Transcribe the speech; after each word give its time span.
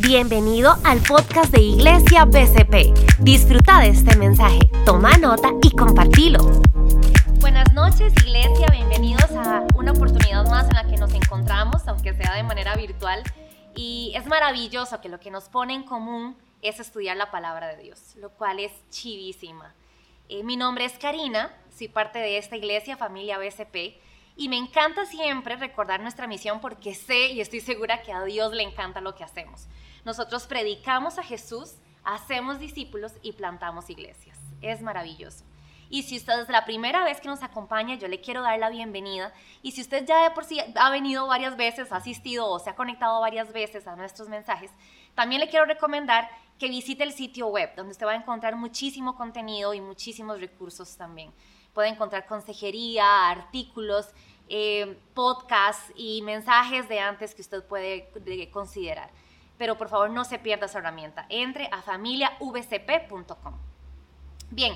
Bienvenido 0.00 0.76
al 0.84 1.00
podcast 1.00 1.50
de 1.50 1.60
Iglesia 1.60 2.24
BCP. 2.24 3.18
Disfruta 3.18 3.80
de 3.80 3.88
este 3.88 4.16
mensaje, 4.16 4.60
toma 4.86 5.18
nota 5.18 5.50
y 5.60 5.74
compartilo. 5.74 6.38
Buenas 7.40 7.72
noches 7.74 8.12
Iglesia, 8.24 8.68
bienvenidos 8.70 9.28
a 9.32 9.66
una 9.74 9.90
oportunidad 9.90 10.46
más 10.46 10.68
en 10.68 10.76
la 10.76 10.86
que 10.86 10.98
nos 10.98 11.12
encontramos, 11.14 11.88
aunque 11.88 12.14
sea 12.14 12.34
de 12.34 12.44
manera 12.44 12.76
virtual. 12.76 13.24
Y 13.74 14.12
es 14.14 14.24
maravilloso 14.26 15.00
que 15.00 15.08
lo 15.08 15.18
que 15.18 15.32
nos 15.32 15.48
pone 15.48 15.74
en 15.74 15.82
común 15.82 16.36
es 16.62 16.78
estudiar 16.78 17.16
la 17.16 17.32
palabra 17.32 17.66
de 17.66 17.82
Dios, 17.82 18.14
lo 18.14 18.30
cual 18.30 18.60
es 18.60 18.70
chivísima. 18.90 19.74
Eh, 20.28 20.44
mi 20.44 20.56
nombre 20.56 20.84
es 20.84 20.92
Karina, 20.92 21.50
soy 21.76 21.88
parte 21.88 22.20
de 22.20 22.38
esta 22.38 22.56
iglesia, 22.56 22.96
familia 22.96 23.38
BCP, 23.38 23.98
y 24.36 24.48
me 24.48 24.58
encanta 24.58 25.06
siempre 25.06 25.56
recordar 25.56 26.00
nuestra 26.00 26.28
misión 26.28 26.60
porque 26.60 26.94
sé 26.94 27.32
y 27.32 27.40
estoy 27.40 27.58
segura 27.58 28.02
que 28.02 28.12
a 28.12 28.22
Dios 28.22 28.52
le 28.52 28.62
encanta 28.62 29.00
lo 29.00 29.16
que 29.16 29.24
hacemos. 29.24 29.66
Nosotros 30.08 30.46
predicamos 30.46 31.18
a 31.18 31.22
Jesús, 31.22 31.74
hacemos 32.02 32.58
discípulos 32.58 33.12
y 33.20 33.32
plantamos 33.32 33.90
iglesias. 33.90 34.38
Es 34.62 34.80
maravilloso. 34.80 35.44
Y 35.90 36.04
si 36.04 36.16
usted 36.16 36.40
es 36.40 36.48
la 36.48 36.64
primera 36.64 37.04
vez 37.04 37.20
que 37.20 37.28
nos 37.28 37.42
acompaña, 37.42 37.94
yo 37.96 38.08
le 38.08 38.22
quiero 38.22 38.40
dar 38.40 38.58
la 38.58 38.70
bienvenida. 38.70 39.34
Y 39.60 39.72
si 39.72 39.82
usted 39.82 40.06
ya 40.06 40.22
de 40.22 40.30
por 40.30 40.46
sí 40.46 40.60
ha 40.76 40.88
venido 40.88 41.26
varias 41.26 41.58
veces, 41.58 41.92
ha 41.92 41.96
asistido 41.96 42.46
o 42.48 42.58
se 42.58 42.70
ha 42.70 42.74
conectado 42.74 43.20
varias 43.20 43.52
veces 43.52 43.86
a 43.86 43.96
nuestros 43.96 44.30
mensajes, 44.30 44.70
también 45.14 45.42
le 45.42 45.50
quiero 45.50 45.66
recomendar 45.66 46.30
que 46.58 46.70
visite 46.70 47.04
el 47.04 47.12
sitio 47.12 47.48
web, 47.48 47.74
donde 47.76 47.92
usted 47.92 48.06
va 48.06 48.12
a 48.12 48.16
encontrar 48.16 48.56
muchísimo 48.56 49.14
contenido 49.14 49.74
y 49.74 49.82
muchísimos 49.82 50.40
recursos 50.40 50.96
también. 50.96 51.34
Puede 51.74 51.88
encontrar 51.88 52.24
consejería, 52.24 53.28
artículos, 53.28 54.08
eh, 54.48 54.98
podcasts 55.12 55.92
y 55.94 56.22
mensajes 56.22 56.88
de 56.88 56.98
antes 56.98 57.34
que 57.34 57.42
usted 57.42 57.62
puede 57.62 58.08
considerar. 58.50 59.10
Pero 59.58 59.76
por 59.76 59.88
favor 59.88 60.10
no 60.10 60.24
se 60.24 60.38
pierda 60.38 60.66
esa 60.66 60.78
herramienta. 60.78 61.26
Entre 61.28 61.68
a 61.70 61.82
familiavcp.com. 61.82 63.58
Bien, 64.50 64.74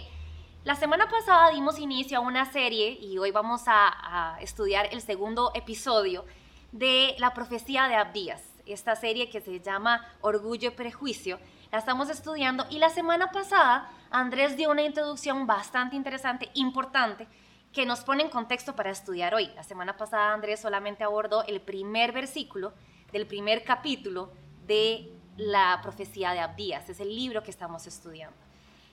la 0.65 0.77
semana 0.77 1.09
pasada 1.09 1.51
dimos 1.51 1.81
inicio 1.81 2.19
a 2.19 2.21
una 2.21 2.45
serie 2.45 2.91
y 3.01 3.19
hoy 3.19 3.33
vamos 3.33 3.63
a, 3.67 4.37
estudiar 4.41 4.89
el 4.93 5.01
segundo 5.01 5.51
episodio 5.55 6.25
de 6.71 7.17
la 7.19 7.35
profecía 7.35 7.89
de 7.89 7.97
Abdías, 7.97 8.43
esta 8.65 8.95
serie 8.95 9.29
que 9.29 9.41
se 9.41 9.59
llama 9.59 10.07
Orgullo 10.21 10.69
y 10.69 10.73
Prejuicio. 10.73 11.41
La 11.73 11.79
estamos 11.79 12.11
estudiando 12.11 12.65
y 12.71 12.79
la 12.79 12.91
semana 12.91 13.33
pasada 13.33 13.91
Andrés 14.13 14.57
dio 14.57 14.71
una 14.71 14.83
introducción 14.83 15.49
bastante 15.49 15.97
interesante, 15.97 16.49
importante, 16.55 17.27
que 17.73 17.85
nos 17.85 18.03
pone 18.03 18.23
en 18.23 18.31
contexto 18.31 18.77
para 18.77 18.91
estudiar 18.91 19.35
hoy. 19.35 19.49
La 19.57 19.65
semana 19.65 19.97
pasada 19.97 20.33
Andrés 20.33 20.61
solamente 20.61 21.03
abordó 21.03 21.43
el 21.45 21.61
primer 21.61 22.13
versículo 22.13 22.73
del 23.11 23.27
primer 23.27 23.65
capítulo 23.65 24.31
de 24.73 25.13
la 25.37 25.81
profecía 25.83 26.33
de 26.33 26.41
Abdías, 26.41 26.89
es 26.89 26.99
el 27.01 27.15
libro 27.15 27.43
que 27.43 27.51
estamos 27.51 27.87
estudiando. 27.87 28.37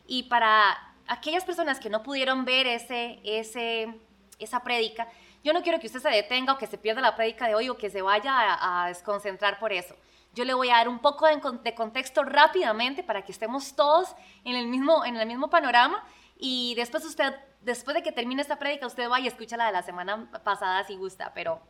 Y 0.08 0.24
para 0.24 0.78
aquellas 1.08 1.46
personas 1.46 1.80
que 1.80 1.90
no 1.90 2.04
pudieron 2.04 2.44
ver 2.44 2.68
ese, 2.68 3.20
ese, 3.24 3.94
esa 4.40 4.60
prédica, 4.62 5.08
yo 5.42 5.54
no 5.54 5.62
quiero 5.62 5.80
que 5.80 5.88
usted 5.88 6.02
se 6.02 6.10
detenga 6.10 6.54
o 6.54 6.58
que 6.58 6.68
se 6.68 6.78
pierda 6.78 7.02
la 7.02 7.16
prédica 7.16 7.48
de 7.48 7.56
hoy 7.56 7.70
o 7.70 7.78
que 7.78 7.90
se 7.90 8.02
vaya 8.02 8.34
a, 8.34 8.88
desconcentrar 8.88 9.58
por 9.58 9.72
eso. 9.72 9.96
Yo 10.34 10.44
le 10.44 10.54
voy 10.54 10.70
a 10.70 10.78
dar 10.78 10.90
un 10.90 11.00
poco 11.00 11.26
de, 11.28 11.40
de, 11.64 11.74
contexto 11.74 12.24
rápidamente 12.24 13.02
para 13.02 13.24
que 13.24 13.32
estemos 13.32 13.74
todos 13.76 14.16
en 14.44 14.56
el 14.56 14.68
mismo, 14.68 15.06
en 15.06 15.16
el 15.16 15.28
mismo 15.28 15.50
panorama 15.50 16.04
y 16.38 16.76
después 16.76 17.06
usted, 17.06 17.34
después 17.62 17.96
de 17.96 18.04
que 18.04 18.12
termine 18.12 18.42
esta 18.42 18.60
prédica, 18.60 18.86
usted 18.86 19.08
vaya 19.08 19.26
y 19.26 19.28
escucha 19.30 19.56
la 19.56 19.68
de 19.68 19.72
la 19.72 19.84
semana 19.84 20.30
pasada 20.44 20.84
si 20.84 20.96
gusta, 20.98 21.32
pero 21.34 21.62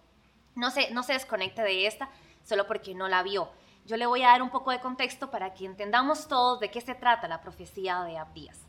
no 0.55 0.71
se, 0.71 0.89
no 0.91 1.03
se 1.03 1.13
desconecte 1.13 1.61
de 1.61 1.85
esta 1.85 2.09
solo 2.43 2.65
porque 2.65 2.95
no 2.95 3.07
la 3.07 3.21
vio. 3.23 3.49
Yo 3.89 3.97
le 3.97 4.05
voy 4.05 4.21
a 4.21 4.27
dar 4.27 4.43
un 4.43 4.51
poco 4.51 4.69
de 4.69 4.79
contexto 4.79 5.31
para 5.31 5.51
que 5.51 5.65
entendamos 5.65 6.27
todos 6.27 6.59
de 6.59 6.69
qué 6.69 6.79
se 6.79 6.93
trata 6.93 7.27
la 7.27 7.41
profecía 7.41 8.03
de 8.03 8.19
Abdías. 8.19 8.59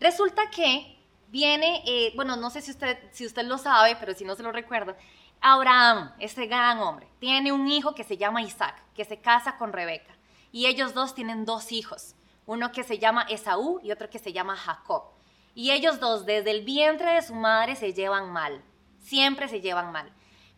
Resulta 0.00 0.50
que 0.50 0.98
viene, 1.28 1.84
eh, 1.86 2.12
bueno, 2.16 2.34
no 2.34 2.50
sé 2.50 2.62
si 2.62 2.72
usted, 2.72 2.98
si 3.12 3.24
usted 3.24 3.44
lo 3.44 3.58
sabe, 3.58 3.94
pero 3.94 4.12
si 4.12 4.24
no 4.24 4.34
se 4.34 4.42
lo 4.42 4.50
recuerda, 4.50 4.96
Abraham, 5.40 6.12
ese 6.18 6.46
gran 6.46 6.80
hombre, 6.80 7.06
tiene 7.20 7.52
un 7.52 7.68
hijo 7.68 7.94
que 7.94 8.02
se 8.02 8.16
llama 8.16 8.42
Isaac, 8.42 8.82
que 8.96 9.04
se 9.04 9.20
casa 9.20 9.56
con 9.56 9.72
Rebeca. 9.72 10.16
Y 10.50 10.66
ellos 10.66 10.94
dos 10.94 11.14
tienen 11.14 11.44
dos 11.44 11.70
hijos, 11.70 12.16
uno 12.44 12.72
que 12.72 12.82
se 12.82 12.98
llama 12.98 13.22
Esaú 13.28 13.78
y 13.84 13.92
otro 13.92 14.10
que 14.10 14.18
se 14.18 14.32
llama 14.32 14.56
Jacob. 14.56 15.12
Y 15.54 15.70
ellos 15.70 16.00
dos, 16.00 16.26
desde 16.26 16.50
el 16.50 16.64
vientre 16.64 17.12
de 17.12 17.22
su 17.22 17.36
madre, 17.36 17.76
se 17.76 17.92
llevan 17.92 18.32
mal, 18.32 18.64
siempre 18.98 19.46
se 19.46 19.60
llevan 19.60 19.92
mal. 19.92 20.10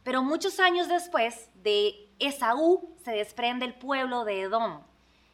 Pero 0.03 0.22
muchos 0.22 0.60
años 0.60 0.88
después, 0.88 1.50
de 1.56 2.08
Esaú 2.19 2.97
se 3.05 3.12
desprende 3.12 3.65
el 3.65 3.75
pueblo 3.75 4.25
de 4.25 4.43
Edom 4.43 4.83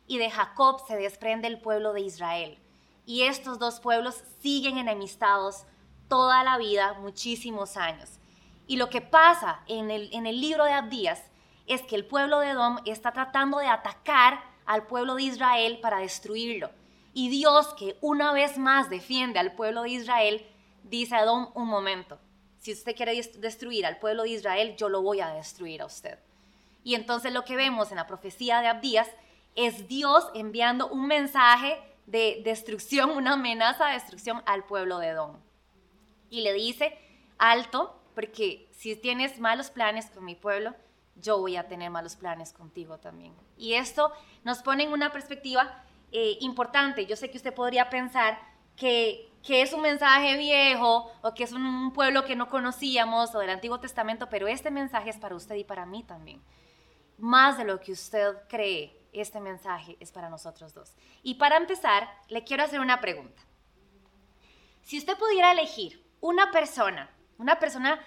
y 0.06 0.18
de 0.18 0.30
Jacob 0.30 0.82
se 0.86 0.96
desprende 0.96 1.48
el 1.48 1.60
pueblo 1.60 1.92
de 1.92 2.02
Israel 2.02 2.58
y 3.06 3.22
estos 3.22 3.58
dos 3.58 3.80
pueblos 3.80 4.22
siguen 4.40 4.78
enemistados 4.78 5.64
toda 6.08 6.44
la 6.44 6.58
vida, 6.58 6.94
muchísimos 7.00 7.76
años. 7.76 8.18
Y 8.66 8.76
lo 8.76 8.88
que 8.88 9.00
pasa 9.00 9.60
en 9.66 9.90
el, 9.90 10.10
en 10.12 10.26
el 10.26 10.40
libro 10.40 10.64
de 10.64 10.72
Abdías 10.72 11.22
es 11.66 11.82
que 11.82 11.96
el 11.96 12.06
pueblo 12.06 12.40
de 12.40 12.50
Edom 12.50 12.78
está 12.84 13.12
tratando 13.12 13.58
de 13.58 13.66
atacar 13.66 14.42
al 14.66 14.86
pueblo 14.86 15.14
de 15.16 15.24
Israel 15.24 15.78
para 15.80 15.98
destruirlo. 15.98 16.70
Y 17.12 17.28
Dios, 17.28 17.74
que 17.74 17.96
una 18.00 18.32
vez 18.32 18.58
más 18.58 18.90
defiende 18.90 19.38
al 19.38 19.52
pueblo 19.52 19.82
de 19.82 19.90
Israel, 19.90 20.46
dice 20.82 21.14
a 21.14 21.22
Edom, 21.22 21.50
un 21.54 21.68
momento, 21.68 22.18
si 22.58 22.72
usted 22.72 22.96
quiere 22.96 23.14
destruir 23.38 23.86
al 23.86 23.98
pueblo 23.98 24.22
de 24.24 24.30
Israel, 24.30 24.74
yo 24.76 24.88
lo 24.88 25.02
voy 25.02 25.20
a 25.20 25.28
destruir 25.28 25.82
a 25.82 25.86
usted. 25.86 26.18
Y 26.84 26.94
entonces 26.94 27.32
lo 27.32 27.44
que 27.44 27.56
vemos 27.56 27.90
en 27.90 27.96
la 27.96 28.06
profecía 28.06 28.60
de 28.60 28.68
Abdías 28.68 29.08
es 29.56 29.88
Dios 29.88 30.26
enviando 30.34 30.86
un 30.88 31.06
mensaje 31.06 31.80
de 32.06 32.42
destrucción, 32.44 33.10
una 33.10 33.32
amenaza 33.32 33.86
de 33.86 33.94
destrucción 33.94 34.42
al 34.46 34.64
pueblo 34.64 34.98
de 34.98 35.08
Edom. 35.08 35.38
Y 36.28 36.42
le 36.42 36.52
dice, 36.52 36.96
alto, 37.38 37.98
porque 38.14 38.68
si 38.72 38.96
tienes 38.96 39.40
malos 39.40 39.70
planes 39.70 40.10
con 40.10 40.24
mi 40.24 40.34
pueblo, 40.34 40.74
yo 41.16 41.38
voy 41.38 41.56
a 41.56 41.68
tener 41.68 41.90
malos 41.90 42.16
planes 42.16 42.52
contigo 42.52 42.98
también. 42.98 43.32
Y 43.56 43.74
esto 43.74 44.12
nos 44.42 44.62
pone 44.62 44.84
en 44.84 44.92
una 44.92 45.12
perspectiva 45.12 45.82
eh, 46.12 46.36
importante. 46.40 47.06
Yo 47.06 47.16
sé 47.16 47.30
que 47.30 47.36
usted 47.36 47.54
podría 47.54 47.88
pensar 47.88 48.38
que, 48.76 49.30
que, 49.42 49.62
es 49.62 49.72
un 49.72 49.80
mensaje 49.80 50.36
viejo 50.36 51.10
o 51.22 51.34
que 51.34 51.44
es 51.44 51.52
un 51.52 51.92
pueblo 51.92 52.24
que 52.24 52.36
no 52.36 52.48
conocíamos 52.50 53.34
o 53.34 53.38
del 53.38 53.50
Antiguo 53.50 53.78
Testamento, 53.78 54.28
pero 54.28 54.48
este 54.48 54.70
mensaje 54.70 55.10
es 55.10 55.18
para 55.18 55.36
usted 55.36 55.54
y 55.54 55.64
para 55.64 55.86
mí 55.86 56.02
también. 56.02 56.42
Más 57.18 57.58
de 57.58 57.64
lo 57.64 57.80
que 57.80 57.92
usted 57.92 58.34
cree 58.48 59.00
este 59.12 59.40
mensaje 59.40 59.96
es 60.00 60.10
para 60.10 60.28
nosotros 60.28 60.74
dos. 60.74 60.94
Y 61.22 61.34
para 61.34 61.56
empezar, 61.56 62.08
le 62.28 62.44
quiero 62.44 62.64
hacer 62.64 62.80
una 62.80 63.00
pregunta. 63.00 63.42
Si 64.82 64.98
usted 64.98 65.16
pudiera 65.16 65.52
elegir 65.52 66.04
una 66.20 66.50
persona, 66.50 67.10
una 67.38 67.58
persona 67.58 68.00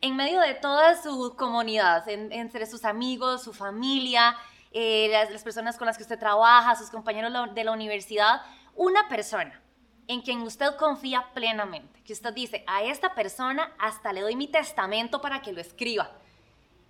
en 0.00 0.16
medio 0.16 0.40
de 0.40 0.54
toda 0.54 1.00
su 1.00 1.34
comunidad, 1.36 2.08
entre 2.08 2.66
sus 2.66 2.84
amigos, 2.84 3.42
su 3.42 3.52
familia, 3.52 4.36
eh, 4.70 5.08
las, 5.10 5.42
personas 5.42 5.76
con 5.76 5.86
las 5.86 5.96
que 5.96 6.02
usted 6.02 6.18
trabaja, 6.18 6.76
sus 6.76 6.90
compañeros 6.90 7.32
de 7.54 7.64
la 7.64 7.72
universidad, 7.72 8.42
una 8.74 9.08
persona 9.08 9.60
en 10.06 10.22
quien 10.22 10.42
usted 10.42 10.76
confía 10.76 11.26
plenamente, 11.34 12.02
que 12.02 12.12
usted 12.12 12.32
dice, 12.32 12.64
a 12.66 12.82
esta 12.82 13.14
persona 13.14 13.72
hasta 13.78 14.12
le 14.12 14.22
doy 14.22 14.36
mi 14.36 14.48
testamento 14.48 15.20
para 15.20 15.42
que 15.42 15.52
lo 15.52 15.60
escriba. 15.60 16.10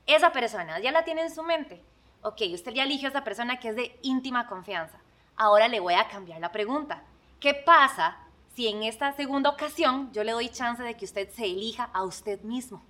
Esa 0.08 0.32
persona 0.32 0.80
ya 0.80 0.91
la 0.91 1.04
tiene 1.04 1.22
en 1.22 1.32
su 1.32 1.44
mente 1.44 1.84
ok, 2.22 2.42
usted 2.52 2.72
ya 2.72 2.84
eligió 2.84 3.08
a 3.08 3.10
esa 3.10 3.24
persona 3.24 3.58
que 3.58 3.69
es 3.69 3.76
de 3.76 3.98
íntima 4.02 4.46
confianza. 4.46 4.98
Ahora 5.36 5.69
le 5.69 5.80
voy 5.80 5.94
a 5.94 6.08
cambiar 6.08 6.41
la 6.41 6.52
pregunta. 6.52 7.02
¿Qué 7.41 7.54
pasa 7.54 8.16
si 8.54 8.66
en 8.68 8.82
esta 8.82 9.12
segunda 9.12 9.50
ocasión 9.50 10.12
yo 10.12 10.24
le 10.24 10.32
doy 10.32 10.48
chance 10.48 10.82
de 10.82 10.97
que 10.97 11.04
usted 11.04 11.30
se 11.30 11.44
elija 11.44 11.91
a 11.92 12.02
usted 12.02 12.41
mismo? 12.42 12.82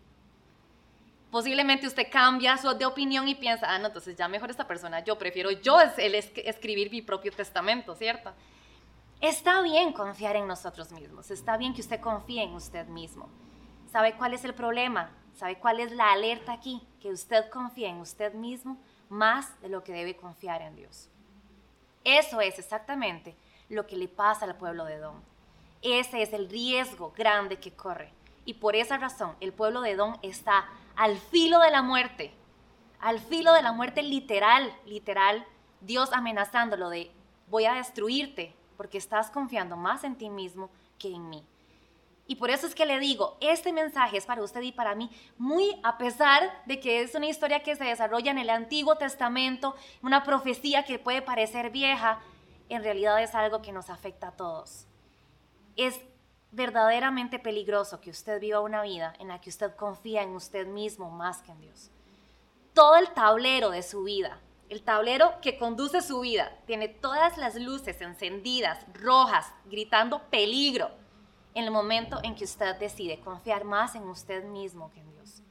Posiblemente 1.31 1.87
usted 1.87 2.11
cambia 2.11 2.57
su 2.57 2.73
de 2.73 2.87
opinión 2.87 3.29
y 3.29 3.35
piensa, 3.35 3.67
ah, 3.69 3.79
no, 3.79 3.89
entonces 3.89 4.17
ya 4.17 4.29
mejor 4.29 4.51
esta 4.51 4.67
persona, 4.67 5.05
yo 5.05 5.19
prefiero 5.19 5.51
yo 5.51 5.79
el 5.99 6.15
escribir 6.15 6.91
mi 6.91 7.03
propio 7.03 7.31
testamento, 7.33 7.95
¿cierto? 7.95 8.33
Está 9.21 9.61
bien 9.61 9.93
confiar 9.93 10.37
en 10.37 10.47
nosotros 10.47 10.91
mismos, 10.91 11.31
está 11.31 11.59
bien 11.59 11.75
que 11.75 11.83
usted 11.83 12.01
confíe 12.01 12.45
en 12.45 12.55
usted 12.55 12.87
mismo. 12.87 13.29
¿Sabe 13.93 14.15
cuál 14.15 14.33
es 14.33 14.45
el 14.45 14.55
problema? 14.55 15.11
¿Sabe 15.39 15.57
cuál 15.61 15.79
es 15.79 15.93
la 15.93 16.11
alerta 16.11 16.53
aquí? 16.53 16.83
Que 17.01 17.13
usted 17.13 17.49
confíe 17.49 17.87
en 17.87 18.01
usted 18.01 18.35
mismo 18.35 18.77
más 19.09 19.61
de 19.63 19.69
lo 19.69 19.85
que 19.85 19.93
debe 19.93 20.17
confiar 20.17 20.63
en 20.63 20.75
Dios. 20.75 21.09
Eso 22.03 22.41
es 22.41 22.59
exactamente 22.59 23.37
lo 23.69 23.87
que 23.87 23.97
le 23.97 24.09
pasa 24.09 24.47
al 24.47 24.57
pueblo 24.57 24.85
de 24.85 24.95
Edom. 24.95 25.21
Ese 25.81 26.23
es 26.23 26.33
el 26.33 26.51
riesgo 26.51 27.13
grande 27.17 27.61
que 27.61 27.71
corre. 27.71 28.11
Y 28.47 28.55
por 28.55 28.75
esa 28.75 28.97
razón 28.97 29.37
el 29.41 29.53
pueblo 29.53 29.81
de 29.81 29.93
Edom 29.93 30.17
está 30.23 30.67
al 30.97 31.17
filo 31.19 31.61
de 31.61 31.71
la 31.71 31.83
muerte, 31.83 32.33
al 32.99 33.21
filo 33.21 33.53
de 33.53 33.63
la 33.63 33.71
muerte 33.71 34.03
literal, 34.03 34.75
literal, 34.87 35.47
Dios 35.81 36.13
amenazándolo 36.13 36.89
de 36.89 37.13
voy 37.49 37.67
a 37.67 37.75
destruirte 37.75 38.57
porque 38.77 38.99
estás 38.99 39.31
confiando 39.31 39.77
más 39.77 40.03
en 40.03 40.17
ti 40.17 40.31
mismo 40.31 40.69
que 40.99 41.15
en 41.15 41.29
mí. 41.29 41.45
Y 42.31 42.37
por 42.37 42.51
eso 42.51 42.67
es 42.67 42.75
que 42.75 42.85
le 42.85 43.01
digo, 43.01 43.39
este 43.41 43.73
mensaje 43.73 44.19
es 44.19 44.27
para 44.27 44.43
usted 44.43 44.61
y 44.61 44.71
para 44.71 44.95
mí, 44.95 45.11
muy 45.39 45.81
a 45.83 45.97
pesar 45.97 46.63
de 46.67 46.79
que 46.79 47.01
es 47.01 47.15
una 47.15 47.27
historia 47.27 47.63
que 47.63 47.75
se 47.75 47.85
desarrolla 47.85 48.31
en 48.31 48.37
el 48.37 48.51
Antiguo 48.51 48.97
Testamento, 48.97 49.75
una 50.03 50.25
profecía 50.25 50.85
que 50.85 50.99
puede 50.99 51.23
parecer 51.23 51.71
vieja, 51.71 52.21
en 52.69 52.85
realidad 52.85 53.23
es 53.23 53.35
algo 53.35 53.63
que 53.63 53.73
nos 53.73 53.89
afecta 53.89 54.29
a 54.29 54.33
todos. 54.33 54.85
Es 55.75 55.99
verdaderamente 56.53 57.39
peligroso 57.39 57.99
que 58.03 58.11
usted 58.11 58.39
viva 58.39 58.61
una 58.61 58.83
vida 58.83 59.15
en 59.21 59.29
la 59.29 59.41
que 59.41 59.49
usted 59.49 59.75
confía 59.75 60.23
en 60.23 60.35
usted 60.35 60.67
mismo 60.67 61.11
más 61.11 61.41
que 61.41 61.53
en 61.53 61.63
Dios. 61.63 61.91
Todo 62.75 62.97
el 62.97 63.09
tablero 63.15 63.71
de 63.71 63.83
su 63.83 64.03
vida, 64.03 64.39
el 64.69 64.83
tablero 64.83 65.41
que 65.41 65.57
conduce 65.57 66.03
su 66.03 66.21
vida, 66.21 66.53
tiene 66.67 66.89
todas 66.89 67.39
las 67.39 67.55
luces 67.55 68.03
encendidas, 68.03 68.85
rojas, 68.93 69.47
gritando 69.65 70.21
peligro 70.25 70.91
en 71.59 71.65
el 71.65 71.71
momento 71.73 72.21
en 72.23 72.35
que 72.37 72.45
usted 72.45 72.77
decide 72.77 73.21
confiar 73.21 73.65
más 73.65 73.95
en 73.97 74.05
usted 74.05 74.45
mismo 74.45 74.91
que 74.93 75.01
en 75.01 75.11
Dios. 75.11 75.43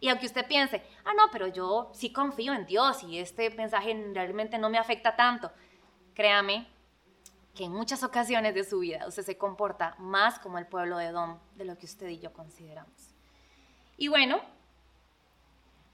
Y 0.00 0.10
aunque 0.10 0.26
usted 0.26 0.46
piense, 0.46 0.82
ah, 1.04 1.14
no, 1.16 1.30
pero 1.32 1.46
yo 1.46 1.90
sí 1.94 2.12
confío 2.12 2.52
en 2.52 2.66
Dios 2.66 3.02
y 3.04 3.18
este 3.18 3.48
mensaje 3.50 4.10
realmente 4.12 4.58
no 4.58 4.68
me 4.68 4.76
afecta 4.76 5.16
tanto, 5.16 5.50
créame 6.12 6.68
que 7.54 7.64
en 7.64 7.72
muchas 7.72 8.02
ocasiones 8.02 8.54
de 8.54 8.64
su 8.64 8.80
vida 8.80 9.06
usted 9.06 9.22
se 9.22 9.38
comporta 9.38 9.94
más 9.98 10.38
como 10.40 10.58
el 10.58 10.66
pueblo 10.66 10.98
de 10.98 11.06
Edom 11.06 11.38
de 11.54 11.64
lo 11.64 11.78
que 11.78 11.86
usted 11.86 12.08
y 12.08 12.18
yo 12.18 12.32
consideramos. 12.32 13.14
Y 13.96 14.08
bueno, 14.08 14.40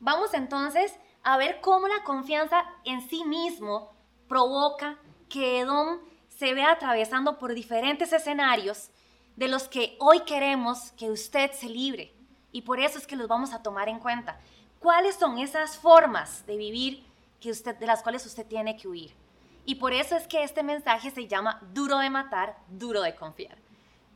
vamos 0.00 0.34
entonces 0.34 0.98
a 1.22 1.36
ver 1.36 1.60
cómo 1.60 1.86
la 1.86 2.02
confianza 2.02 2.64
en 2.84 3.08
sí 3.08 3.24
mismo 3.24 3.92
provoca 4.26 4.98
que 5.28 5.60
Edom 5.60 6.00
se 6.28 6.52
vea 6.54 6.72
atravesando 6.72 7.38
por 7.38 7.54
diferentes 7.54 8.12
escenarios 8.12 8.90
de 9.36 9.48
los 9.48 9.68
que 9.68 9.96
hoy 9.98 10.20
queremos 10.20 10.92
que 10.92 11.10
usted 11.10 11.52
se 11.52 11.68
libre. 11.68 12.12
Y 12.52 12.62
por 12.62 12.80
eso 12.80 12.98
es 12.98 13.06
que 13.06 13.16
los 13.16 13.28
vamos 13.28 13.52
a 13.52 13.62
tomar 13.62 13.88
en 13.88 14.00
cuenta. 14.00 14.38
¿Cuáles 14.80 15.16
son 15.16 15.38
esas 15.38 15.76
formas 15.76 16.44
de 16.46 16.56
vivir 16.56 17.04
que 17.40 17.50
usted, 17.50 17.76
de 17.76 17.86
las 17.86 18.02
cuales 18.02 18.24
usted 18.26 18.46
tiene 18.46 18.76
que 18.76 18.88
huir? 18.88 19.12
Y 19.64 19.76
por 19.76 19.92
eso 19.92 20.16
es 20.16 20.26
que 20.26 20.42
este 20.42 20.62
mensaje 20.62 21.10
se 21.10 21.28
llama 21.28 21.60
duro 21.72 21.98
de 21.98 22.10
matar, 22.10 22.56
duro 22.68 23.02
de 23.02 23.14
confiar. 23.14 23.56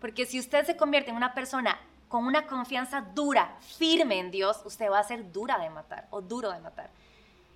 Porque 0.00 0.26
si 0.26 0.38
usted 0.38 0.66
se 0.66 0.76
convierte 0.76 1.10
en 1.10 1.16
una 1.16 1.34
persona 1.34 1.78
con 2.08 2.26
una 2.26 2.46
confianza 2.46 3.00
dura, 3.00 3.56
firme 3.60 4.18
en 4.18 4.30
Dios, 4.30 4.62
usted 4.64 4.90
va 4.90 4.98
a 4.98 5.04
ser 5.04 5.32
dura 5.32 5.58
de 5.58 5.70
matar 5.70 6.06
o 6.10 6.20
duro 6.20 6.50
de 6.50 6.60
matar. 6.60 6.90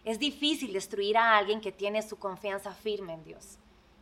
Es 0.05 0.19
difícil 0.19 0.73
destruir 0.73 1.17
a 1.17 1.37
alguien 1.37 1.61
que 1.61 1.73
tiene 1.73 2.03
su 2.03 2.19
confianza 2.19 2.73
firme 2.73 3.15
en 3.15 3.25
Dios. 3.25 3.59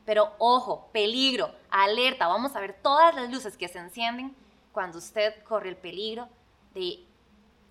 Pero 0.06 0.32
ojo, 0.38 0.88
peligro, 0.92 1.54
alerta, 1.68 2.28
vamos 2.28 2.56
a 2.56 2.60
ver 2.60 2.80
todas 2.80 3.14
las 3.14 3.30
luces 3.30 3.56
que 3.58 3.68
se 3.68 3.78
encienden 3.78 4.34
cuando 4.72 4.98
usted 4.98 5.42
corre 5.42 5.68
el 5.68 5.76
peligro 5.76 6.28
de 6.72 7.04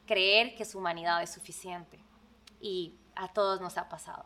creer 0.05 0.55
que 0.55 0.65
su 0.65 0.77
humanidad 0.77 1.23
es 1.23 1.33
suficiente. 1.33 1.97
Y 2.59 2.93
a 3.15 3.29
todos 3.29 3.61
nos 3.61 3.77
ha 3.77 3.89
pasado. 3.89 4.25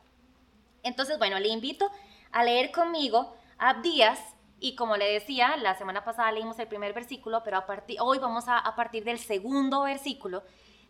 Entonces, 0.83 1.17
bueno, 1.19 1.39
le 1.39 1.49
invito 1.49 1.89
a 2.31 2.43
leer 2.43 2.71
conmigo 2.71 3.35
Abdías 3.57 4.19
y 4.59 4.75
como 4.75 4.97
le 4.97 5.11
decía, 5.11 5.55
la 5.57 5.75
semana 5.75 6.03
pasada 6.03 6.31
leímos 6.31 6.59
el 6.59 6.67
primer 6.67 6.93
versículo, 6.93 7.43
pero 7.43 7.57
a 7.57 7.65
partir, 7.65 7.97
hoy 8.01 8.17
vamos 8.19 8.45
a, 8.47 8.75
partir 8.75 9.03
del 9.03 9.19
segundo 9.19 9.83
versículo, 9.83 10.43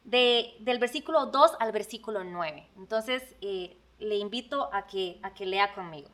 de, 0.04 0.56
del 0.60 0.80
versículo 0.80 1.28
2 1.28 1.58
al 1.60 1.72
versículo 1.72 2.24
9. 2.24 2.68
Entonces, 2.78 3.24
eh, 3.42 3.78
le 4.00 4.16
invito 4.16 4.70
a 4.74 4.88
que, 4.88 5.20
a 5.22 5.34
que 5.34 5.46
lea 5.46 5.74
conmigo. 5.74 6.10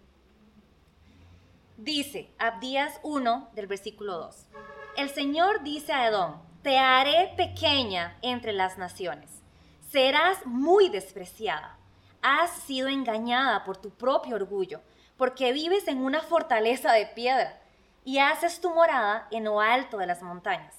Dice, 1.77 2.33
Abdías 2.39 3.01
1 3.03 3.49
del 3.53 3.67
versículo 3.67 4.17
2. 4.17 4.45
El 4.95 5.09
Señor 5.09 5.61
dice 5.61 5.91
a 5.91 6.07
Edom, 6.07 6.37
te 6.61 6.77
haré 6.77 7.33
pequeña 7.35 8.17
entre 8.21 8.53
las 8.53 8.77
naciones, 8.77 9.29
serás 9.89 10.45
muy 10.45 10.87
despreciada. 10.87 11.77
Has 12.21 12.51
sido 12.61 12.87
engañada 12.87 13.65
por 13.65 13.75
tu 13.75 13.89
propio 13.89 14.37
orgullo, 14.37 14.79
porque 15.17 15.51
vives 15.51 15.89
en 15.89 15.97
una 15.97 16.21
fortaleza 16.21 16.93
de 16.93 17.07
piedra 17.07 17.59
y 18.05 18.19
haces 18.19 18.61
tu 18.61 18.73
morada 18.73 19.27
en 19.29 19.43
lo 19.43 19.59
alto 19.59 19.97
de 19.97 20.07
las 20.07 20.21
montañas. 20.23 20.75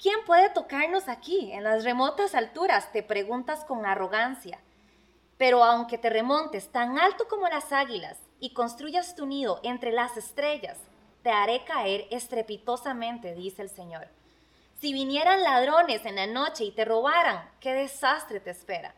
¿Quién 0.00 0.24
puede 0.26 0.48
tocarnos 0.50 1.08
aquí, 1.08 1.50
en 1.50 1.64
las 1.64 1.82
remotas 1.82 2.36
alturas? 2.36 2.92
Te 2.92 3.02
preguntas 3.02 3.64
con 3.64 3.84
arrogancia. 3.84 4.60
Pero 5.38 5.64
aunque 5.64 5.98
te 5.98 6.08
remontes 6.08 6.70
tan 6.70 7.00
alto 7.00 7.26
como 7.26 7.48
las 7.48 7.72
águilas 7.72 8.16
y 8.40 8.50
construyas 8.54 9.14
tu 9.14 9.26
nido 9.26 9.60
entre 9.62 9.92
las 9.92 10.16
estrellas, 10.16 10.78
te 11.22 11.30
haré 11.30 11.64
caer 11.64 12.06
estrepitosamente, 12.10 13.34
dice 13.34 13.62
el 13.62 13.68
Señor. 13.68 14.08
Si 14.80 14.94
vinieran 14.94 15.42
ladrones 15.42 16.06
en 16.06 16.16
la 16.16 16.26
noche 16.26 16.64
y 16.64 16.72
te 16.72 16.86
robaran, 16.86 17.50
qué 17.60 17.74
desastre 17.74 18.40
te 18.40 18.50
espera. 18.50 18.94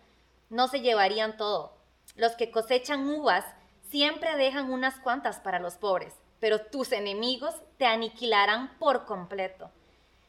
No 0.49 0.69
se 0.69 0.81
llevarían 0.81 1.37
todo. 1.37 1.77
Los 2.15 2.37
que 2.37 2.53
cosechan 2.53 3.09
uvas 3.09 3.44
siempre 3.91 4.37
dejan 4.37 4.71
unas 4.71 5.00
cuantas 5.00 5.41
para 5.41 5.59
los 5.59 5.75
pobres, 5.75 6.15
pero 6.38 6.61
tus 6.61 6.93
enemigos 6.93 7.55
te 7.79 7.87
aniquilarán 7.87 8.79
por 8.79 9.06
completo. 9.06 9.71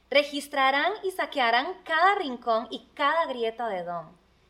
Registrarán 0.09 0.91
y 1.03 1.11
saquearán 1.11 1.67
cada 1.83 2.15
rincón 2.15 2.67
y 2.71 2.87
cada 2.95 3.27
grieta 3.27 3.67
de 3.69 3.83
Dom. 3.83 4.07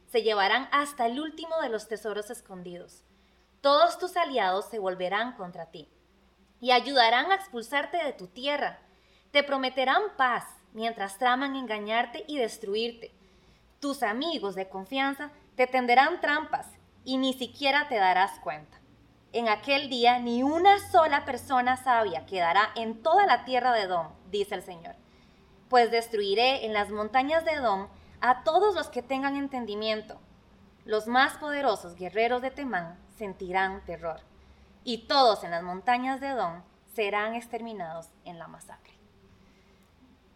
Se 0.09 0.21
llevarán 0.21 0.69
hasta 0.71 1.05
el 1.07 1.19
último 1.19 1.59
de 1.61 1.69
los 1.69 1.87
tesoros 1.87 2.29
escondidos 2.29 3.03
todos 3.63 3.97
tus 3.97 4.17
aliados 4.17 4.65
se 4.65 4.77
volverán 4.77 5.37
contra 5.37 5.67
ti 5.67 5.87
y 6.59 6.71
ayudarán 6.71 7.31
a 7.31 7.35
expulsarte 7.35 7.95
de 8.03 8.11
tu 8.11 8.27
tierra. 8.27 8.81
Te 9.31 9.41
prometerán 9.41 10.01
paz 10.17 10.43
mientras 10.73 11.17
traman 11.17 11.55
engañarte 11.55 12.25
y 12.27 12.37
destruirte. 12.37 13.13
Tus 13.79 14.03
amigos 14.03 14.55
de 14.55 14.67
confianza 14.67 15.31
te 15.55 15.65
tenderán 15.65 16.19
trampas 16.19 16.67
y 17.05 17.15
ni 17.15 17.31
siquiera 17.31 17.87
te 17.87 17.95
darás 17.95 18.37
cuenta. 18.41 18.81
En 19.31 19.47
aquel 19.47 19.89
día 19.89 20.19
ni 20.19 20.43
una 20.43 20.77
sola 20.91 21.23
persona 21.23 21.77
sabia 21.77 22.25
quedará 22.25 22.69
en 22.75 23.01
toda 23.01 23.25
la 23.25 23.45
tierra 23.45 23.71
de 23.71 23.83
Edom, 23.83 24.09
dice 24.29 24.55
el 24.55 24.63
Señor. 24.63 24.95
Pues 25.69 25.89
destruiré 25.89 26.65
en 26.65 26.73
las 26.73 26.89
montañas 26.89 27.45
de 27.45 27.51
Edom 27.51 27.87
a 28.19 28.43
todos 28.43 28.75
los 28.75 28.89
que 28.89 29.01
tengan 29.01 29.37
entendimiento. 29.37 30.19
Los 30.83 31.07
más 31.07 31.37
poderosos 31.37 31.95
guerreros 31.95 32.41
de 32.41 32.51
Temán 32.51 33.01
sentirán 33.23 33.79
terror, 33.85 34.19
y 34.83 35.07
todos 35.07 35.45
en 35.45 35.51
las 35.51 35.63
montañas 35.63 36.19
de 36.19 36.27
Edom 36.27 36.61
serán 36.93 37.35
exterminados 37.35 38.09
en 38.25 38.37
la 38.37 38.49
masacre. 38.49 38.91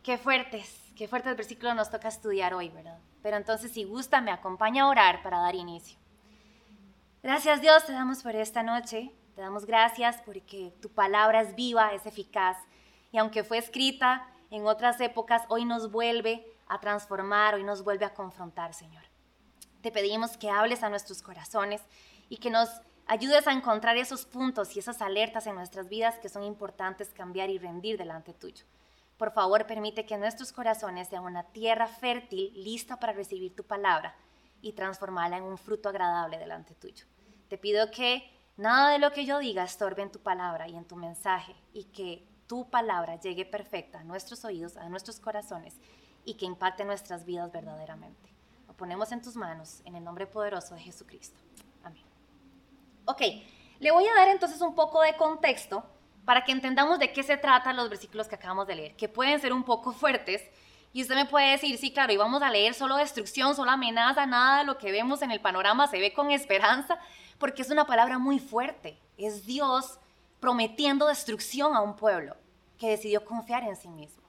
Qué 0.03 0.17
fuertes, 0.17 0.93
qué 0.95 1.09
fuertes 1.09 1.35
versículos 1.35 1.75
nos 1.75 1.91
toca 1.91 2.07
estudiar 2.07 2.53
hoy, 2.53 2.69
¿verdad? 2.69 2.97
Pero 3.21 3.35
entonces, 3.35 3.73
si 3.73 3.83
gusta, 3.83 4.21
me 4.21 4.31
acompaña 4.31 4.83
a 4.83 4.87
orar 4.87 5.21
para 5.21 5.39
dar 5.39 5.53
inicio. 5.55 5.99
Gracias 7.21 7.59
Dios, 7.59 7.85
te 7.85 7.91
damos 7.91 8.23
por 8.23 8.37
esta 8.37 8.63
noche, 8.63 9.11
te 9.35 9.41
damos 9.41 9.65
gracias 9.65 10.21
porque 10.25 10.73
tu 10.81 10.87
palabra 10.87 11.41
es 11.41 11.55
viva, 11.55 11.93
es 11.93 12.05
eficaz, 12.05 12.55
y 13.11 13.17
aunque 13.17 13.43
fue 13.43 13.57
escrita 13.57 14.25
en 14.49 14.65
otras 14.65 15.01
épocas, 15.01 15.43
hoy 15.49 15.65
nos 15.65 15.91
vuelve 15.91 16.47
a 16.67 16.79
transformar, 16.79 17.55
hoy 17.55 17.65
nos 17.65 17.83
vuelve 17.83 18.05
a 18.05 18.13
confrontar, 18.13 18.73
Señor. 18.73 19.03
Te 19.81 19.91
pedimos 19.91 20.37
que 20.37 20.49
hables 20.49 20.83
a 20.83 20.89
nuestros 20.89 21.21
corazones 21.21 21.81
y 22.29 22.37
que 22.37 22.49
nos 22.49 22.69
ayudes 23.07 23.47
a 23.47 23.53
encontrar 23.53 23.97
esos 23.97 24.25
puntos 24.25 24.75
y 24.75 24.79
esas 24.79 25.01
alertas 25.01 25.47
en 25.47 25.55
nuestras 25.55 25.87
vidas 25.89 26.19
que 26.19 26.29
son 26.29 26.43
importantes 26.43 27.09
cambiar 27.09 27.49
y 27.49 27.57
rendir 27.57 27.97
delante 27.97 28.33
tuyo. 28.33 28.65
Por 29.17 29.31
favor, 29.31 29.65
permite 29.65 30.05
que 30.05 30.17
nuestros 30.17 30.51
corazones 30.51 31.07
sean 31.07 31.23
una 31.23 31.43
tierra 31.43 31.87
fértil, 31.87 32.51
lista 32.53 32.99
para 32.99 33.13
recibir 33.13 33.55
tu 33.55 33.63
palabra 33.63 34.15
y 34.61 34.73
transformarla 34.73 35.37
en 35.37 35.43
un 35.43 35.57
fruto 35.57 35.89
agradable 35.89 36.37
delante 36.37 36.75
tuyo. 36.75 37.05
Te 37.47 37.57
pido 37.57 37.89
que 37.89 38.29
nada 38.57 38.91
de 38.91 38.99
lo 38.99 39.11
que 39.11 39.25
yo 39.25 39.39
diga 39.39 39.63
estorbe 39.63 40.03
en 40.03 40.11
tu 40.11 40.19
palabra 40.19 40.67
y 40.67 40.75
en 40.75 40.85
tu 40.85 40.95
mensaje 40.95 41.55
y 41.73 41.85
que 41.85 42.27
tu 42.45 42.69
palabra 42.69 43.19
llegue 43.19 43.45
perfecta 43.45 43.99
a 43.99 44.03
nuestros 44.03 44.45
oídos, 44.45 44.77
a 44.77 44.87
nuestros 44.89 45.19
corazones 45.19 45.75
y 46.25 46.35
que 46.35 46.45
impacte 46.45 46.85
nuestras 46.85 47.25
vidas 47.25 47.51
verdaderamente. 47.51 48.29
Lo 48.67 48.73
ponemos 48.73 49.11
en 49.11 49.21
tus 49.21 49.35
manos 49.35 49.81
en 49.85 49.95
el 49.95 50.03
nombre 50.03 50.27
poderoso 50.27 50.75
de 50.75 50.81
Jesucristo. 50.81 51.39
Ok, 53.07 53.21
le 53.79 53.91
voy 53.91 54.05
a 54.05 54.13
dar 54.15 54.27
entonces 54.27 54.59
un 54.59 54.75
poco 54.75 55.01
de 55.01 55.15
contexto 55.15 55.83
para 56.25 56.43
que 56.43 56.51
entendamos 56.51 56.99
de 56.99 57.13
qué 57.13 57.23
se 57.23 57.37
tratan 57.37 57.77
los 57.77 57.89
versículos 57.89 58.27
que 58.27 58.35
acabamos 58.35 58.67
de 58.67 58.75
leer, 58.75 58.95
que 58.97 59.07
pueden 59.07 59.39
ser 59.39 59.53
un 59.53 59.63
poco 59.63 59.91
fuertes. 59.93 60.43
Y 60.91 61.01
usted 61.01 61.15
me 61.15 61.25
puede 61.25 61.51
decir, 61.51 61.77
sí, 61.77 61.93
claro, 61.93 62.11
y 62.11 62.17
vamos 62.17 62.41
a 62.41 62.49
leer 62.49 62.73
solo 62.73 62.97
destrucción, 62.97 63.55
solo 63.55 63.71
amenaza, 63.71 64.25
nada 64.25 64.63
lo 64.63 64.77
que 64.77 64.91
vemos 64.91 65.21
en 65.21 65.31
el 65.31 65.39
panorama 65.39 65.87
se 65.87 65.99
ve 65.99 66.11
con 66.11 66.31
esperanza, 66.31 66.99
porque 67.37 67.61
es 67.61 67.69
una 67.69 67.85
palabra 67.85 68.19
muy 68.19 68.39
fuerte. 68.39 68.99
Es 69.17 69.45
Dios 69.45 69.99
prometiendo 70.41 71.07
destrucción 71.07 71.75
a 71.75 71.81
un 71.81 71.95
pueblo 71.95 72.35
que 72.77 72.89
decidió 72.89 73.23
confiar 73.23 73.63
en 73.63 73.77
sí 73.77 73.87
mismo. 73.87 74.23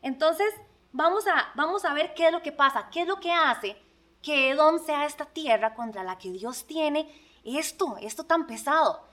Entonces, 0.00 0.54
vamos 0.92 1.26
a, 1.26 1.50
vamos 1.54 1.84
a 1.84 1.92
ver 1.92 2.14
qué 2.14 2.26
es 2.26 2.32
lo 2.32 2.40
que 2.40 2.52
pasa, 2.52 2.88
qué 2.90 3.02
es 3.02 3.06
lo 3.06 3.20
que 3.20 3.30
hace 3.30 3.76
que 4.22 4.50
Edom 4.50 4.78
sea 4.78 5.06
esta 5.06 5.24
tierra 5.24 5.74
contra 5.74 6.04
la 6.04 6.18
que 6.18 6.30
Dios 6.30 6.66
tiene 6.66 7.10
esto, 7.44 7.96
esto 8.00 8.24
tan 8.24 8.46
pesado. 8.46 9.06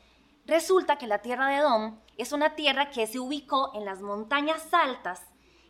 Resulta 0.45 0.97
que 0.97 1.07
la 1.07 1.19
tierra 1.19 1.47
de 1.47 1.57
Edom 1.57 1.99
es 2.17 2.31
una 2.31 2.55
tierra 2.55 2.89
que 2.89 3.05
se 3.07 3.19
ubicó 3.19 3.71
en 3.75 3.85
las 3.85 4.01
montañas 4.01 4.73
altas 4.73 5.21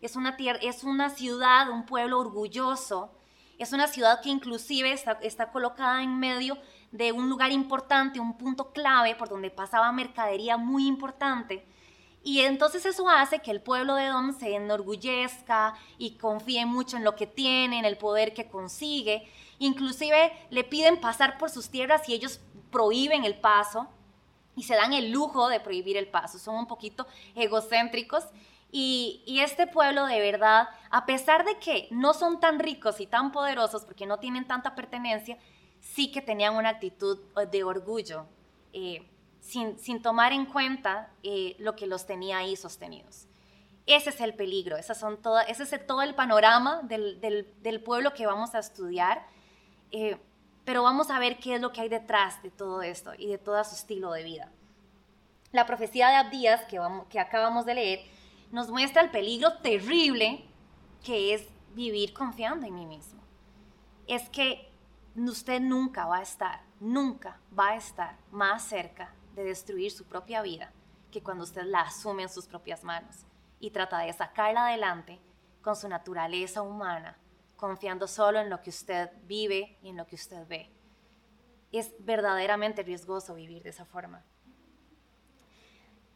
es 0.01 0.15
una, 0.15 0.37
tierra, 0.37 0.59
es 0.61 0.83
una 0.83 1.09
ciudad, 1.09 1.69
un 1.69 1.85
pueblo 1.85 2.19
orgulloso, 2.19 3.11
es 3.57 3.73
una 3.73 3.87
ciudad 3.87 4.21
que 4.21 4.29
inclusive 4.29 4.91
está, 4.91 5.13
está 5.21 5.51
colocada 5.51 6.03
en 6.03 6.19
medio 6.19 6.57
de 6.91 7.11
un 7.11 7.29
lugar 7.29 7.51
importante, 7.51 8.19
un 8.19 8.37
punto 8.37 8.71
clave 8.71 9.15
por 9.15 9.29
donde 9.29 9.49
pasaba 9.49 9.91
mercadería 9.91 10.57
muy 10.57 10.87
importante. 10.87 11.65
Y 12.23 12.41
entonces 12.41 12.85
eso 12.85 13.09
hace 13.09 13.39
que 13.39 13.51
el 13.51 13.61
pueblo 13.61 13.95
de 13.95 14.05
Edom 14.05 14.37
se 14.37 14.55
enorgullezca 14.55 15.73
y 15.97 16.17
confíe 16.17 16.65
mucho 16.65 16.97
en 16.97 17.03
lo 17.03 17.15
que 17.15 17.25
tiene, 17.25 17.79
en 17.79 17.85
el 17.85 17.97
poder 17.97 18.33
que 18.33 18.47
consigue. 18.47 19.31
Inclusive 19.59 20.31
le 20.49 20.63
piden 20.63 20.99
pasar 20.99 21.37
por 21.37 21.49
sus 21.49 21.69
tierras 21.69 22.07
y 22.07 22.13
ellos 22.13 22.39
prohíben 22.71 23.23
el 23.23 23.39
paso 23.39 23.87
y 24.55 24.63
se 24.63 24.75
dan 24.75 24.93
el 24.93 25.11
lujo 25.11 25.49
de 25.49 25.59
prohibir 25.59 25.97
el 25.97 26.07
paso. 26.07 26.39
Son 26.39 26.55
un 26.55 26.67
poquito 26.67 27.07
egocéntricos 27.35 28.25
y, 28.71 29.23
este 29.41 29.65
pueblo 29.67 30.05
de 30.05 30.19
verdad, 30.19 30.67
a 30.89 31.05
pesar 31.05 31.45
de 31.45 31.57
que 31.57 31.87
no 31.91 32.13
son 32.13 32.39
tan 32.39 32.59
ricos 32.59 32.99
y 32.99 33.07
tan 33.07 33.31
poderosos 33.31 33.85
porque 33.85 34.05
no 34.05 34.19
tienen 34.19 34.45
tanta 34.45 34.75
pertenencia, 34.75 35.37
sí 35.79 36.11
que 36.11 36.21
tenían 36.21 36.55
una 36.55 36.69
actitud 36.69 37.19
de 37.49 37.63
orgullo, 37.63 38.25
eh, 38.73 39.07
sin, 39.39 40.01
tomar 40.01 40.33
en 40.33 40.45
cuenta 40.45 41.11
eh, 41.23 41.55
lo 41.59 41.75
que 41.75 41.87
los 41.87 42.05
tenía 42.05 42.39
ahí 42.39 42.55
sostenidos. 42.55 43.27
Ese 43.85 44.09
es 44.09 44.19
el 44.19 44.33
peligro, 44.33 44.75
esas 44.75 44.99
son 44.99 45.17
ese 45.47 45.63
es 45.63 45.87
todo 45.87 46.01
el 46.01 46.13
panorama 46.13 46.81
del, 46.83 47.81
pueblo 47.85 48.13
que 48.13 48.25
vamos 48.25 48.53
a 48.53 48.59
estudiar, 48.59 49.25
eh, 49.91 50.17
pero 50.65 50.83
vamos 50.83 51.09
a 51.09 51.19
ver 51.19 51.39
qué 51.39 51.55
es 51.55 51.61
lo 51.61 51.71
que 51.71 51.81
hay 51.81 51.89
detrás 51.89 52.41
de 52.43 52.51
todo 52.51 52.81
esto 52.81 53.13
y 53.17 53.27
de 53.27 53.37
todo 53.37 53.63
su 53.63 53.75
estilo 53.75 54.11
de 54.11 54.23
vida. 54.23 54.51
La 55.51 55.65
profecía 55.65 56.09
de 56.09 56.15
Abdías 56.15 56.65
que, 56.65 56.79
que 57.09 57.19
acabamos 57.19 57.65
de 57.65 57.75
leer 57.75 57.99
nos 58.51 58.69
muestra 58.69 59.01
el 59.01 59.11
peligro 59.11 59.57
terrible 59.59 60.45
que 61.03 61.33
es 61.33 61.47
vivir 61.73 62.13
confiando 62.13 62.65
en 62.65 62.75
mí 62.75 62.85
mismo. 62.85 63.21
Es 64.07 64.29
que 64.29 64.69
usted 65.15 65.61
nunca 65.61 66.05
va 66.05 66.17
a 66.17 66.21
estar, 66.21 66.61
nunca 66.79 67.39
va 67.57 67.69
a 67.69 67.75
estar 67.75 68.17
más 68.31 68.63
cerca 68.63 69.13
de 69.35 69.43
destruir 69.43 69.91
su 69.91 70.05
propia 70.05 70.41
vida 70.41 70.71
que 71.11 71.23
cuando 71.23 71.43
usted 71.43 71.63
la 71.63 71.81
asume 71.81 72.23
en 72.23 72.29
sus 72.29 72.45
propias 72.45 72.83
manos 72.83 73.25
y 73.59 73.71
trata 73.71 73.99
de 73.99 74.13
sacarla 74.13 74.67
adelante 74.67 75.19
con 75.61 75.75
su 75.75 75.87
naturaleza 75.87 76.61
humana, 76.61 77.17
confiando 77.57 78.07
solo 78.07 78.39
en 78.39 78.49
lo 78.49 78.61
que 78.61 78.69
usted 78.69 79.09
vive 79.23 79.77
y 79.81 79.89
en 79.89 79.97
lo 79.97 80.05
que 80.07 80.15
usted 80.15 80.47
ve. 80.47 80.71
Es 81.71 81.91
verdaderamente 81.99 82.83
riesgoso 82.83 83.35
vivir 83.35 83.63
de 83.63 83.71
esa 83.71 83.85
forma. 83.85 84.23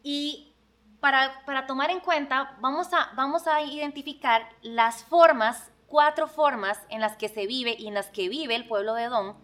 Y 0.02 0.54
para, 1.00 1.66
tomar 1.66 1.90
en 1.90 2.00
cuenta, 2.00 2.56
vamos 2.60 2.92
a, 2.92 3.10
vamos 3.16 3.46
a 3.46 3.60
identificar 3.62 4.48
las 4.62 5.04
formas, 5.04 5.70
cuatro 5.86 6.28
formas 6.28 6.78
en 6.88 7.00
las 7.00 7.16
que 7.16 7.28
se 7.28 7.46
vive 7.46 7.74
y 7.78 7.88
en 7.88 7.94
las 7.94 8.08
que 8.08 8.28
vive 8.28 8.54
el 8.54 8.66
pueblo 8.66 8.94
de 8.94 9.04
Edom, 9.04 9.36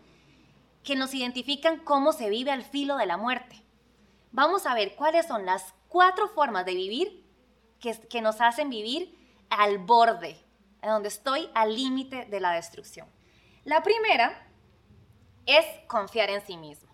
que 0.84 0.96
nos 0.96 1.12
identifican 1.14 1.80
cómo 1.80 2.12
se 2.12 2.30
vive 2.30 2.52
al 2.52 2.62
filo 2.62 2.96
de 2.96 3.06
la 3.06 3.16
muerte. 3.16 3.62
Vamos 4.30 4.66
a 4.66 4.74
ver 4.74 4.94
cuáles 4.94 5.26
son 5.26 5.44
las 5.44 5.74
cuatro 5.88 6.28
formas 6.28 6.64
de 6.64 6.74
vivir 6.74 7.24
que, 7.80 7.98
que 8.08 8.22
nos 8.22 8.40
hacen 8.40 8.70
vivir 8.70 9.16
al 9.50 9.78
borde, 9.78 10.40
donde 10.86 11.08
estoy 11.08 11.50
al 11.54 11.74
límite 11.74 12.26
de 12.26 12.40
la 12.40 12.52
destrucción. 12.52 13.08
La 13.64 13.82
primera 13.82 14.46
es 15.46 15.64
confiar 15.86 16.30
en 16.30 16.40
sí 16.40 16.56
mismo. 16.56 16.88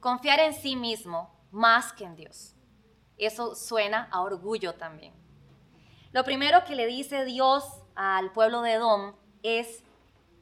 Confiar 0.00 0.40
en 0.40 0.54
sí 0.54 0.76
mismo 0.76 1.34
más 1.50 1.92
que 1.92 2.04
en 2.04 2.16
Dios. 2.16 2.54
Eso 3.16 3.54
suena 3.54 4.08
a 4.10 4.22
orgullo 4.22 4.74
también. 4.74 5.14
Lo 6.12 6.24
primero 6.24 6.64
que 6.64 6.74
le 6.74 6.86
dice 6.86 7.24
Dios 7.24 7.64
al 7.94 8.32
pueblo 8.32 8.62
de 8.62 8.72
Edom 8.72 9.14
es, 9.42 9.82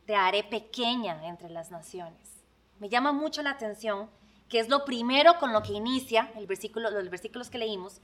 te 0.07 0.15
haré 0.15 0.45
pequeña 0.45 1.27
entre 1.27 1.51
las 1.51 1.71
naciones. 1.71 2.45
Me 2.79 2.89
llama 2.89 3.13
mucho 3.13 3.43
la 3.43 3.51
atención 3.51 4.11
que 4.49 4.59
es 4.59 4.69
lo 4.69 4.85
primero 4.85 5.39
con 5.39 5.53
lo 5.55 5.63
que 5.63 5.73
inicia 5.73 6.31
el 6.37 6.47
versículo, 6.47 6.91
los 6.91 7.09
versículos 7.09 7.49
que 7.49 7.57
leímos. 7.57 8.03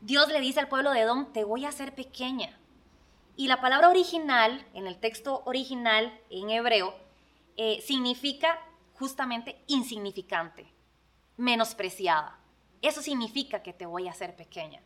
Dios 0.00 0.28
le 0.28 0.40
dice 0.40 0.60
al 0.60 0.68
pueblo 0.68 0.92
de 0.92 1.00
Edom, 1.00 1.30
te 1.32 1.44
voy 1.44 1.66
a 1.66 1.68
hacer 1.68 1.94
pequeña. 1.94 2.57
Y 3.38 3.46
la 3.46 3.60
palabra 3.60 3.88
original, 3.88 4.66
en 4.74 4.88
el 4.88 4.98
texto 4.98 5.44
original 5.44 6.12
en 6.28 6.50
hebreo, 6.50 6.92
eh, 7.56 7.80
significa 7.86 8.58
justamente 8.94 9.62
insignificante, 9.68 10.66
menospreciada. 11.36 12.36
Eso 12.82 13.00
significa 13.00 13.62
que 13.62 13.72
te 13.72 13.86
voy 13.86 14.08
a 14.08 14.10
hacer 14.10 14.34
pequeña. 14.34 14.82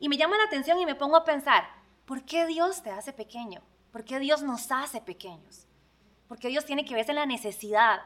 Y 0.00 0.08
me 0.08 0.16
llama 0.16 0.38
la 0.38 0.42
atención 0.42 0.76
y 0.80 0.86
me 0.86 0.96
pongo 0.96 1.14
a 1.14 1.24
pensar, 1.24 1.68
¿por 2.04 2.24
qué 2.24 2.46
Dios 2.46 2.82
te 2.82 2.90
hace 2.90 3.12
pequeño? 3.12 3.62
¿Por 3.92 4.02
qué 4.02 4.18
Dios 4.18 4.42
nos 4.42 4.72
hace 4.72 5.00
pequeños? 5.00 5.68
Porque 6.26 6.48
Dios 6.48 6.64
tiene 6.64 6.84
que 6.84 6.96
verse 6.96 7.12
en 7.12 7.18
la 7.18 7.26
necesidad 7.26 8.00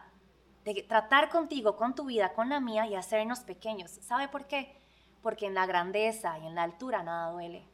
de 0.66 0.82
tratar 0.82 1.30
contigo, 1.30 1.76
con 1.76 1.94
tu 1.94 2.04
vida, 2.04 2.34
con 2.34 2.50
la 2.50 2.60
mía 2.60 2.86
y 2.86 2.94
hacernos 2.94 3.40
pequeños. 3.40 3.90
¿Sabe 4.02 4.28
por 4.28 4.48
qué? 4.48 4.76
Porque 5.22 5.46
en 5.46 5.54
la 5.54 5.64
grandeza 5.64 6.38
y 6.40 6.46
en 6.46 6.56
la 6.56 6.64
altura 6.64 7.02
nada 7.02 7.32
duele. 7.32 7.66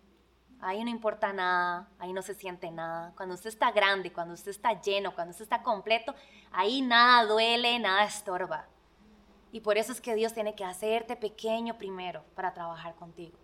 Ahí 0.65 0.85
no 0.85 0.91
importa 0.91 1.33
nada, 1.33 1.89
ahí 1.99 2.13
no 2.13 2.23
se 2.23 2.35
siente 2.35 2.71
nada. 2.71 3.13
Cuando 3.17 3.35
usted 3.35 3.49
está 3.49 3.73
grande, 3.73 4.13
cuando 4.13 4.33
usted 4.33 4.53
está 4.53 4.81
lleno, 4.81 5.13
cuando 5.13 5.33
usted 5.33 5.43
está 5.43 5.61
completo, 5.61 6.15
ahí 6.53 6.83
nada 6.83 7.25
duele, 7.25 7.81
nada 7.81 8.05
estorba. 8.05 8.69
Y 9.51 9.59
por 9.61 9.77
eso 9.77 9.91
es 9.91 10.01
que 10.01 10.15
Dios 10.15 10.35
tiene 10.35 10.55
que 10.55 10.65
hacerte 10.65 11.17
pequeño 11.17 11.77
primero 11.79 12.25
para 12.37 12.55
trabajar 12.55 12.95
contigo. 12.95 13.37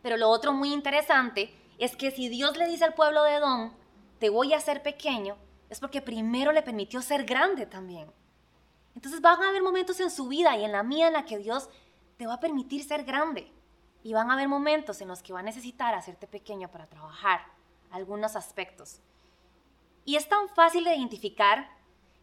Pero 0.00 0.16
lo 0.16 0.28
otro 0.28 0.52
muy 0.52 0.72
interesante 0.72 1.52
es 1.78 1.96
que 1.96 2.12
si 2.12 2.28
Dios 2.28 2.56
le 2.56 2.68
dice 2.68 2.84
al 2.84 2.94
pueblo 2.94 3.24
de 3.24 3.34
Edom, 3.34 3.72
te 4.20 4.30
voy 4.30 4.52
a 4.52 4.58
hacer 4.58 4.84
pequeño, 4.84 5.36
es 5.68 5.80
porque 5.80 6.00
primero 6.00 6.52
le 6.52 6.62
permitió 6.62 7.02
ser 7.02 7.24
grande 7.24 7.66
también. 7.66 8.08
Entonces 8.94 9.20
van 9.20 9.42
a 9.42 9.48
haber 9.48 9.62
momentos 9.62 9.98
en 9.98 10.12
su 10.12 10.28
vida 10.28 10.56
y 10.56 10.64
en 10.64 10.70
la 10.70 10.84
mía 10.84 11.08
en 11.08 11.14
la 11.14 11.24
que 11.24 11.38
Dios 11.38 11.68
te 12.16 12.28
va 12.28 12.34
a 12.34 12.40
permitir 12.40 12.84
ser 12.84 13.02
grande. 13.02 13.52
Y 14.08 14.14
van 14.14 14.30
a 14.30 14.32
haber 14.32 14.48
momentos 14.48 15.02
en 15.02 15.08
los 15.08 15.22
que 15.22 15.34
va 15.34 15.40
a 15.40 15.42
necesitar 15.42 15.94
hacerte 15.94 16.26
pequeño 16.26 16.70
para 16.70 16.86
trabajar 16.86 17.42
algunos 17.90 18.36
aspectos. 18.36 19.02
Y 20.06 20.16
es 20.16 20.26
tan 20.26 20.48
fácil 20.48 20.84
de 20.84 20.96
identificar 20.96 21.68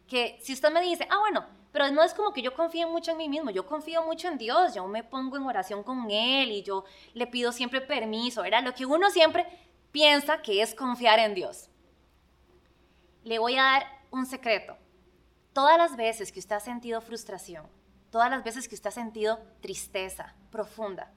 que 0.08 0.36
si 0.42 0.52
usted 0.52 0.72
me 0.72 0.80
dice, 0.80 1.06
ah, 1.08 1.20
bueno, 1.20 1.46
pero 1.70 1.88
no 1.92 2.02
es 2.02 2.12
como 2.12 2.32
que 2.32 2.42
yo 2.42 2.56
confíe 2.56 2.86
mucho 2.86 3.12
en 3.12 3.18
mí 3.18 3.28
mismo, 3.28 3.52
yo 3.52 3.68
confío 3.68 4.02
mucho 4.02 4.26
en 4.26 4.36
Dios, 4.36 4.74
yo 4.74 4.88
me 4.88 5.04
pongo 5.04 5.36
en 5.36 5.44
oración 5.44 5.84
con 5.84 6.10
Él 6.10 6.50
y 6.50 6.64
yo 6.64 6.84
le 7.14 7.28
pido 7.28 7.52
siempre 7.52 7.80
permiso, 7.80 8.42
era 8.42 8.60
lo 8.62 8.74
que 8.74 8.84
uno 8.84 9.08
siempre 9.10 9.46
piensa 9.92 10.42
que 10.42 10.62
es 10.62 10.74
confiar 10.74 11.20
en 11.20 11.36
Dios. 11.36 11.70
Le 13.22 13.38
voy 13.38 13.58
a 13.58 13.62
dar 13.62 13.86
un 14.10 14.26
secreto. 14.26 14.76
Todas 15.52 15.78
las 15.78 15.94
veces 15.94 16.32
que 16.32 16.40
usted 16.40 16.56
ha 16.56 16.60
sentido 16.60 17.00
frustración, 17.00 17.64
todas 18.10 18.28
las 18.28 18.42
veces 18.42 18.66
que 18.66 18.74
usted 18.74 18.88
ha 18.88 18.90
sentido 18.90 19.38
tristeza 19.60 20.34
profunda, 20.50 21.12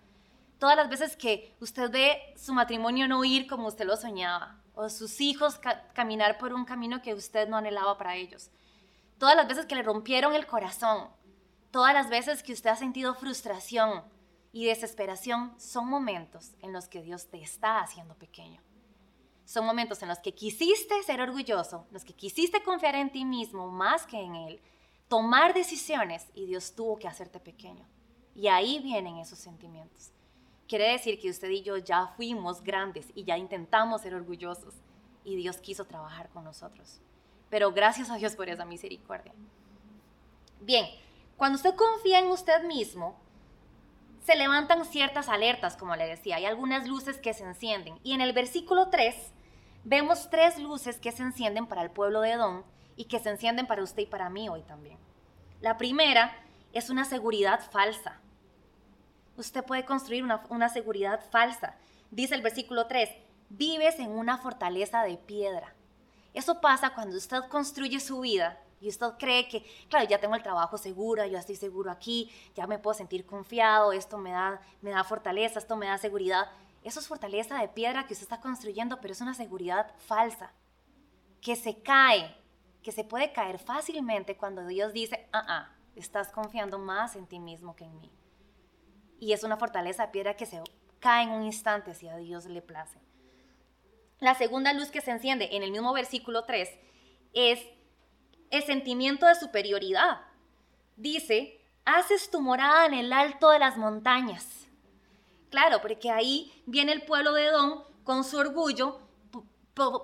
todas 0.60 0.76
las 0.76 0.90
veces 0.90 1.16
que 1.16 1.56
usted 1.60 1.90
ve 1.90 2.22
su 2.38 2.54
matrimonio 2.54 3.08
no 3.08 3.24
ir 3.24 3.48
como 3.48 3.68
usted 3.68 3.86
lo 3.86 3.98
soñaba, 3.98 4.62
o 4.76 4.90
sus 4.90 5.20
hijos 5.22 5.60
caminar 5.94 6.38
por 6.38 6.54
un 6.54 6.66
camino 6.66 7.02
que 7.02 7.14
usted 7.14 7.48
no 7.48 7.58
anhelaba 7.58 7.98
para 7.98 8.16
ellos, 8.16 8.52
todas 9.18 9.36
las 9.36 9.48
veces 9.48 9.66
que 9.66 9.76
le 9.76 9.84
rompieron 9.84 10.36
el 10.36 10.46
corazón, 10.46 11.10
todas 11.72 11.94
las 11.94 12.10
veces 12.10 12.44
que 12.44 12.54
usted 12.54 12.70
ha 12.70 12.76
sentido 12.76 13.16
frustración 13.16 14.04
y 14.52 14.66
desesperación, 14.66 15.54
son 15.60 15.88
momentos 15.88 16.52
en 16.62 16.74
los 16.74 16.88
que 16.88 17.02
Dios 17.02 17.28
te 17.30 17.42
está 17.42 17.80
haciendo 17.80 18.16
pequeño. 18.16 18.62
Son 19.46 19.66
momentos 19.66 20.02
en 20.04 20.10
los 20.10 20.20
que 20.20 20.36
quisiste 20.36 21.02
ser 21.04 21.22
orgulloso, 21.22 21.86
en 21.88 21.94
los 21.94 22.06
que 22.06 22.14
quisiste 22.14 22.62
confiar 22.64 22.96
en 22.96 23.12
ti 23.12 23.26
mismo 23.26 23.68
más 23.68 24.06
que 24.06 24.20
en 24.20 24.36
Él, 24.36 24.62
tomar 25.08 25.54
decisiones 25.54 26.28
y 26.36 26.46
Dios 26.46 26.76
tuvo 26.76 26.98
que 26.98 27.08
hacerte 27.08 27.40
pequeño. 27.40 27.88
Y 28.36 28.48
ahí 28.48 28.80
vienen 28.80 29.18
esos 29.18 29.40
sentimientos. 29.40 30.12
Quiere 30.70 30.94
decir 30.94 31.20
que 31.20 31.30
usted 31.30 31.50
y 31.50 31.64
yo 31.64 31.76
ya 31.76 32.14
fuimos 32.16 32.64
grandes 32.64 33.08
y 33.14 33.26
ya 33.26 33.38
intentamos 33.38 34.04
ser 34.04 34.14
orgullosos 34.14 34.76
y 35.26 35.36
Dios 35.36 35.58
quiso 35.58 35.84
trabajar 35.84 36.30
con 36.30 36.46
nosotros 36.46 37.02
pero 37.50 37.72
gracias 37.72 38.10
a 38.10 38.16
Dios 38.16 38.36
por 38.36 38.50
esa 38.50 38.66
misericordia. 38.66 39.34
Bien, 40.62 40.86
cuando 41.38 41.56
usted 41.56 41.76
confía 41.76 42.20
en 42.20 42.28
usted 42.28 42.64
mismo, 42.64 43.18
se 44.26 44.36
levantan 44.36 44.86
ciertas 44.86 45.30
alertas, 45.30 45.76
como 45.76 45.96
le 45.96 46.06
decía, 46.06 46.36
hay 46.36 46.46
algunas 46.46 46.88
luces 46.88 47.18
que 47.18 47.34
se 47.34 47.44
encienden. 47.44 47.98
Y 48.04 48.14
en 48.14 48.22
el 48.22 48.34
versículo 48.34 48.90
3 48.90 49.16
vemos 49.84 50.30
tres 50.30 50.60
luces 50.60 51.00
que 51.00 51.12
se 51.12 51.24
encienden 51.24 51.66
para 51.66 51.82
el 51.82 51.90
pueblo 51.90 52.22
de 52.22 52.32
Edom 52.32 52.64
y 52.96 53.06
que 53.06 53.20
se 53.20 53.30
encienden 53.30 53.66
para 53.66 53.82
usted 53.82 54.04
y 54.04 54.08
para 54.08 54.30
mí 54.30 54.50
hoy 54.50 54.62
también. 54.64 54.98
La 55.62 55.78
primera 55.78 56.36
es 56.74 56.90
una 56.90 57.06
seguridad 57.06 57.62
falsa. 57.72 58.20
Usted 59.40 59.64
puede 59.64 59.86
construir 59.86 60.22
una, 60.26 60.68
seguridad 60.68 61.22
falsa. 61.32 61.78
Dice 62.12 62.36
el 62.36 62.42
versículo 62.42 62.88
3, 62.88 63.10
vives 63.48 63.98
en 64.00 64.12
una 64.12 64.38
fortaleza 64.38 65.04
de 65.04 65.16
piedra. 65.16 65.74
Eso 66.34 66.60
pasa 66.60 66.94
cuando 66.94 67.16
usted 67.16 67.44
construye 67.48 68.02
su 68.02 68.20
vida 68.20 68.62
y 68.82 68.90
usted 68.90 69.14
cree 69.18 69.48
que, 69.48 69.66
claro, 69.88 70.06
ya 70.10 70.20
tengo 70.20 70.36
el 70.36 70.44
trabajo 70.44 70.78
seguro, 70.78 71.26
yo 71.26 71.38
estoy 71.38 71.56
seguro 71.56 71.90
aquí, 71.90 72.30
ya 72.54 72.68
me 72.68 72.80
puedo 72.80 72.94
sentir 72.94 73.26
confiado, 73.26 73.94
esto 73.94 74.18
me 74.18 74.32
da, 74.32 74.60
me 74.82 74.90
da 74.90 75.06
fortaleza, 75.06 75.58
esto 75.58 75.78
me 75.78 75.88
da 75.88 75.98
seguridad. 75.98 76.52
eso 76.84 77.00
es 77.00 77.08
fortaleza 77.08 77.62
de 77.62 77.70
piedra 77.70 78.08
que 78.08 78.14
usted 78.14 78.26
está 78.26 78.42
construyendo, 78.42 79.00
pero 79.00 79.14
es 79.14 79.22
una 79.22 79.34
seguridad 79.34 79.96
falsa, 80.00 80.52
que 81.40 81.56
se 81.56 81.82
cae, 81.82 82.36
que 82.84 82.92
se 82.92 83.06
puede 83.06 83.32
caer 83.32 83.58
fácilmente 83.58 84.36
cuando 84.36 84.68
Dios 84.68 84.92
dice, 84.92 85.30
ah, 85.32 85.46
ah, 85.48 85.76
estás 85.96 86.30
confiando 86.30 86.78
más 86.78 87.16
en 87.16 87.26
ti 87.26 87.40
mismo 87.40 87.74
que 87.78 87.86
en 87.86 88.02
mí. 88.02 88.19
Y 89.20 89.34
es 89.34 89.44
una 89.44 89.58
fortaleza 89.58 90.12
piedra 90.12 90.36
que 90.36 90.46
se 90.46 90.62
cae 91.00 91.24
en 91.24 91.32
un 91.32 91.44
instante 91.44 91.94
si 91.94 92.08
a 92.08 92.18
Dios 92.18 92.46
le 92.46 92.62
place. 92.62 93.00
La 94.20 94.36
segunda 94.36 94.74
luz 94.74 94.90
que 94.92 95.02
se 95.02 95.12
enciende 95.12 95.50
en 95.56 95.64
el 95.64 95.72
mismo 95.72 95.94
versículo 95.94 96.44
3 96.44 96.70
es 97.34 97.60
el 98.50 98.64
sentimiento 98.64 99.26
de 99.26 99.36
superioridad. 99.36 100.22
Dice, 100.98 101.62
haces 101.86 102.30
tu 102.30 102.42
morada 102.42 102.86
en 102.86 102.94
el 102.94 103.14
alto 103.14 103.50
de 103.50 103.60
las 103.60 103.78
montañas. 103.78 104.68
Claro, 105.50 105.82
porque 105.82 106.12
ahí 106.12 106.52
viene 106.66 106.92
el 106.92 107.04
pueblo 107.04 107.34
de 107.34 107.46
Edom 107.46 107.84
con 108.04 108.24
su 108.24 108.38
orgullo, 108.38 109.00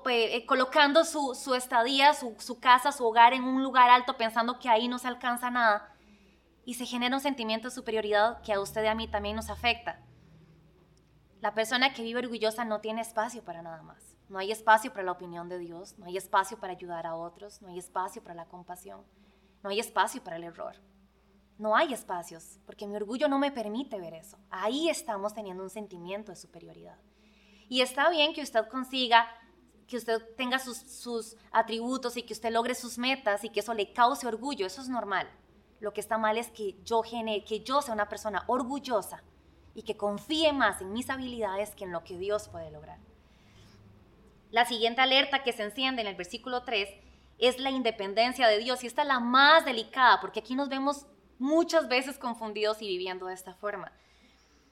eh, 0.10 0.46
colocando 0.46 1.04
su, 1.04 1.54
estadía, 1.54 2.14
su, 2.14 2.36
su 2.40 2.60
casa, 2.60 2.92
su 2.92 3.06
hogar 3.06 3.34
en 3.34 3.44
un 3.44 3.62
lugar 3.62 3.90
alto, 3.90 4.16
pensando 4.16 4.60
que 4.60 4.70
ahí 4.70 4.88
no 4.88 4.98
se 4.98 5.08
alcanza 5.08 5.52
nada. 5.52 5.95
Y 6.66 6.74
se 6.74 6.86
genera 6.86 7.16
un 7.16 7.22
sentimiento 7.22 7.70
de 7.70 7.76
superioridad 7.76 8.42
que 8.42 8.54
a 8.54 8.60
usted 8.60 8.84
y 8.84 8.88
a 8.88 8.96
mí 8.96 9.08
también 9.08 9.36
nos 9.36 9.50
afecta. 9.50 10.02
La 11.40 11.54
persona 11.54 11.94
que 11.94 12.02
vive 12.02 12.20
orgullosa 12.20 12.66
no 12.66 12.82
tiene 12.82 13.02
espacio 13.02 13.44
para 13.44 13.62
nada 13.62 13.84
más. 13.84 14.18
No 14.30 14.40
hay 14.40 14.52
espacio 14.52 14.92
para 14.92 15.06
la 15.06 15.12
opinión 15.12 15.48
de 15.48 15.60
Dios, 15.60 15.98
no 16.00 16.06
hay 16.06 16.18
espacio 16.18 16.60
para 16.60 16.74
ayudar 16.74 17.06
a 17.06 17.16
otros, 17.16 17.62
no 17.62 17.68
hay 17.68 17.78
espacio 17.78 18.24
para 18.24 18.34
la 18.34 18.46
compasión, 18.46 19.06
no 19.62 19.70
hay 19.70 19.80
espacio 19.80 20.24
para 20.24 20.38
el 20.38 20.44
error. 20.44 20.76
No 21.58 21.76
hay 21.76 21.94
espacios, 21.94 22.60
porque 22.66 22.86
mi 22.86 22.96
orgullo 22.96 23.30
no 23.30 23.40
me 23.40 23.52
permite 23.52 24.00
ver 24.00 24.14
eso. 24.14 24.38
Ahí 24.50 24.90
estamos 24.90 25.34
teniendo 25.34 25.64
un 25.64 25.70
sentimiento 25.70 26.32
de 26.32 26.36
superioridad. 26.36 26.98
Y 27.70 27.82
está 27.82 28.10
bien 28.10 28.34
que 28.34 28.42
usted 28.42 28.68
consiga, 28.68 29.28
que 29.88 29.96
usted 29.98 30.22
tenga 30.36 30.60
sus, 30.60 31.38
atributos 31.52 32.18
y 32.18 32.24
que 32.24 32.34
usted 32.34 32.52
logre 32.52 32.76
sus 32.76 32.98
metas 32.98 33.44
y 33.44 33.50
que 33.50 33.62
eso 33.62 33.74
le 33.74 33.94
cause 33.94 34.28
orgullo, 34.28 34.66
eso 34.66 34.82
es 34.82 34.90
normal. 34.90 35.30
Lo 35.86 35.94
que 35.94 36.02
está 36.02 36.18
mal 36.18 36.40
es 36.40 36.50
que 36.50 36.76
yo, 36.84 37.04
que 37.04 37.60
yo 37.64 37.80
sea 37.80 37.94
una 37.94 38.10
persona 38.10 38.44
orgullosa 38.48 39.22
y 39.76 39.84
que 39.84 39.96
confíe 39.96 40.52
más 40.52 40.82
en 40.82 40.92
mis 40.92 41.12
habilidades 41.12 41.76
que 41.76 41.84
en 41.84 41.92
lo 41.92 42.04
que 42.04 42.18
Dios 42.18 42.50
puede 42.50 42.72
lograr. 42.72 42.98
La 44.50 44.66
siguiente 44.66 45.02
alerta 45.02 45.44
que 45.44 45.54
se 45.54 45.62
enciende 45.62 46.02
en 46.02 46.08
el 46.08 46.16
versículo 46.16 46.64
3 46.64 46.90
es 47.38 47.60
la 47.60 47.70
independencia 47.70 48.48
de 48.48 48.58
Dios 48.58 48.84
y 48.84 48.88
esta 48.88 49.04
es 49.04 49.08
la 49.08 49.20
más 49.20 49.64
delicada 49.64 50.20
porque 50.22 50.40
aquí 50.40 50.56
nos 50.56 50.70
vemos 50.70 51.06
muchas 51.38 51.88
veces 51.88 52.18
confundidos 52.18 52.82
y 52.82 52.88
viviendo 52.88 53.28
de 53.28 53.36
esta 53.36 53.54
forma. 53.54 53.92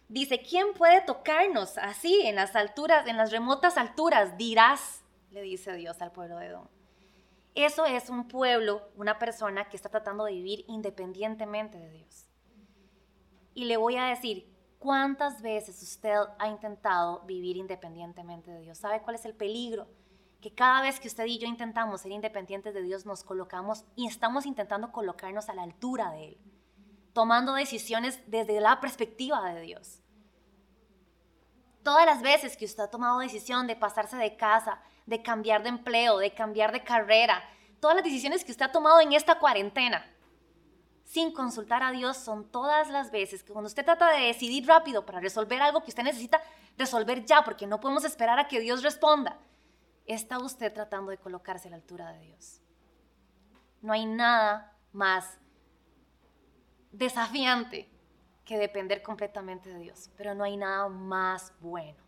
Dice, 0.10 0.42
¿quién 0.42 0.74
puede 0.74 1.02
tocarnos 1.02 1.78
así 1.78 2.22
en 2.26 2.38
las 2.38 2.56
alturas, 2.56 3.06
en 3.06 3.18
las 3.18 3.32
remotas 3.32 3.78
alturas? 3.78 4.36
Dirás, 4.36 5.04
le 5.30 5.44
dice 5.44 5.76
Dios 5.76 6.02
al 6.02 6.12
pueblo 6.12 6.38
de 6.38 6.48
Edom. 6.48 6.68
Eso 7.56 7.86
es 7.86 8.10
un 8.10 8.28
pueblo, 8.28 8.82
una 8.96 9.20
persona 9.20 9.70
que 9.70 9.78
está 9.78 9.90
tratando 9.90 10.26
de 10.26 10.34
vivir 10.34 10.66
independientemente 10.68 11.78
de 11.78 11.90
Dios. 11.92 12.28
Y 13.54 13.66
le 13.66 13.78
voy 13.78 13.98
a 13.98 14.06
decir, 14.06 14.52
¿cuántas 14.80 15.42
veces 15.42 15.82
usted 15.84 16.16
ha 16.40 16.48
intentado 16.48 17.22
vivir 17.22 17.58
independientemente 17.58 18.52
de 18.52 18.62
Dios? 18.62 18.80
¿Sabe 18.80 19.02
cuál 19.02 19.16
es 19.16 19.26
el 19.26 19.36
peligro? 19.36 19.88
que 20.44 20.54
cada 20.54 20.82
vez 20.82 21.00
que 21.00 21.08
usted 21.08 21.26
y 21.26 21.40
yo 21.40 21.48
intentamos 21.48 22.02
ser 22.02 22.12
independientes 22.12 22.74
de 22.74 22.82
Dios, 22.84 23.06
nos 23.06 23.24
colocamos 23.24 23.86
y 23.96 24.08
estamos 24.08 24.46
intentando 24.46 24.92
colocarnos 24.92 25.48
a 25.48 25.56
la 25.56 25.64
altura 25.64 26.12
de 26.12 26.28
Él, 26.28 26.38
tomando 27.14 27.54
decisiones 27.54 28.20
desde 28.28 28.60
la 28.60 28.82
perspectiva 28.82 29.54
de 29.54 29.62
Dios. 29.62 30.03
Todas 31.84 32.06
las 32.06 32.22
veces 32.22 32.56
que 32.56 32.66
usted 32.66 32.84
ha 32.84 32.90
tomado 32.90 33.20
decisión 33.20 33.68
de 33.68 33.76
pasarse 33.76 34.16
de 34.16 34.38
casa, 34.38 34.80
de 35.06 35.22
cambiar 35.22 35.64
de 35.64 35.70
empleo, 35.70 36.18
de 36.18 36.34
cambiar 36.34 36.72
de 36.72 36.84
carrera, 36.84 37.44
todas 37.82 37.96
las 37.98 38.06
decisiones 38.06 38.46
que 38.46 38.52
usted 38.52 38.66
ha 38.66 38.72
tomado 38.72 39.02
en 39.02 39.12
esta 39.12 39.38
cuarentena, 39.38 40.10
sin 41.04 41.34
consultar 41.34 41.84
a 41.84 41.92
Dios, 41.92 42.18
son 42.18 42.50
todas 42.50 42.90
las 42.90 43.12
veces 43.12 43.44
que 43.44 43.52
cuando 43.52 43.68
usted 43.68 43.84
trata 43.84 44.10
de 44.12 44.28
decidir 44.28 44.66
rápido 44.66 45.06
para 45.06 45.20
resolver 45.20 45.62
algo 45.62 45.84
que 45.84 45.90
usted 45.90 46.04
necesita 46.04 46.42
resolver 46.78 47.26
ya, 47.26 47.44
porque 47.44 47.68
no 47.68 47.80
podemos 47.80 48.06
esperar 48.06 48.40
a 48.40 48.48
que 48.48 48.62
Dios 48.62 48.82
responda, 48.82 49.38
está 50.06 50.40
usted 50.40 50.74
tratando 50.74 51.12
de 51.12 51.18
colocarse 51.18 51.68
a 51.68 51.72
la 51.72 51.78
altura 51.78 52.14
de 52.14 52.22
Dios. 52.22 52.62
No 53.82 53.92
hay 53.92 54.06
nada 54.06 54.76
más 54.94 55.38
desafiante 56.92 57.93
que 58.46 58.58
depender 58.58 59.02
completamente 59.02 59.70
de 59.70 59.80
Dios, 59.80 60.10
pero 60.18 60.36
no 60.36 60.44
hay 60.44 60.58
nada 60.58 60.90
más 60.90 61.54
bueno. 61.60 62.04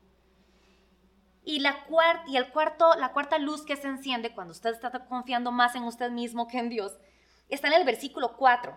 Y, 1.44 1.60
la, 1.60 1.86
cuarta, 1.86 2.24
y 2.28 2.38
el 2.38 2.52
cuarto, 2.52 2.96
la 2.96 3.14
cuarta 3.14 3.38
luz 3.38 3.64
que 3.64 3.76
se 3.76 3.88
enciende 3.88 4.34
cuando 4.34 4.52
usted 4.52 4.72
está 4.72 4.92
confiando 5.06 5.52
más 5.52 5.76
en 5.76 5.84
usted 5.84 6.10
mismo 6.10 6.48
que 6.48 6.58
en 6.58 6.70
Dios 6.70 6.98
está 7.50 7.68
en 7.68 7.76
el 7.76 7.86
versículo 7.86 8.36
4 8.36 8.76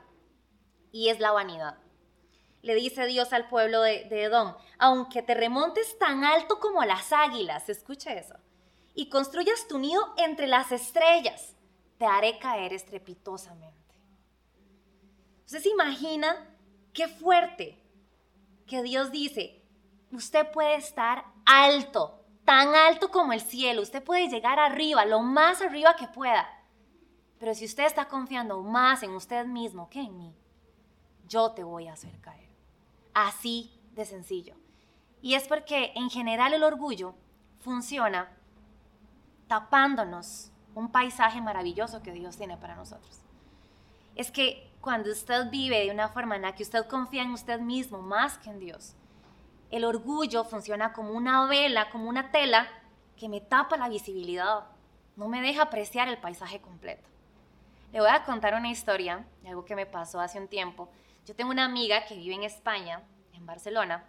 y 0.92 1.08
es 1.08 1.18
la 1.18 1.32
vanidad. 1.32 1.78
Le 2.60 2.74
dice 2.74 3.06
Dios 3.06 3.32
al 3.32 3.48
pueblo 3.48 3.80
de, 3.82 4.08
Edom, 4.10 4.54
aunque 4.78 5.22
te 5.22 5.34
remontes 5.34 5.98
tan 5.98 6.24
alto 6.24 6.58
como 6.60 6.84
las 6.84 7.12
águilas, 7.12 7.68
escuche 7.68 8.18
eso, 8.18 8.34
y 8.94 9.08
construyas 9.08 9.68
tu 9.68 9.78
nido 9.78 10.02
entre 10.16 10.46
las 10.46 10.72
estrellas, 10.72 11.54
te 11.98 12.04
haré 12.04 12.38
caer 12.38 12.72
estrepitosamente. 12.72 13.94
¿Usted 15.46 15.60
se 15.60 15.70
imagina 15.70 16.57
qué 16.92 17.08
fuerte 17.08 17.82
que 18.66 18.82
Dios 18.82 19.10
dice, 19.10 19.62
usted 20.12 20.50
puede 20.52 20.76
estar 20.76 21.24
alto, 21.44 22.22
tan 22.44 22.74
alto 22.74 23.10
como 23.10 23.32
el 23.32 23.40
cielo, 23.40 23.82
usted 23.82 24.02
puede 24.02 24.28
llegar 24.28 24.58
arriba, 24.58 25.04
lo 25.04 25.20
más 25.20 25.62
arriba 25.62 25.96
que 25.96 26.06
pueda, 26.08 26.48
pero 27.38 27.54
si 27.54 27.64
usted 27.64 27.84
está 27.84 28.08
confiando 28.08 28.62
más 28.62 29.02
en 29.02 29.12
usted 29.12 29.46
mismo 29.46 29.88
que 29.88 30.00
en 30.00 30.16
mí, 30.16 30.34
yo 31.28 31.52
te 31.52 31.62
voy 31.62 31.86
a 31.86 31.92
hacer 31.92 32.18
caer. 32.20 32.48
Así 33.14 33.70
de 33.94 34.04
sencillo. 34.04 34.54
Y 35.22 35.34
es 35.34 35.46
porque 35.46 35.92
en 35.94 36.10
general 36.10 36.54
el 36.54 36.62
orgullo 36.62 37.14
funciona 37.60 38.30
tapándonos 39.46 40.50
un 40.74 40.90
paisaje 40.90 41.40
maravilloso 41.40 42.02
que 42.02 42.12
Dios 42.12 42.36
tiene 42.36 42.56
para 42.56 42.76
nosotros. 42.76 43.20
Es 44.14 44.30
que 44.30 44.67
cuando 44.80 45.10
usted 45.10 45.50
vive 45.50 45.84
de 45.84 45.90
una 45.90 46.08
forma 46.08 46.36
en 46.36 46.42
la 46.42 46.54
que 46.54 46.62
usted 46.62 46.86
confía 46.86 47.22
en 47.22 47.32
usted 47.32 47.60
mismo 47.60 48.00
más 48.00 48.38
que 48.38 48.50
en 48.50 48.58
Dios, 48.58 48.94
el 49.70 49.84
orgullo 49.84 50.44
funciona 50.44 50.92
como 50.92 51.12
una 51.12 51.46
vela, 51.46 51.90
como 51.90 52.08
una 52.08 52.30
tela 52.30 52.66
que 53.16 53.28
me 53.28 53.40
tapa 53.40 53.76
la 53.76 53.88
visibilidad, 53.88 54.64
no 55.16 55.28
me 55.28 55.42
deja 55.42 55.62
apreciar 55.62 56.08
el 56.08 56.18
paisaje 56.18 56.60
completo. 56.60 57.08
Le 57.92 58.00
voy 58.00 58.10
a 58.10 58.24
contar 58.24 58.54
una 58.54 58.70
historia, 58.70 59.26
algo 59.46 59.64
que 59.64 59.74
me 59.74 59.86
pasó 59.86 60.20
hace 60.20 60.38
un 60.38 60.48
tiempo. 60.48 60.88
Yo 61.26 61.34
tengo 61.34 61.50
una 61.50 61.64
amiga 61.64 62.04
que 62.06 62.16
vive 62.16 62.34
en 62.34 62.44
España, 62.44 63.02
en 63.32 63.44
Barcelona, 63.44 64.04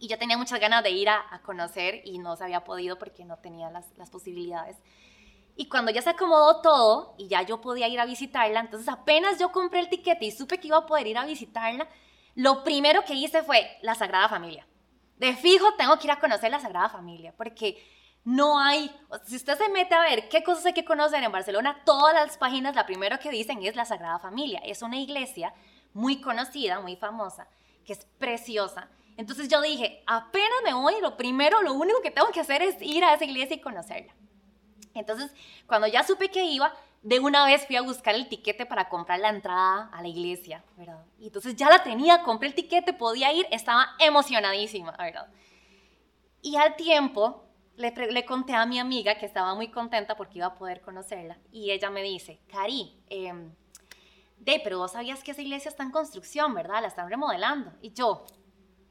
y 0.00 0.08
yo 0.08 0.18
tenía 0.18 0.38
muchas 0.38 0.60
ganas 0.60 0.82
de 0.82 0.90
ir 0.90 1.08
a, 1.08 1.40
conocer 1.44 2.02
y 2.04 2.18
no 2.18 2.36
se 2.36 2.44
había 2.44 2.64
podido 2.64 2.98
porque 2.98 3.24
no 3.24 3.36
tenía 3.38 3.70
las, 3.70 4.10
posibilidades. 4.10 4.76
Y 5.58 5.68
cuando 5.68 5.90
ya 5.90 6.00
se 6.00 6.10
acomodó 6.10 6.62
todo 6.62 7.14
y 7.18 7.28
ya 7.28 7.42
yo 7.42 7.60
podía 7.60 7.86
ir 7.88 8.00
a 8.00 8.06
visitarla, 8.06 8.60
entonces 8.60 8.88
apenas 8.88 9.38
yo 9.38 9.52
compré 9.52 9.80
el 9.80 9.90
tiquete 9.90 10.24
y 10.24 10.30
supe 10.30 10.58
que 10.58 10.68
iba 10.68 10.78
a 10.78 10.86
poder 10.86 11.06
ir 11.06 11.18
a 11.18 11.26
visitarla, 11.26 11.86
lo 12.34 12.64
primero 12.64 13.04
que 13.04 13.12
hice 13.12 13.42
fue 13.42 13.68
la 13.82 13.94
Sagrada 13.94 14.28
Familia. 14.30 14.66
De 15.16 15.34
fijo 15.34 15.74
tengo 15.74 15.98
que 15.98 16.06
ir 16.06 16.12
a 16.12 16.20
conocer 16.20 16.50
la 16.50 16.60
Sagrada 16.60 16.88
Familia 16.88 17.34
porque 17.36 17.76
no 18.24 18.58
hay, 18.58 18.90
si 19.26 19.36
usted 19.36 19.58
se 19.58 19.68
mete 19.68 19.94
a 19.94 20.00
ver 20.02 20.28
qué 20.30 20.42
cosas 20.42 20.64
hay 20.66 20.72
que 20.72 20.84
conocer 20.84 21.22
en 21.22 21.32
Barcelona, 21.32 21.82
todas 21.84 22.14
las 22.14 22.38
páginas, 22.38 22.74
la 22.74 22.86
primero 22.86 23.18
que 23.18 23.30
dicen 23.30 23.62
es 23.62 23.76
la 23.76 23.84
Sagrada 23.84 24.18
Familia. 24.20 24.60
Es 24.64 24.80
una 24.80 24.96
iglesia 24.96 25.52
muy 25.92 26.20
conocida, 26.20 26.80
muy 26.80 26.96
famosa, 26.96 27.48
que 27.84 27.92
es 27.92 28.06
preciosa 28.18 28.88
entonces 29.18 29.48
yo 29.48 29.60
dije, 29.60 30.04
apenas 30.06 30.62
me 30.64 30.72
voy, 30.72 30.94
lo 31.02 31.16
primero, 31.16 31.60
lo 31.60 31.74
único 31.74 32.00
que 32.00 32.12
tengo 32.12 32.30
que 32.30 32.38
hacer 32.38 32.62
es 32.62 32.80
ir 32.80 33.02
a 33.02 33.14
esa 33.14 33.24
iglesia 33.24 33.56
y 33.56 33.60
conocerla. 33.60 34.14
Entonces, 35.00 35.32
cuando 35.66 35.86
ya 35.86 36.02
supe 36.02 36.30
que 36.30 36.44
iba, 36.44 36.72
de 37.02 37.20
una 37.20 37.46
vez 37.46 37.66
fui 37.66 37.76
a 37.76 37.82
buscar 37.82 38.14
el 38.14 38.28
tiquete 38.28 38.66
para 38.66 38.88
comprar 38.88 39.20
la 39.20 39.28
entrada 39.28 39.88
a 39.92 40.02
la 40.02 40.08
iglesia, 40.08 40.64
¿verdad? 40.76 41.04
Y 41.18 41.26
entonces 41.26 41.54
ya 41.56 41.70
la 41.70 41.82
tenía, 41.82 42.22
compré 42.22 42.48
el 42.48 42.54
tiquete, 42.54 42.92
podía 42.92 43.32
ir, 43.32 43.46
estaba 43.50 43.88
emocionadísima, 43.98 44.92
¿verdad? 44.98 45.28
Y 46.42 46.56
al 46.56 46.76
tiempo 46.76 47.44
le, 47.76 47.92
le 47.92 48.24
conté 48.24 48.54
a 48.54 48.66
mi 48.66 48.78
amiga 48.78 49.16
que 49.16 49.26
estaba 49.26 49.54
muy 49.54 49.68
contenta 49.68 50.16
porque 50.16 50.38
iba 50.38 50.46
a 50.46 50.54
poder 50.54 50.80
conocerla 50.80 51.38
y 51.52 51.70
ella 51.70 51.90
me 51.90 52.02
dice, 52.02 52.40
Cari, 52.48 53.00
eh, 53.08 53.32
de, 54.38 54.60
pero 54.62 54.78
vos 54.78 54.92
sabías 54.92 55.22
que 55.22 55.32
esa 55.32 55.42
iglesia 55.42 55.68
está 55.68 55.82
en 55.82 55.90
construcción, 55.90 56.54
¿verdad? 56.54 56.82
La 56.82 56.88
están 56.88 57.08
remodelando. 57.08 57.72
Y 57.82 57.92
yo, 57.92 58.24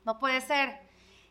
no 0.05 0.19
puede 0.19 0.41
ser. 0.41 0.79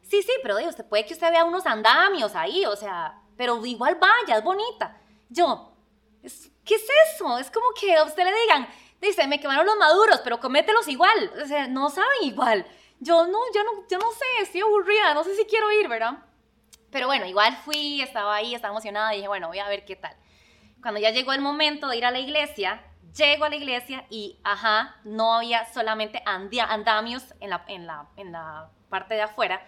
Sí, 0.03 0.23
sí, 0.23 0.33
pero 0.43 0.57
usted 0.69 0.87
puede 0.87 1.05
que 1.05 1.15
usted 1.15 1.31
vea 1.31 1.45
unos 1.45 1.67
andamios 1.67 2.35
ahí, 2.35 2.65
o 2.65 2.77
sea, 2.77 3.21
pero 3.37 3.65
igual 3.65 3.97
vaya, 3.97 4.39
es 4.39 4.45
bonita. 4.45 5.01
Yo, 5.29 5.73
¿qué 6.23 6.75
es 6.75 6.87
eso? 7.15 7.39
Es 7.39 7.51
como 7.51 7.67
que 7.79 7.97
a 7.97 8.05
usted 8.05 8.25
le 8.25 8.33
digan, 8.43 8.69
dice, 9.01 9.27
me 9.27 9.41
quemaron 9.41 9.67
los 9.67 9.77
maduros, 9.77 10.21
pero 10.23 10.41
comételos 10.41 10.89
igual. 10.89 11.33
O 11.43 11.47
sea, 11.47 11.67
no 11.69 11.91
saben 11.91 12.23
igual. 12.23 12.67
yo 13.01 13.27
no, 13.27 13.39
yo 13.55 13.65
no, 13.65 13.87
yo 13.89 13.99
no 13.99 14.11
sé, 14.13 14.25
estoy 14.43 14.63
aburrida, 14.63 15.15
no 15.15 15.25
sé 15.25 15.35
si 15.35 15.45
quiero 15.45 15.71
ir, 15.73 15.89
¿verdad? 15.89 16.19
Pero 16.91 17.07
bueno, 17.09 17.27
igual 17.27 17.57
fui, 17.57 18.01
estaba 18.01 18.37
ahí, 18.37 18.55
estaba 18.55 18.73
emocionada 18.73 19.13
y 19.13 19.19
dije, 19.19 19.29
bueno, 19.29 19.49
voy 19.49 19.59
a 19.59 19.69
ver 19.69 19.85
qué 19.85 19.97
tal. 19.97 20.17
Cuando 20.81 21.01
ya 21.01 21.11
llegó 21.11 21.33
el 21.33 21.41
momento 21.41 21.89
de 21.89 21.97
ir 21.99 22.07
a 22.07 22.11
la 22.11 22.21
iglesia, 22.21 22.83
llego 23.15 23.45
a 23.45 23.49
la 23.49 23.57
iglesia 23.57 24.07
y, 24.09 24.39
ajá, 24.45 24.97
no 25.05 25.35
había 25.35 25.71
solamente 25.73 26.23
andamios 26.25 27.35
en 27.41 27.51
la, 27.51 27.65
en 27.69 27.87
la, 27.87 28.09
en 28.17 28.33
la 28.33 28.71
parte 28.89 29.15
de 29.15 29.23
afuera, 29.23 29.61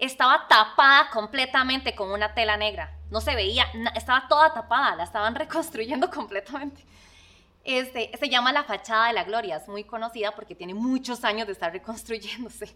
estaba 0.00 0.48
tapada 0.48 1.10
completamente 1.10 1.94
con 1.94 2.10
una 2.10 2.34
tela 2.34 2.56
negra. 2.56 2.96
No 3.10 3.20
se 3.20 3.34
veía, 3.34 3.66
estaba 3.94 4.26
toda 4.28 4.54
tapada, 4.54 4.96
la 4.96 5.04
estaban 5.04 5.34
reconstruyendo 5.36 6.10
completamente. 6.10 6.84
Este, 7.62 8.10
se 8.18 8.28
llama 8.28 8.52
la 8.52 8.64
fachada 8.64 9.08
de 9.08 9.12
la 9.12 9.24
gloria, 9.24 9.56
es 9.56 9.68
muy 9.68 9.84
conocida 9.84 10.32
porque 10.32 10.54
tiene 10.54 10.72
muchos 10.72 11.24
años 11.24 11.46
de 11.46 11.52
estar 11.52 11.70
reconstruyéndose. 11.72 12.74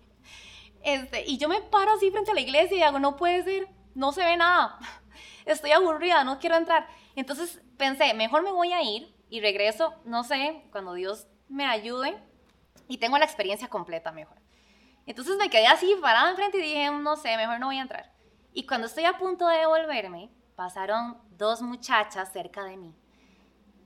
Este, 0.82 1.24
y 1.26 1.38
yo 1.38 1.48
me 1.48 1.62
paro 1.62 1.92
así 1.94 2.10
frente 2.10 2.30
a 2.30 2.34
la 2.34 2.42
iglesia 2.42 2.76
y 2.76 2.82
hago, 2.82 2.98
no 2.98 3.16
puede 3.16 3.42
ser, 3.42 3.68
no 3.94 4.12
se 4.12 4.22
ve 4.22 4.36
nada, 4.36 4.78
estoy 5.46 5.72
aburrida, 5.72 6.22
no 6.24 6.38
quiero 6.38 6.56
entrar. 6.56 6.86
Entonces 7.16 7.62
pensé, 7.78 8.12
mejor 8.12 8.42
me 8.42 8.52
voy 8.52 8.72
a 8.72 8.82
ir 8.82 9.14
y 9.30 9.40
regreso, 9.40 9.94
no 10.04 10.24
sé, 10.24 10.62
cuando 10.70 10.92
Dios 10.92 11.26
me 11.48 11.64
ayude 11.64 12.14
y 12.86 12.98
tengo 12.98 13.16
la 13.16 13.24
experiencia 13.24 13.68
completa 13.68 14.12
mejor. 14.12 14.43
Entonces 15.06 15.36
me 15.36 15.50
quedé 15.50 15.66
así 15.66 15.94
parada 16.00 16.30
enfrente 16.30 16.58
y 16.58 16.62
dije, 16.62 16.90
no 16.90 17.16
sé, 17.16 17.36
mejor 17.36 17.60
no 17.60 17.66
voy 17.66 17.78
a 17.78 17.82
entrar. 17.82 18.12
Y 18.52 18.66
cuando 18.66 18.86
estoy 18.86 19.04
a 19.04 19.18
punto 19.18 19.46
de 19.48 19.58
devolverme, 19.58 20.30
pasaron 20.56 21.18
dos 21.30 21.60
muchachas 21.60 22.32
cerca 22.32 22.64
de 22.64 22.76
mí. 22.76 22.94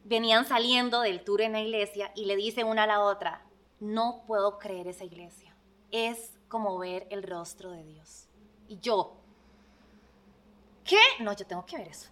Venían 0.04 0.44
saliendo 0.44 1.00
del 1.00 1.24
tour 1.24 1.40
en 1.40 1.52
la 1.52 1.60
iglesia 1.60 2.12
y 2.14 2.26
le 2.26 2.36
dice 2.36 2.64
una 2.64 2.84
a 2.84 2.86
la 2.86 3.00
otra, 3.00 3.42
no 3.80 4.24
puedo 4.26 4.58
creer 4.58 4.86
esa 4.86 5.04
iglesia. 5.04 5.54
Es 5.90 6.38
como 6.48 6.78
ver 6.78 7.06
el 7.10 7.22
rostro 7.22 7.70
de 7.70 7.84
Dios. 7.84 8.28
Y 8.68 8.78
yo, 8.78 9.16
¿qué? 10.84 11.00
No, 11.20 11.32
yo 11.32 11.46
tengo 11.46 11.64
que 11.66 11.78
ver 11.78 11.88
eso. 11.88 12.10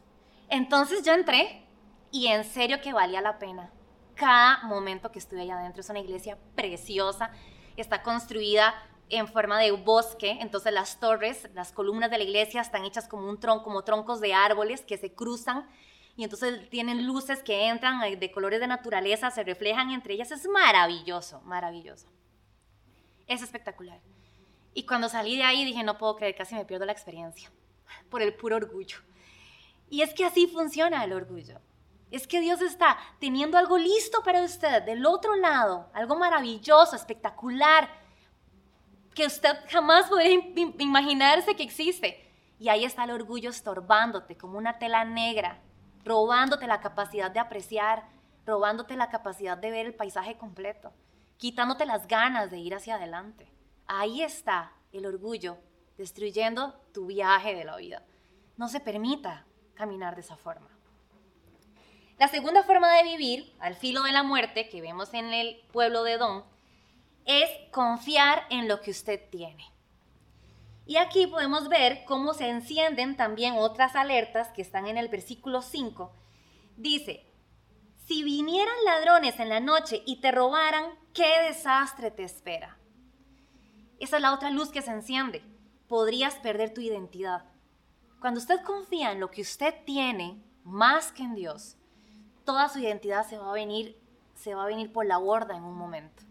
Entonces 0.48 1.04
yo 1.04 1.12
entré 1.12 1.66
y 2.10 2.28
en 2.28 2.44
serio 2.44 2.80
que 2.80 2.92
valía 2.92 3.20
la 3.20 3.38
pena. 3.38 3.70
Cada 4.14 4.62
momento 4.64 5.12
que 5.12 5.18
estuve 5.18 5.42
allá 5.42 5.58
adentro 5.58 5.80
es 5.80 5.90
una 5.90 6.00
iglesia 6.00 6.38
preciosa, 6.54 7.30
está 7.76 8.02
construida 8.02 8.74
en 9.08 9.28
forma 9.28 9.58
de 9.60 9.70
bosque, 9.70 10.38
entonces 10.40 10.72
las 10.72 10.98
torres, 10.98 11.48
las 11.54 11.72
columnas 11.72 12.10
de 12.10 12.18
la 12.18 12.24
iglesia 12.24 12.60
están 12.60 12.84
hechas 12.84 13.06
como 13.06 13.28
un 13.28 13.38
tronco, 13.38 13.64
como 13.64 13.84
troncos 13.84 14.20
de 14.20 14.34
árboles 14.34 14.82
que 14.82 14.98
se 14.98 15.12
cruzan 15.12 15.68
y 16.16 16.24
entonces 16.24 16.68
tienen 16.70 17.06
luces 17.06 17.42
que 17.42 17.68
entran 17.68 18.00
de 18.18 18.32
colores 18.32 18.58
de 18.58 18.66
naturaleza, 18.66 19.30
se 19.30 19.44
reflejan 19.44 19.90
entre 19.90 20.14
ellas, 20.14 20.30
es 20.30 20.48
maravilloso, 20.48 21.40
maravilloso. 21.42 22.08
Es 23.26 23.42
espectacular. 23.42 24.00
Y 24.72 24.86
cuando 24.86 25.08
salí 25.08 25.36
de 25.36 25.42
ahí 25.42 25.64
dije, 25.64 25.82
no 25.84 25.98
puedo 25.98 26.16
creer, 26.16 26.34
casi 26.34 26.54
me 26.54 26.64
pierdo 26.64 26.86
la 26.86 26.92
experiencia 26.92 27.50
por 28.10 28.22
el 28.22 28.34
puro 28.34 28.56
orgullo. 28.56 28.98
Y 29.90 30.02
es 30.02 30.14
que 30.14 30.24
así 30.24 30.46
funciona 30.46 31.04
el 31.04 31.12
orgullo. 31.12 31.60
Es 32.10 32.26
que 32.26 32.40
Dios 32.40 32.62
está 32.62 32.96
teniendo 33.20 33.58
algo 33.58 33.78
listo 33.78 34.22
para 34.22 34.42
usted 34.42 34.82
del 34.84 35.04
otro 35.04 35.34
lado, 35.36 35.90
algo 35.92 36.16
maravilloso, 36.16 36.96
espectacular, 36.96 37.90
que 39.16 39.26
usted 39.26 39.56
jamás 39.70 40.08
podría 40.08 40.38
imaginarse 40.78 41.56
que 41.56 41.62
existe. 41.62 42.22
Y 42.60 42.68
ahí 42.68 42.84
está 42.84 43.04
el 43.04 43.10
orgullo 43.10 43.48
estorbándote 43.48 44.36
como 44.36 44.58
una 44.58 44.78
tela 44.78 45.04
negra, 45.04 45.58
robándote 46.04 46.66
la 46.66 46.80
capacidad 46.80 47.30
de 47.30 47.40
apreciar, 47.40 48.06
robándote 48.44 48.94
la 48.94 49.08
capacidad 49.08 49.56
de 49.56 49.70
ver 49.70 49.86
el 49.86 49.94
paisaje 49.94 50.36
completo, 50.36 50.92
quitándote 51.38 51.86
las 51.86 52.06
ganas 52.06 52.50
de 52.50 52.58
ir 52.58 52.74
hacia 52.74 52.96
adelante. 52.96 53.50
Ahí 53.86 54.20
está 54.22 54.72
el 54.92 55.06
orgullo 55.06 55.56
destruyendo 55.96 56.74
tu 56.92 57.06
viaje 57.06 57.54
de 57.54 57.64
la 57.64 57.76
vida. 57.76 58.02
No 58.58 58.68
se 58.68 58.80
permita 58.80 59.46
caminar 59.74 60.14
de 60.14 60.20
esa 60.20 60.36
forma. 60.36 60.68
La 62.18 62.28
segunda 62.28 62.62
forma 62.64 62.92
de 62.96 63.02
vivir, 63.02 63.54
al 63.60 63.76
filo 63.76 64.02
de 64.02 64.12
la 64.12 64.22
muerte, 64.22 64.68
que 64.68 64.82
vemos 64.82 65.14
en 65.14 65.32
el 65.32 65.62
pueblo 65.72 66.02
de 66.02 66.18
Don, 66.18 66.44
es 67.26 67.50
confiar 67.72 68.44
en 68.50 68.68
lo 68.68 68.80
que 68.80 68.92
usted 68.92 69.20
tiene. 69.30 69.72
Y 70.86 70.96
aquí 70.96 71.26
podemos 71.26 71.68
ver 71.68 72.04
cómo 72.04 72.32
se 72.32 72.48
encienden 72.48 73.16
también 73.16 73.54
otras 73.58 73.96
alertas 73.96 74.48
que 74.52 74.62
están 74.62 74.86
en 74.86 74.96
el 74.96 75.08
versículo 75.08 75.60
5. 75.60 76.12
Dice, 76.76 77.26
si 78.06 78.22
vinieran 78.22 78.76
ladrones 78.84 79.40
en 79.40 79.48
la 79.48 79.58
noche 79.58 80.04
y 80.06 80.20
te 80.20 80.30
robaran, 80.30 80.84
¿qué 81.12 81.42
desastre 81.48 82.12
te 82.12 82.22
espera? 82.22 82.78
Esa 83.98 84.16
es 84.16 84.22
la 84.22 84.32
otra 84.32 84.50
luz 84.50 84.70
que 84.70 84.82
se 84.82 84.92
enciende. 84.92 85.42
Podrías 85.88 86.36
perder 86.36 86.72
tu 86.72 86.80
identidad. 86.80 87.44
Cuando 88.20 88.38
usted 88.38 88.60
confía 88.62 89.10
en 89.10 89.18
lo 89.18 89.32
que 89.32 89.42
usted 89.42 89.74
tiene 89.84 90.40
más 90.62 91.10
que 91.10 91.24
en 91.24 91.34
Dios, 91.34 91.76
toda 92.44 92.68
su 92.68 92.78
identidad 92.78 93.26
se 93.26 93.38
va 93.38 93.50
a 93.50 93.54
venir, 93.54 94.00
se 94.36 94.54
va 94.54 94.62
a 94.62 94.68
venir 94.68 94.92
por 94.92 95.06
la 95.06 95.18
borda 95.18 95.56
en 95.56 95.64
un 95.64 95.76
momento 95.76 96.22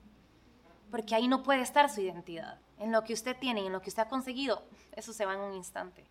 porque 0.96 1.14
ahí 1.14 1.28
no 1.28 1.44
puede 1.44 1.60
estar 1.60 1.90
su 1.90 2.00
identidad. 2.00 2.58
En 2.80 2.94
lo 2.94 3.04
que 3.04 3.12
usted 3.12 3.36
tiene 3.38 3.60
y 3.60 3.66
en 3.66 3.74
lo 3.74 3.82
que 3.82 3.90
usted 3.90 4.04
ha 4.04 4.08
conseguido, 4.08 4.64
eso 4.94 5.12
se 5.12 5.26
va 5.26 5.34
en 5.34 5.42
un 5.42 5.54
instante. 5.54 6.06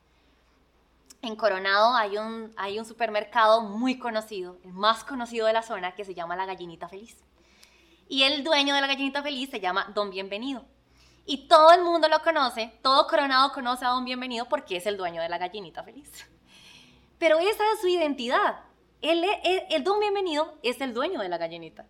En 1.22 1.36
Coronado 1.36 1.94
hay 1.94 2.18
un, 2.18 2.52
hay 2.58 2.78
un 2.78 2.84
supermercado 2.84 3.62
muy 3.62 3.98
conocido, 3.98 4.58
el 4.62 4.74
más 4.74 5.02
conocido 5.02 5.46
de 5.46 5.54
la 5.54 5.62
zona, 5.62 5.94
que 5.94 6.04
se 6.04 6.12
llama 6.12 6.36
La 6.36 6.44
Gallinita 6.44 6.86
Feliz. 6.86 7.16
Y 8.10 8.24
el 8.24 8.44
dueño 8.44 8.74
de 8.74 8.82
La 8.82 8.86
Gallinita 8.86 9.22
Feliz 9.22 9.48
se 9.48 9.58
llama 9.58 9.90
Don 9.94 10.10
Bienvenido. 10.10 10.66
Y 11.24 11.48
todo 11.48 11.72
el 11.72 11.82
mundo 11.82 12.06
lo 12.10 12.20
conoce, 12.20 12.78
todo 12.82 13.06
Coronado 13.06 13.52
conoce 13.52 13.86
a 13.86 13.88
Don 13.88 14.04
Bienvenido 14.04 14.50
porque 14.50 14.76
es 14.76 14.84
el 14.84 14.98
dueño 14.98 15.22
de 15.22 15.30
La 15.30 15.38
Gallinita 15.38 15.82
Feliz. 15.82 16.10
Pero 17.18 17.38
esa 17.38 17.72
es 17.72 17.80
su 17.80 17.88
identidad. 17.88 18.60
el, 19.00 19.24
el 19.70 19.82
Don 19.82 19.98
Bienvenido 19.98 20.58
es 20.62 20.78
el 20.82 20.92
dueño 20.92 21.20
de 21.20 21.30
la 21.30 21.38
gallinita 21.38 21.86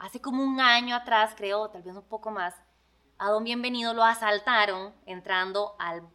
hace 0.00 0.20
como 0.20 0.42
un 0.42 0.60
año 0.60 0.96
atrás, 0.96 1.34
creo, 1.36 1.68
tal 1.68 1.82
vez 1.82 1.94
un 1.94 2.08
poco 2.08 2.30
más, 2.30 2.54
a 3.18 3.28
Don 3.30 3.44
Bienvenido 3.44 3.92
lo 3.92 4.02
asaltaron 4.02 4.94
entrando 5.04 5.76
al, 5.78 6.08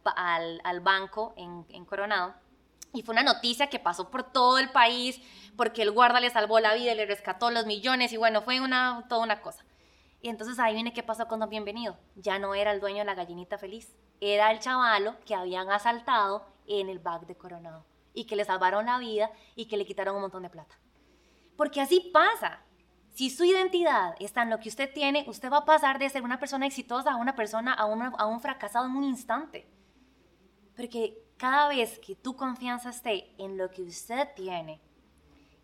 al, 0.64 0.80
banco 0.80 1.34
en, 1.36 1.84
Coronado. 1.84 2.34
Y 2.92 3.02
fue 3.02 3.12
una 3.12 3.22
noticia 3.22 3.68
que 3.68 3.78
pasó 3.78 4.10
por 4.10 4.24
todo 4.24 4.58
el 4.58 4.70
país 4.70 5.20
porque 5.56 5.82
el 5.82 5.92
guarda 5.92 6.18
le 6.18 6.30
salvó 6.30 6.58
la 6.58 6.74
vida, 6.74 6.96
le 6.96 7.06
rescató 7.06 7.52
los 7.52 7.64
millones 7.64 8.12
y 8.12 8.16
bueno, 8.16 8.42
fue 8.42 8.60
una, 8.60 9.06
toda 9.08 9.22
una 9.22 9.40
cosa. 9.40 9.64
Y 10.20 10.30
entonces 10.30 10.58
ahí 10.58 10.74
viene 10.74 10.92
qué 10.92 11.04
pasó 11.04 11.28
con 11.28 11.38
Don 11.38 11.48
Bienvenido. 11.48 11.96
Ya 12.16 12.40
no 12.40 12.56
era 12.56 12.72
el 12.72 12.80
dueño 12.80 12.98
de 12.98 13.04
la 13.04 13.14
gallinita 13.14 13.56
feliz, 13.56 13.94
era 14.20 14.50
el 14.50 14.58
chavalo 14.58 15.14
que 15.24 15.36
habían 15.36 15.70
asaltado 15.70 16.44
en 16.66 16.88
el 16.88 16.98
back 16.98 17.26
de 17.26 17.36
Coronado 17.36 17.86
y 18.12 18.26
que 18.26 18.34
le 18.34 18.44
salvaron 18.44 18.86
la 18.86 18.98
vida 18.98 19.30
y 19.54 19.66
que 19.66 19.76
le 19.76 19.86
quitaron 19.86 20.16
un 20.16 20.22
montón 20.22 20.42
de 20.42 20.50
plata. 20.50 20.76
Porque 21.56 21.80
así 21.80 22.10
pasa. 22.12 22.65
Si 23.16 23.30
su 23.30 23.44
identidad 23.44 24.14
está 24.20 24.42
en 24.42 24.50
lo 24.50 24.60
que 24.60 24.68
usted 24.68 24.92
tiene, 24.92 25.24
usted 25.26 25.50
va 25.50 25.56
a 25.56 25.64
pasar 25.64 25.98
de 25.98 26.10
ser 26.10 26.22
una 26.22 26.38
persona 26.38 26.66
exitosa 26.66 27.12
a 27.12 27.16
una 27.16 27.34
persona, 27.34 27.72
a, 27.72 27.86
un 27.86 28.40
fracasado 28.42 28.84
en 28.84 28.94
un 28.94 29.04
instante. 29.04 29.66
Porque 30.76 31.16
cada 31.38 31.66
vez 31.68 31.98
que 31.98 32.14
tu 32.14 32.36
confianza 32.36 32.90
esté 32.90 33.34
en 33.38 33.56
lo 33.56 33.70
que 33.70 33.80
usted 33.80 34.28
tiene, 34.36 34.82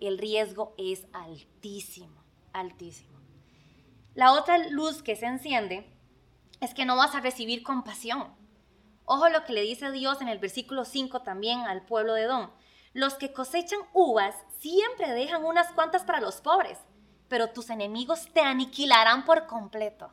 el 0.01 0.17
riesgo 0.17 0.75
es 0.79 1.07
altísimo, 1.13 2.25
altísimo. 2.55 3.21
La 4.15 4.33
otra 4.33 4.57
luz 4.71 5.03
que 5.03 5.15
se 5.15 5.27
enciende 5.27 5.95
es 6.63 6.73
que 6.73 6.87
no 6.87 6.97
vas 6.97 7.15
a 7.15 7.21
recibir 7.21 7.63
compasión. 7.63 8.35
Ojo 9.05 9.29
lo 9.29 9.45
que 9.45 9.53
le 9.53 9.61
dice 9.61 9.93
Dios 9.93 10.23
en 10.23 10.29
el 10.29 10.39
versículo 10.39 10.87
5 10.87 11.21
también 11.21 11.61
al 11.61 11.85
pueblo 11.85 12.15
de 12.15 12.25
Don. 12.25 12.51
Los 12.95 13.13
que 13.13 13.35
cosechan 13.35 13.81
uvas 13.93 14.37
siempre 14.59 15.13
dejan 15.13 15.45
unas 15.45 15.71
cuantas 15.73 16.05
para 16.05 16.23
los 16.23 16.41
pobres 16.41 16.79
pero 17.33 17.49
tus 17.49 17.71
enemigos 17.71 18.29
te 18.35 18.43
aniquilarán 18.43 19.25
por 19.25 19.47
completo. 19.47 20.13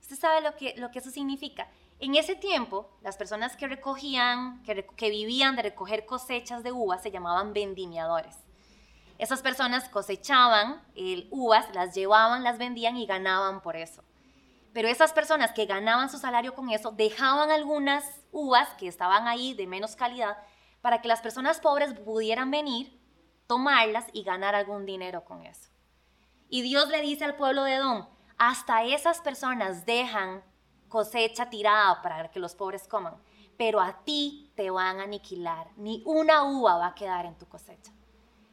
¿Usted 0.00 0.14
sabe 0.14 0.40
lo 0.40 0.54
que, 0.54 0.76
lo 0.76 0.92
que 0.92 1.00
eso 1.00 1.10
significa? 1.10 1.68
En 1.98 2.14
ese 2.14 2.36
tiempo, 2.36 2.96
las 3.02 3.16
personas 3.16 3.56
que 3.56 3.66
recogían, 3.66 4.62
que, 4.62 4.86
que 4.96 5.10
vivían 5.10 5.56
de 5.56 5.62
recoger 5.62 6.06
cosechas 6.06 6.62
de 6.62 6.70
uvas 6.70 7.02
se 7.02 7.10
llamaban 7.10 7.52
vendimiadores. 7.52 8.36
Esas 9.18 9.42
personas 9.42 9.88
cosechaban 9.88 10.80
el, 10.94 11.26
uvas, 11.32 11.66
las 11.74 11.92
llevaban, 11.92 12.44
las 12.44 12.56
vendían 12.56 12.96
y 12.96 13.06
ganaban 13.06 13.60
por 13.60 13.74
eso. 13.74 14.04
Pero 14.72 14.86
esas 14.86 15.12
personas 15.12 15.50
que 15.54 15.66
ganaban 15.66 16.08
su 16.08 16.18
salario 16.18 16.54
con 16.54 16.70
eso 16.70 16.92
dejaban 16.92 17.50
algunas 17.50 18.04
uvas 18.30 18.68
que 18.74 18.86
estaban 18.86 19.26
ahí 19.26 19.54
de 19.54 19.66
menos 19.66 19.96
calidad 19.96 20.38
para 20.82 21.02
que 21.02 21.08
las 21.08 21.20
personas 21.20 21.58
pobres 21.58 21.94
pudieran 21.94 22.52
venir 22.52 23.03
tomarlas 23.46 24.06
y 24.12 24.22
ganar 24.22 24.54
algún 24.54 24.86
dinero 24.86 25.24
con 25.24 25.44
eso. 25.44 25.70
Y 26.48 26.62
Dios 26.62 26.88
le 26.88 27.00
dice 27.02 27.24
al 27.24 27.36
pueblo 27.36 27.64
de 27.64 27.74
Edom, 27.74 28.06
hasta 28.38 28.84
esas 28.84 29.20
personas 29.20 29.86
dejan 29.86 30.42
cosecha 30.88 31.50
tirada 31.50 32.02
para 32.02 32.30
que 32.30 32.38
los 32.38 32.54
pobres 32.54 32.86
coman, 32.86 33.16
pero 33.56 33.80
a 33.80 34.04
ti 34.04 34.52
te 34.54 34.70
van 34.70 35.00
a 35.00 35.04
aniquilar, 35.04 35.68
ni 35.76 36.02
una 36.06 36.44
uva 36.44 36.76
va 36.76 36.86
a 36.88 36.94
quedar 36.94 37.26
en 37.26 37.36
tu 37.36 37.46
cosecha. 37.46 37.92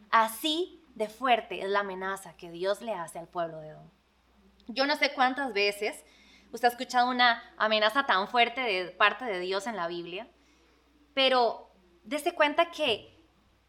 Así 0.09 0.83
de 0.95 1.07
fuerte 1.07 1.61
es 1.61 1.69
la 1.69 1.81
amenaza 1.81 2.35
que 2.35 2.51
Dios 2.51 2.81
le 2.81 2.93
hace 2.93 3.19
al 3.19 3.27
pueblo 3.27 3.59
de 3.59 3.69
Edom. 3.69 3.89
Yo 4.67 4.85
no 4.85 4.95
sé 4.95 5.13
cuántas 5.13 5.53
veces 5.53 6.03
usted 6.51 6.67
ha 6.67 6.71
escuchado 6.71 7.09
una 7.09 7.43
amenaza 7.57 8.05
tan 8.05 8.27
fuerte 8.27 8.61
de 8.61 8.91
parte 8.91 9.25
de 9.25 9.39
Dios 9.39 9.67
en 9.67 9.75
la 9.75 9.87
Biblia, 9.87 10.27
pero 11.13 11.71
dése 12.03 12.33
cuenta 12.33 12.71
que 12.71 13.20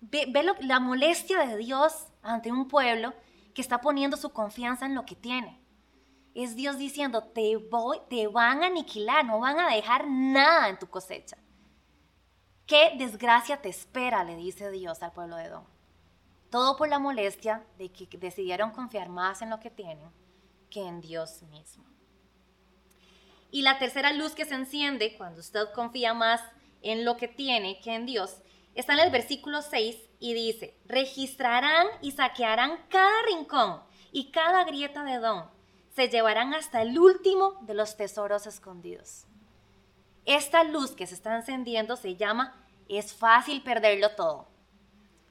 ve, 0.02 0.54
la 0.60 0.80
molestia 0.80 1.46
de 1.46 1.56
Dios 1.56 2.08
ante 2.22 2.52
un 2.52 2.68
pueblo 2.68 3.14
que 3.54 3.62
está 3.62 3.80
poniendo 3.80 4.16
su 4.16 4.30
confianza 4.30 4.86
en 4.86 4.94
lo 4.94 5.06
que 5.06 5.16
tiene. 5.16 5.60
Es 6.34 6.56
Dios 6.56 6.78
diciendo, 6.78 7.24
te, 7.24 7.56
voy, 7.56 7.98
te 8.08 8.26
van 8.26 8.62
a 8.62 8.66
aniquilar, 8.66 9.24
no 9.24 9.40
van 9.40 9.60
a 9.60 9.68
dejar 9.68 10.06
nada 10.08 10.68
en 10.68 10.78
tu 10.78 10.88
cosecha. 10.88 11.36
¿Qué 12.66 12.94
desgracia 12.96 13.60
te 13.60 13.68
espera? 13.68 14.24
le 14.24 14.36
dice 14.36 14.70
Dios 14.70 15.02
al 15.02 15.12
pueblo 15.12 15.36
de 15.36 15.44
Edom. 15.44 15.64
Todo 16.50 16.76
por 16.76 16.88
la 16.88 16.98
molestia 16.98 17.64
de 17.78 17.90
que 17.90 18.06
decidieron 18.18 18.70
confiar 18.70 19.08
más 19.08 19.42
en 19.42 19.50
lo 19.50 19.60
que 19.60 19.70
tienen 19.70 20.10
que 20.70 20.86
en 20.86 21.00
Dios 21.00 21.42
mismo. 21.42 21.84
Y 23.50 23.62
la 23.62 23.78
tercera 23.78 24.12
luz 24.14 24.34
que 24.34 24.46
se 24.46 24.54
enciende 24.54 25.14
cuando 25.18 25.40
usted 25.40 25.70
confía 25.74 26.14
más 26.14 26.40
en 26.80 27.04
lo 27.04 27.18
que 27.18 27.28
tiene 27.28 27.80
que 27.80 27.94
en 27.94 28.06
Dios 28.06 28.38
está 28.74 28.94
en 28.94 29.00
el 29.00 29.10
versículo 29.10 29.62
6 29.62 29.96
y 30.18 30.34
dice, 30.34 30.76
registrarán 30.86 31.86
y 32.00 32.12
saquearán 32.12 32.78
cada 32.88 33.22
rincón 33.26 33.82
y 34.12 34.30
cada 34.30 34.64
grieta 34.64 35.04
de 35.04 35.18
don. 35.18 35.50
Se 35.94 36.08
llevarán 36.08 36.54
hasta 36.54 36.82
el 36.82 36.98
último 36.98 37.58
de 37.62 37.74
los 37.74 37.96
tesoros 37.96 38.46
escondidos. 38.46 39.26
Esta 40.24 40.64
luz 40.64 40.92
que 40.92 41.06
se 41.06 41.14
está 41.14 41.36
encendiendo 41.36 41.96
se 41.96 42.16
llama 42.16 42.54
es 42.88 43.12
fácil 43.12 43.62
perderlo 43.62 44.10
todo. 44.10 44.46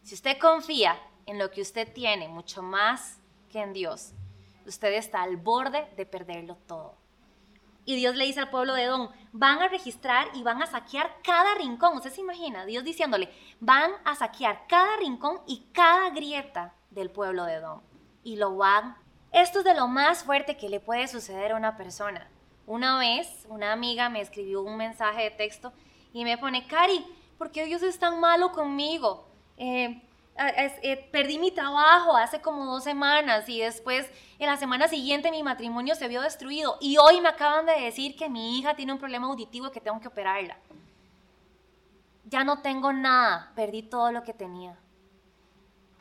Si 0.04 0.16
usted 0.16 0.38
confía 0.38 1.00
en 1.26 1.38
lo 1.38 1.52
que 1.52 1.62
usted 1.62 1.92
tiene 1.94 2.28
mucho 2.28 2.62
más 2.62 3.20
que 3.50 3.62
en 3.62 3.74
Dios, 3.74 4.12
usted 4.66 4.94
está 4.94 5.22
al 5.22 5.38
borde 5.38 5.88
de 5.96 6.06
perderlo 6.06 6.58
todo. 6.68 6.96
Y 7.86 7.96
Dios 7.96 8.16
le 8.16 8.26
dice 8.26 8.40
al 8.40 8.50
pueblo 8.50 8.74
de 8.74 8.84
Edom, 8.84 9.10
van 9.32 9.62
a 9.62 9.68
registrar 9.68 10.28
y 10.34 10.44
van 10.44 10.62
a 10.62 10.68
saquear 10.68 11.18
cada 11.24 11.56
rincón. 11.56 11.98
Usted 11.98 12.12
se 12.12 12.22
imagina, 12.22 12.66
Dios 12.66 12.84
diciéndole, 12.84 13.30
van 13.60 13.92
a 14.06 14.16
saquear 14.16 14.68
cada 14.68 14.98
rincón 14.98 15.42
y 15.48 15.66
cada 15.72 16.10
grieta 16.12 16.76
del 16.92 17.10
pueblo 17.10 17.46
de 17.46 17.54
Edom. 17.56 17.82
Y 18.24 18.36
lo 18.36 18.56
van. 18.56 18.98
Esto 19.32 19.60
es 19.60 19.66
de 19.66 19.74
lo 19.74 19.88
más 19.88 20.24
fuerte 20.24 20.58
que 20.58 20.70
le 20.70 20.80
puede 20.80 21.08
suceder 21.08 21.54
a 21.54 21.56
una 21.56 21.76
persona. 21.76 22.30
Una 22.68 23.00
vez, 23.00 23.46
una 23.50 23.72
amiga 23.72 24.10
me 24.10 24.22
escribió 24.22 24.62
un 24.62 24.78
mensaje 24.78 25.24
de 25.24 25.32
texto 25.32 25.74
y 26.14 26.24
me 26.24 26.38
pone, 26.38 26.68
Cari, 26.68 27.04
¿por 27.38 27.52
qué 27.52 27.66
Dios 27.66 27.82
es 27.82 27.98
tan 27.98 28.20
malo 28.20 28.52
conmigo? 28.52 29.28
Eh, 29.58 30.02
eh, 30.48 31.10
perdí 31.12 31.40
mi 31.40 31.52
trabajo 31.52 32.16
hace 32.16 32.42
como 32.42 32.66
dos 32.66 32.84
semanas 32.84 33.48
y 33.50 33.60
después 33.60 34.10
en 34.40 34.48
la 34.48 34.58
semana 34.58 34.88
siguiente 34.88 35.32
mi 35.32 35.44
matrimonio 35.44 35.96
se 35.96 36.08
vio 36.08 36.22
destruido 36.22 36.78
y 36.80 36.98
hoy 36.98 37.22
me 37.22 37.30
acaban 37.30 37.66
de 37.66 37.74
decir 37.74 38.16
que 38.16 38.30
mi 38.30 38.58
hija 38.58 38.76
tiene 38.76 38.94
un 38.94 39.00
problema 39.00 39.28
auditivo 39.28 39.68
y 39.68 39.72
que 39.72 39.82
tengo 39.82 40.00
que 40.00 40.08
operarla. 40.08 40.58
Ya 42.26 42.44
no 42.44 42.62
tengo 42.62 42.94
nada, 42.94 43.52
perdí 43.56 43.84
todo 43.84 44.12
lo 44.12 44.24
que 44.24 44.34
tenía. 44.34 44.78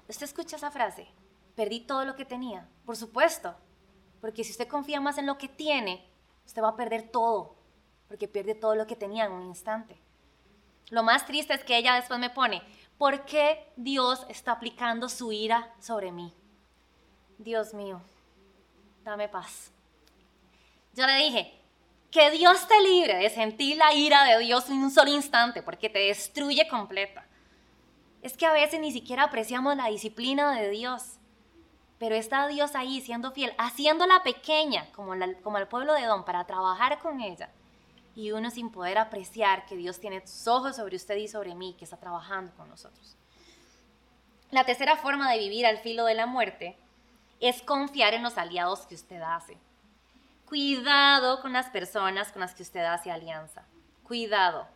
¿Usted 0.09 0.25
escucha 0.25 0.57
esa 0.57 0.71
frase? 0.71 1.09
Perdí 1.55 1.81
todo 1.81 2.05
lo 2.05 2.17
que 2.17 2.25
tenía. 2.25 2.69
Por 2.85 2.97
supuesto, 2.97 3.55
porque 4.21 4.45
si 4.45 4.53
usted 4.53 4.69
confía 4.69 5.01
más 5.01 5.19
en 5.19 5.27
lo 5.27 5.39
que 5.39 5.49
tiene, 5.49 6.09
usted 6.47 6.63
va 6.63 6.71
a 6.71 6.77
perder 6.77 7.11
todo, 7.11 7.57
porque 8.09 8.29
pierde 8.29 8.55
todo 8.55 8.75
lo 8.75 8.87
que 8.87 8.97
tenía 8.97 9.25
en 9.25 9.33
un 9.33 9.47
instante. 9.47 9.97
Lo 10.91 11.03
más 11.03 11.27
triste 11.27 11.55
es 11.55 11.65
que 11.65 11.77
ella 11.77 11.95
después 11.95 12.19
me 12.19 12.31
pone, 12.31 12.63
¿por 13.01 13.25
qué 13.25 13.67
Dios 13.77 14.27
está 14.29 14.53
aplicando 14.53 15.09
su 15.09 15.33
ira 15.33 15.73
sobre 15.81 16.13
mí? 16.13 16.35
Dios 17.39 17.73
mío, 17.73 18.03
dame 19.03 19.27
paz. 19.27 19.73
Yo 20.93 21.07
le 21.07 21.15
dije, 21.15 21.59
que 22.11 22.31
Dios 22.31 22.69
te 22.69 22.79
libre 22.83 23.15
de 23.15 23.31
sentir 23.31 23.79
la 23.79 23.95
ira 23.95 24.25
de 24.25 24.39
Dios 24.41 24.69
en 24.69 24.83
un 24.83 24.91
solo 24.91 25.11
instante, 25.11 25.63
porque 25.63 25.89
te 25.89 26.01
destruye 26.01 26.69
completa. 26.69 27.27
Es 28.21 28.37
que 28.37 28.45
a 28.45 28.53
veces 28.53 28.79
ni 28.81 28.93
siquiera 28.93 29.23
apreciamos 29.23 29.79
la 29.79 29.89
disciplina 29.89 30.53
de 30.53 30.69
Dios. 30.69 31.15
Pero 31.99 32.15
está 32.15 32.49
Dios 32.49 32.75
ahí 32.75 33.01
siendo 33.01 33.33
fiel, 33.33 33.55
haciéndola 33.57 34.23
pequeña, 34.23 34.93
como, 34.93 35.15
como 35.43 35.57
el 35.57 35.69
pueblo 35.69 35.95
de 35.95 36.05
Don, 36.05 36.27
para 36.27 36.45
trabajar 36.45 36.99
con 36.99 37.23
ella 37.23 37.49
y 38.15 38.33
uno 38.33 38.51
sin 38.51 38.71
poder 38.71 38.99
apreciar 38.99 39.67
que 39.67 39.77
Dios 39.77 40.01
tiene 40.01 40.27
sus 40.27 40.47
ojos 40.47 40.77
sobre 40.77 40.97
usted 40.97 41.17
y 41.17 41.29
sobre 41.29 41.55
mí, 41.55 41.75
que 41.79 41.85
está 41.85 41.97
trabajando 41.97 42.53
con 42.57 42.69
nosotros. 42.69 43.17
La 44.51 44.65
tercera 44.65 44.97
forma 44.97 45.31
de 45.31 45.39
vivir 45.39 45.65
al 45.67 45.79
filo 45.79 46.05
de 46.05 46.15
la 46.15 46.27
muerte 46.27 46.77
es 47.41 47.63
confiar 47.63 48.15
en 48.15 48.23
los 48.23 48.37
aliados 48.37 48.81
que 48.81 48.95
usted 48.95 49.21
hace. 49.23 49.57
Cuidado 50.47 51.41
con 51.41 51.53
las 51.53 51.71
personas 51.71 52.33
con 52.33 52.41
las 52.41 52.55
que 52.55 52.65
usted 52.65 52.85
hace 52.85 53.11
alianza. 53.11 53.63
Cuidado. 54.03 54.67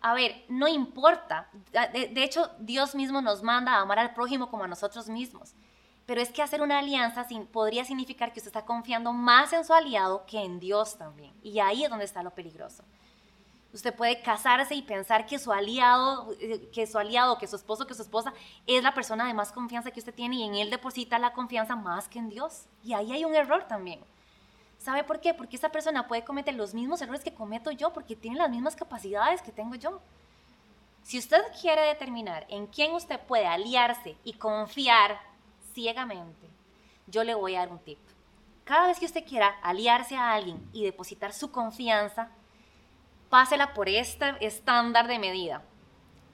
A 0.00 0.14
ver, 0.14 0.44
no 0.48 0.68
importa. 0.68 1.48
De, 1.72 2.22
hecho, 2.22 2.50
Dios 2.58 2.94
mismo 2.94 3.20
nos 3.20 3.42
manda 3.42 3.74
a 3.74 3.80
amar 3.80 3.98
al 3.98 4.14
prójimo 4.14 4.48
como 4.50 4.64
a 4.64 4.68
nosotros 4.68 5.08
mismos. 5.08 5.54
Pero 6.06 6.20
es 6.20 6.30
que 6.30 6.42
hacer 6.42 6.62
una 6.62 6.78
alianza 6.78 7.26
podría 7.52 7.84
significar 7.84 8.32
que 8.32 8.40
usted 8.40 8.48
está 8.48 8.64
confiando 8.64 9.12
más 9.12 9.52
en 9.52 9.64
su 9.64 9.72
aliado 9.72 10.24
que 10.26 10.40
en 10.40 10.58
Dios 10.58 10.98
también. 10.98 11.32
Y 11.42 11.60
ahí 11.60 11.84
es 11.84 11.90
donde 11.90 12.04
está 12.04 12.22
lo 12.22 12.30
peligroso. 12.30 12.82
Usted 13.72 13.94
puede 13.94 14.20
casarse 14.20 14.74
y 14.74 14.82
pensar 14.82 15.24
que 15.24 15.38
su 15.38 15.50
aliado, 15.50 16.34
eh, 16.40 16.68
que 16.74 16.86
su 16.86 16.98
aliado, 16.98 17.38
que 17.38 17.46
su 17.46 17.56
esposo, 17.56 17.86
que 17.86 17.94
su 17.94 18.02
esposa 18.02 18.34
es 18.66 18.82
la 18.82 18.92
persona 18.92 19.26
de 19.26 19.32
más 19.32 19.50
confianza 19.50 19.90
que 19.90 20.00
usted 20.00 20.14
tiene 20.14 20.36
y 20.36 20.42
en 20.42 20.56
él 20.56 20.70
deposita 20.70 21.18
la 21.18 21.32
confianza 21.32 21.74
más 21.74 22.06
que 22.08 22.18
en 22.18 22.28
Dios. 22.28 22.66
Y 22.84 22.92
ahí 22.92 23.12
hay 23.12 23.24
un 23.24 23.34
error 23.34 23.64
también. 23.68 24.00
¿Sabe 24.78 25.04
por 25.04 25.20
qué? 25.20 25.32
Porque 25.32 25.56
esa 25.56 25.70
persona 25.70 26.06
puede 26.06 26.24
cometer 26.24 26.54
los 26.54 26.74
mismos 26.74 27.00
errores 27.00 27.22
que 27.22 27.32
cometo 27.32 27.70
yo 27.70 27.92
porque 27.92 28.16
tiene 28.16 28.36
las 28.36 28.50
mismas 28.50 28.76
capacidades 28.76 29.40
que 29.40 29.52
tengo 29.52 29.76
yo. 29.76 30.02
Si 31.02 31.18
usted 31.18 31.42
quiere 31.60 31.82
determinar 31.82 32.44
en 32.48 32.66
quién 32.66 32.92
usted 32.92 33.18
puede 33.20 33.46
aliarse 33.46 34.16
y 34.22 34.34
confiar 34.34 35.18
ciegamente, 35.74 36.48
yo 37.06 37.24
le 37.24 37.34
voy 37.34 37.54
a 37.54 37.60
dar 37.60 37.70
un 37.70 37.78
tip. 37.78 37.98
Cada 38.64 38.86
vez 38.86 38.98
que 38.98 39.06
usted 39.06 39.26
quiera 39.26 39.48
aliarse 39.62 40.16
a 40.16 40.32
alguien 40.32 40.68
y 40.72 40.84
depositar 40.84 41.32
su 41.32 41.50
confianza, 41.50 42.30
pásela 43.28 43.74
por 43.74 43.88
este 43.88 44.34
estándar 44.44 45.08
de 45.08 45.18
medida. 45.18 45.62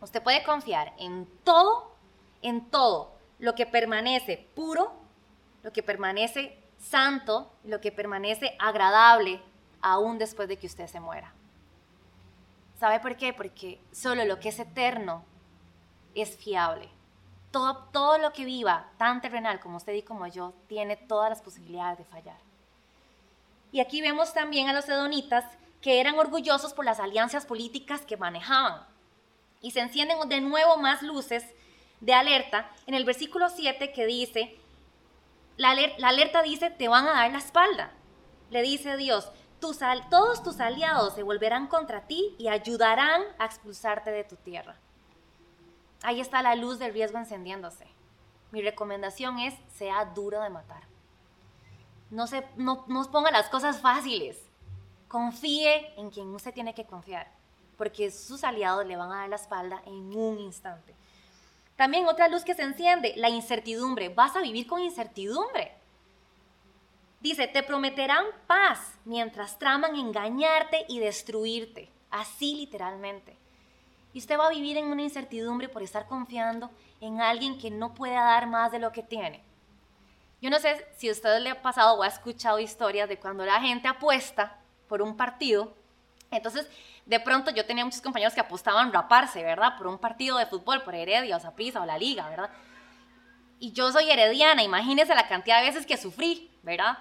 Usted 0.01 0.23
puede 0.23 0.45
confiar 0.45 0.93
en 0.99 1.27
todo, 1.45 1.95
en 2.43 2.71
todo, 2.71 3.13
lo 3.39 3.55
que 3.55 3.67
permanece 3.67 4.49
puro, 4.55 4.93
lo 5.63 5.73
que 5.73 5.83
permanece 5.83 6.59
santo, 6.79 7.53
lo 7.65 7.81
que 7.81 7.93
permanece 7.93 8.57
agradable, 8.59 9.41
aún 9.81 10.19
después 10.19 10.49
de 10.49 10.57
que 10.57 10.67
usted 10.67 10.87
se 10.87 11.01
muera. 11.01 11.33
¿Sabe 12.79 13.01
por 13.01 13.17
qué? 13.17 13.33
Porque 13.33 13.81
solo 13.91 14.25
lo 14.25 14.39
que 14.39 14.51
es 14.51 14.59
eterno 14.59 15.25
es 16.15 16.37
fiable 16.37 16.89
todo, 17.51 18.19
lo 18.19 18.33
que 18.33 18.45
viva, 18.45 18.91
tan 18.99 19.21
terrenal 19.21 19.61
como 19.61 19.79
usted 19.79 19.95
y 19.95 20.03
como 20.03 20.27
yo, 20.27 20.53
tiene 20.67 20.97
todas 20.97 21.31
las 21.31 21.43
posibilidades 21.43 21.99
de 21.99 22.05
fallar. 22.05 22.37
Y 23.73 23.81
aquí 23.81 24.01
vemos 24.01 24.33
también 24.33 24.69
a 24.69 24.73
los 24.73 24.89
edonitas 24.89 25.45
que 25.81 26.01
eran 26.01 26.19
orgullosos 26.19 26.75
por 26.75 26.85
las 26.85 27.01
alianzas 27.01 27.47
políticas 27.47 28.03
que 28.03 28.17
manejaban. 28.17 28.83
Y 29.61 29.71
se 29.73 29.81
encienden 29.81 30.29
de 30.29 30.41
nuevo 30.41 30.77
más 30.79 31.03
luces 31.03 31.45
de 32.01 32.15
alerta 32.15 32.71
en 32.87 32.95
el 32.95 33.05
versículo 33.05 33.49
7 33.49 33.93
que 33.93 34.07
dice, 34.07 34.57
la, 35.57 35.71
alerta 36.03 36.43
dice, 36.43 36.71
te 36.71 36.89
van 36.89 37.07
a 37.07 37.13
dar 37.13 37.33
la 37.33 37.39
espalda. 37.39 37.91
Le 38.51 38.63
dice 38.63 38.97
Dios, 38.97 39.31
todos 39.61 40.43
tus 40.43 40.61
aliados 40.61 41.15
se 41.15 41.23
volverán 41.23 41.67
contra 41.67 42.07
ti 42.07 42.35
y 42.39 42.49
ayudarán 42.49 43.23
a 43.39 43.47
expulsarte 43.47 44.11
de 44.11 44.25
tu 44.25 44.37
tierra. 44.37 44.77
Ahí 46.03 46.21
está 46.21 46.43
la 46.43 46.55
luz 46.55 46.79
del 46.79 46.93
riesgo 46.93 47.19
encendiéndose. 47.19 47.87
Mi 48.51 48.63
recomendación 48.63 49.39
es, 49.39 49.55
sea 49.75 50.05
duro 50.07 50.41
de 50.41 50.51
matar. 50.51 50.83
No, 52.11 52.27
se, 52.27 52.47
no, 52.57 52.85
no 52.89 53.11
ponga 53.11 53.31
las 53.31 53.49
cosas 53.49 53.81
fáciles. 53.81 54.41
Confíe 55.09 55.93
en 55.97 56.11
quien 56.11 56.35
usted 56.35 56.55
tiene 56.55 56.75
que 56.75 56.87
confiar, 56.87 57.31
porque 57.77 58.11
sus 58.11 58.45
aliados 58.45 58.87
le 58.87 58.97
van 58.97 59.13
a 59.13 59.21
dar 59.21 59.29
la 59.29 59.37
espalda 59.37 59.83
en 59.87 60.17
un 60.17 60.39
instante. 60.39 60.95
También 61.77 62.07
otra 62.07 62.29
luz 62.29 62.43
que 62.43 62.55
se 62.55 62.63
enciende, 62.63 63.15
la 63.17 63.29
incertidumbre. 63.29 64.09
Vas 64.09 64.35
a 64.37 64.41
vivir 64.41 64.67
con 64.67 64.81
incertidumbre. 64.81 65.75
Dice, 67.21 67.49
te 67.49 67.63
prometerán 67.63 68.25
paz 68.47 68.95
mientras 69.05 69.59
traman 69.59 69.97
engañarte 69.97 70.87
y 70.89 71.01
destruirte. 71.01 71.91
Así 72.11 72.55
literalmente. 72.55 73.37
Y 74.13 74.19
usted 74.19 74.39
va 74.39 74.47
a 74.47 74.51
vivir 74.51 74.77
en 74.77 74.87
una 74.87 75.03
incertidumbre 75.03 75.69
por 75.69 75.83
estar 75.83 76.07
confiando 76.07 76.71
en 77.01 77.21
alguien 77.21 77.59
que 77.59 77.71
no 77.71 77.95
puede 77.95 78.15
dar 78.15 78.47
más 78.47 78.73
de 78.73 78.79
lo 78.79 78.93
que 78.93 79.03
tiene. 79.03 79.43
Yo 80.41 80.51
no 80.51 80.59
sé 80.59 80.87
si 80.97 81.09
a 81.09 81.13
usted 81.13 81.41
le 81.41 81.51
ha 81.51 81.63
pasado 81.63 81.95
o 81.95 82.03
ha 82.03 82.07
escuchado 82.07 82.59
historias 82.59 83.09
de 83.09 83.19
cuando 83.19 83.45
la 83.45 83.61
gente 83.61 83.89
apuesta 83.89 84.57
por 84.89 85.03
un 85.03 85.17
partido. 85.17 85.75
Entonces, 86.31 86.69
de 87.07 87.21
pronto 87.21 87.51
yo 87.51 87.67
tenía 87.67 87.85
muchos 87.85 88.01
compañeros 88.01 88.35
que 88.35 88.41
apostaban 88.41 88.93
raparse, 88.93 89.43
¿verdad? 89.43 89.77
Por 89.77 89.87
un 89.87 89.99
partido 89.99 90.39
de 90.39 90.47
fútbol, 90.47 90.83
por 90.83 90.95
Heredia 90.95 91.37
o 91.37 91.41
Saprissa 91.41 91.81
o 91.81 91.87
la 91.87 91.99
Liga, 91.99 92.29
¿verdad? 92.29 92.51
Y 93.59 93.73
yo 93.73 93.91
soy 93.91 94.11
herediana, 94.11 94.63
imagínese 94.63 95.15
la 95.15 95.27
cantidad 95.27 95.61
de 95.61 95.67
veces 95.67 95.87
que 95.87 95.97
sufrí, 95.97 96.51
¿verdad? 96.63 96.99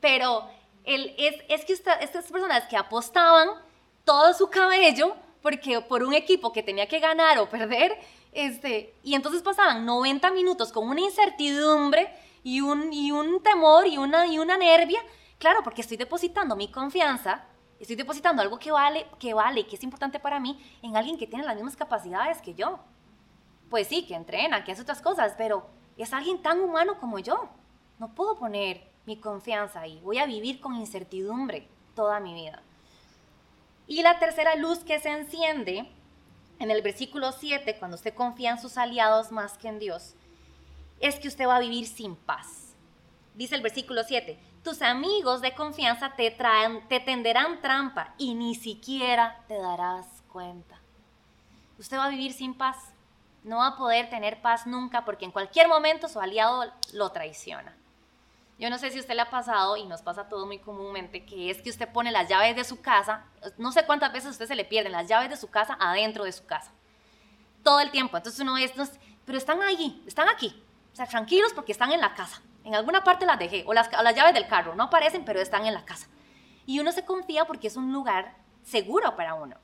Pero 0.00 0.50
El, 0.84 1.14
es, 1.16 1.36
es 1.48 1.64
que 1.64 1.72
usted, 1.72 1.92
estas 2.02 2.30
personas 2.30 2.64
que 2.64 2.76
apostaban 2.76 3.48
todo 4.04 4.34
su 4.34 4.50
cabello 4.50 5.16
porque 5.44 5.82
por 5.82 6.02
un 6.02 6.14
equipo 6.14 6.54
que 6.54 6.62
tenía 6.62 6.88
que 6.88 7.00
ganar 7.00 7.38
o 7.38 7.50
perder, 7.50 7.98
este, 8.32 8.94
y 9.02 9.14
entonces 9.14 9.42
pasaban 9.42 9.84
90 9.84 10.30
minutos 10.30 10.72
con 10.72 10.88
una 10.88 11.02
incertidumbre 11.02 12.10
y 12.42 12.62
un, 12.62 12.90
y 12.90 13.12
un 13.12 13.42
temor 13.42 13.86
y 13.86 13.98
una, 13.98 14.26
y 14.26 14.38
una 14.38 14.56
nervia, 14.56 15.00
claro, 15.38 15.60
porque 15.62 15.82
estoy 15.82 15.98
depositando 15.98 16.56
mi 16.56 16.70
confianza, 16.70 17.44
estoy 17.78 17.94
depositando 17.94 18.40
algo 18.40 18.58
que 18.58 18.72
vale, 18.72 19.06
que 19.18 19.34
vale, 19.34 19.66
que 19.66 19.76
es 19.76 19.84
importante 19.84 20.18
para 20.18 20.40
mí, 20.40 20.58
en 20.80 20.96
alguien 20.96 21.18
que 21.18 21.26
tiene 21.26 21.44
las 21.44 21.56
mismas 21.56 21.76
capacidades 21.76 22.40
que 22.40 22.54
yo. 22.54 22.78
Pues 23.68 23.88
sí, 23.88 24.06
que 24.06 24.14
entrena, 24.14 24.64
que 24.64 24.72
hace 24.72 24.80
otras 24.80 25.02
cosas, 25.02 25.34
pero 25.36 25.66
es 25.98 26.14
alguien 26.14 26.40
tan 26.40 26.58
humano 26.58 26.98
como 26.98 27.18
yo. 27.18 27.50
No 27.98 28.14
puedo 28.14 28.38
poner 28.38 28.90
mi 29.04 29.18
confianza 29.18 29.80
ahí, 29.80 30.00
voy 30.02 30.16
a 30.16 30.24
vivir 30.24 30.58
con 30.58 30.74
incertidumbre 30.74 31.68
toda 31.94 32.18
mi 32.18 32.32
vida. 32.32 32.62
Y 33.86 34.02
la 34.02 34.18
tercera 34.18 34.56
luz 34.56 34.80
que 34.80 34.98
se 34.98 35.10
enciende 35.10 35.90
en 36.58 36.70
el 36.70 36.82
versículo 36.82 37.32
7, 37.32 37.76
cuando 37.78 37.96
usted 37.96 38.14
confía 38.14 38.50
en 38.52 38.60
sus 38.60 38.78
aliados 38.78 39.32
más 39.32 39.58
que 39.58 39.68
en 39.68 39.78
Dios, 39.78 40.14
es 41.00 41.16
que 41.16 41.28
usted 41.28 41.46
va 41.46 41.56
a 41.56 41.60
vivir 41.60 41.86
sin 41.86 42.16
paz. 42.16 42.74
Dice 43.34 43.56
el 43.56 43.62
versículo 43.62 44.04
7, 44.04 44.38
tus 44.62 44.80
amigos 44.80 45.42
de 45.42 45.54
confianza 45.54 46.14
te, 46.16 46.30
te 46.88 47.00
tenderán 47.00 47.60
trampa 47.60 48.14
y 48.16 48.34
ni 48.34 48.54
siquiera 48.54 49.44
te 49.48 49.58
darás 49.58 50.06
cuenta. 50.32 50.80
Usted 51.78 51.98
va 51.98 52.06
a 52.06 52.10
vivir 52.10 52.32
sin 52.32 52.54
paz. 52.54 52.76
No 53.42 53.58
va 53.58 53.68
a 53.68 53.76
poder 53.76 54.08
tener 54.08 54.40
paz 54.40 54.66
nunca 54.66 55.04
porque 55.04 55.26
en 55.26 55.30
cualquier 55.30 55.68
momento 55.68 56.08
su 56.08 56.18
aliado 56.18 56.72
lo 56.94 57.10
traiciona. 57.10 57.76
Yo 58.58 58.70
no 58.70 58.78
sé 58.78 58.90
si 58.90 59.00
usted 59.00 59.14
le 59.14 59.22
ha 59.22 59.30
pasado, 59.30 59.76
y 59.76 59.84
nos 59.84 60.02
pasa 60.02 60.28
todo 60.28 60.46
muy 60.46 60.58
comúnmente, 60.58 61.24
que 61.24 61.50
es 61.50 61.60
que 61.60 61.70
usted 61.70 61.88
pone 61.88 62.12
las 62.12 62.28
llaves 62.28 62.54
de 62.54 62.62
su 62.62 62.80
casa, 62.80 63.24
no 63.58 63.72
sé 63.72 63.84
cuántas 63.84 64.12
veces 64.12 64.30
usted 64.30 64.46
se 64.46 64.54
le 64.54 64.64
pierden 64.64 64.92
las 64.92 65.08
llaves 65.08 65.28
de 65.28 65.36
su 65.36 65.50
casa 65.50 65.76
adentro 65.80 66.24
de 66.24 66.30
su 66.30 66.46
casa. 66.46 66.70
Todo 67.64 67.80
el 67.80 67.90
tiempo. 67.90 68.16
Entonces 68.16 68.40
uno 68.40 68.56
es, 68.56 68.72
pero 69.24 69.38
están 69.38 69.60
allí, 69.62 70.02
están 70.06 70.28
aquí. 70.28 70.62
O 70.92 70.96
sea, 70.96 71.06
tranquilos 71.06 71.52
porque 71.52 71.72
están 71.72 71.90
en 71.90 72.00
la 72.00 72.14
casa. 72.14 72.42
En 72.62 72.76
alguna 72.76 73.02
parte 73.02 73.26
las 73.26 73.38
dejé, 73.38 73.64
o 73.66 73.74
las, 73.74 73.90
las 73.90 74.14
llaves 74.14 74.34
del 74.34 74.46
carro, 74.46 74.76
no 74.76 74.84
aparecen, 74.84 75.24
pero 75.24 75.40
están 75.40 75.66
en 75.66 75.74
la 75.74 75.84
casa. 75.84 76.06
Y 76.64 76.78
uno 76.78 76.92
se 76.92 77.04
confía 77.04 77.46
porque 77.46 77.66
es 77.66 77.76
un 77.76 77.92
lugar 77.92 78.36
seguro 78.62 79.16
para 79.16 79.34
uno. 79.34 79.56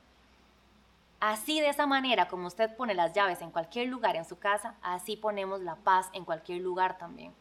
Así 1.20 1.60
de 1.60 1.68
esa 1.68 1.86
manera, 1.86 2.26
como 2.26 2.48
usted 2.48 2.74
pone 2.76 2.94
las 2.94 3.12
llaves 3.12 3.40
en 3.40 3.52
cualquier 3.52 3.88
lugar 3.88 4.16
en 4.16 4.24
su 4.24 4.38
casa, 4.38 4.74
así 4.82 5.16
ponemos 5.16 5.60
la 5.60 5.76
paz 5.76 6.08
en 6.12 6.24
cualquier 6.24 6.60
lugar 6.62 6.98
también 6.98 7.34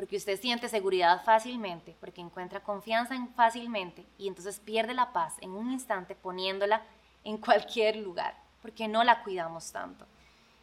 porque 0.00 0.16
usted 0.16 0.40
siente 0.40 0.70
seguridad 0.70 1.22
fácilmente, 1.24 1.94
porque 2.00 2.22
encuentra 2.22 2.62
confianza 2.62 3.14
en 3.14 3.28
fácilmente 3.34 4.06
y 4.16 4.28
entonces 4.28 4.58
pierde 4.58 4.94
la 4.94 5.12
paz 5.12 5.34
en 5.42 5.50
un 5.50 5.70
instante 5.70 6.14
poniéndola 6.14 6.80
en 7.22 7.36
cualquier 7.36 7.96
lugar, 7.96 8.34
porque 8.62 8.88
no 8.88 9.04
la 9.04 9.22
cuidamos 9.22 9.72
tanto. 9.72 10.06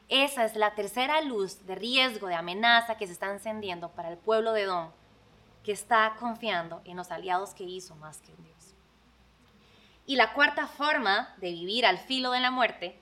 Esa 0.10 0.44
es 0.44 0.56
la 0.56 0.74
tercera 0.74 1.22
luz 1.22 1.68
de 1.68 1.76
riesgo, 1.76 2.26
de 2.26 2.34
amenaza 2.34 2.98
que 2.98 3.06
se 3.06 3.14
está 3.14 3.32
encendiendo 3.32 3.90
para 3.90 4.10
el 4.10 4.18
pueblo 4.18 4.54
de 4.54 4.66
Don, 4.66 4.90
que 5.64 5.72
está 5.72 6.16
confiando 6.20 6.82
en 6.84 6.98
los 6.98 7.12
aliados 7.12 7.54
que 7.54 7.64
hizo 7.64 7.94
más 7.94 8.18
que 8.22 8.32
en 8.32 8.44
Dios. 8.44 8.74
Y 10.08 10.16
la 10.16 10.34
cuarta 10.34 10.66
forma 10.66 11.36
de 11.38 11.52
vivir 11.52 11.86
al 11.86 12.00
filo 12.00 12.32
de 12.32 12.40
la 12.40 12.50
muerte 12.50 13.00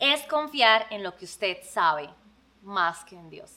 es 0.00 0.26
confiar 0.26 0.88
en 0.90 1.04
lo 1.04 1.16
que 1.16 1.26
usted 1.26 1.58
sabe 1.62 2.10
más 2.62 3.04
que 3.04 3.14
en 3.14 3.30
Dios 3.30 3.52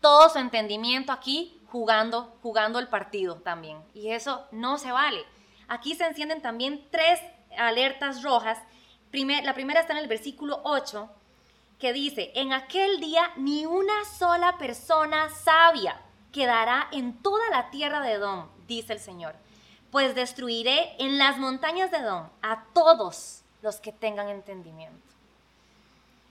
todo 0.00 0.28
su 0.28 0.38
entendimiento 0.38 1.12
aquí 1.12 1.60
jugando, 1.70 2.36
jugando 2.42 2.78
el 2.78 2.88
partido 2.88 3.36
también. 3.36 3.82
Y 3.94 4.10
eso 4.10 4.46
no 4.50 4.78
se 4.78 4.92
vale. 4.92 5.24
Aquí 5.68 5.94
se 5.94 6.06
encienden 6.06 6.42
también 6.42 6.86
tres 6.90 7.20
alertas 7.56 8.22
rojas. 8.22 8.58
la 9.12 9.54
primera 9.54 9.80
está 9.80 9.92
en 9.92 9.98
el 9.98 10.08
versículo 10.08 10.60
8, 10.64 11.08
que 11.78 11.92
dice, 11.92 12.32
en 12.34 12.52
aquel 12.52 13.00
día 13.00 13.32
ni 13.36 13.66
una 13.66 14.04
sola 14.18 14.58
persona 14.58 15.30
sabia 15.30 16.00
quedará 16.32 16.88
en 16.92 17.20
toda 17.22 17.48
la 17.50 17.70
tierra 17.70 18.00
de 18.00 18.12
Edom, 18.12 18.48
dice 18.66 18.92
el 18.92 19.00
Señor, 19.00 19.34
pues 19.90 20.14
destruiré 20.14 20.94
en 20.98 21.18
las 21.18 21.38
montañas 21.38 21.90
de 21.90 21.98
Edom 21.98 22.28
a 22.42 22.64
todos 22.72 23.42
los 23.62 23.80
que 23.80 23.92
tengan 23.92 24.28
entendimiento. 24.28 25.09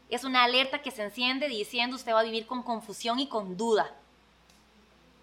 Es 0.09 0.23
una 0.23 0.43
alerta 0.43 0.81
que 0.81 0.91
se 0.91 1.03
enciende 1.03 1.47
diciendo 1.47 1.95
usted 1.95 2.13
va 2.13 2.21
a 2.21 2.23
vivir 2.23 2.47
con 2.47 2.63
confusión 2.63 3.19
y 3.19 3.27
con 3.27 3.57
duda. 3.57 3.91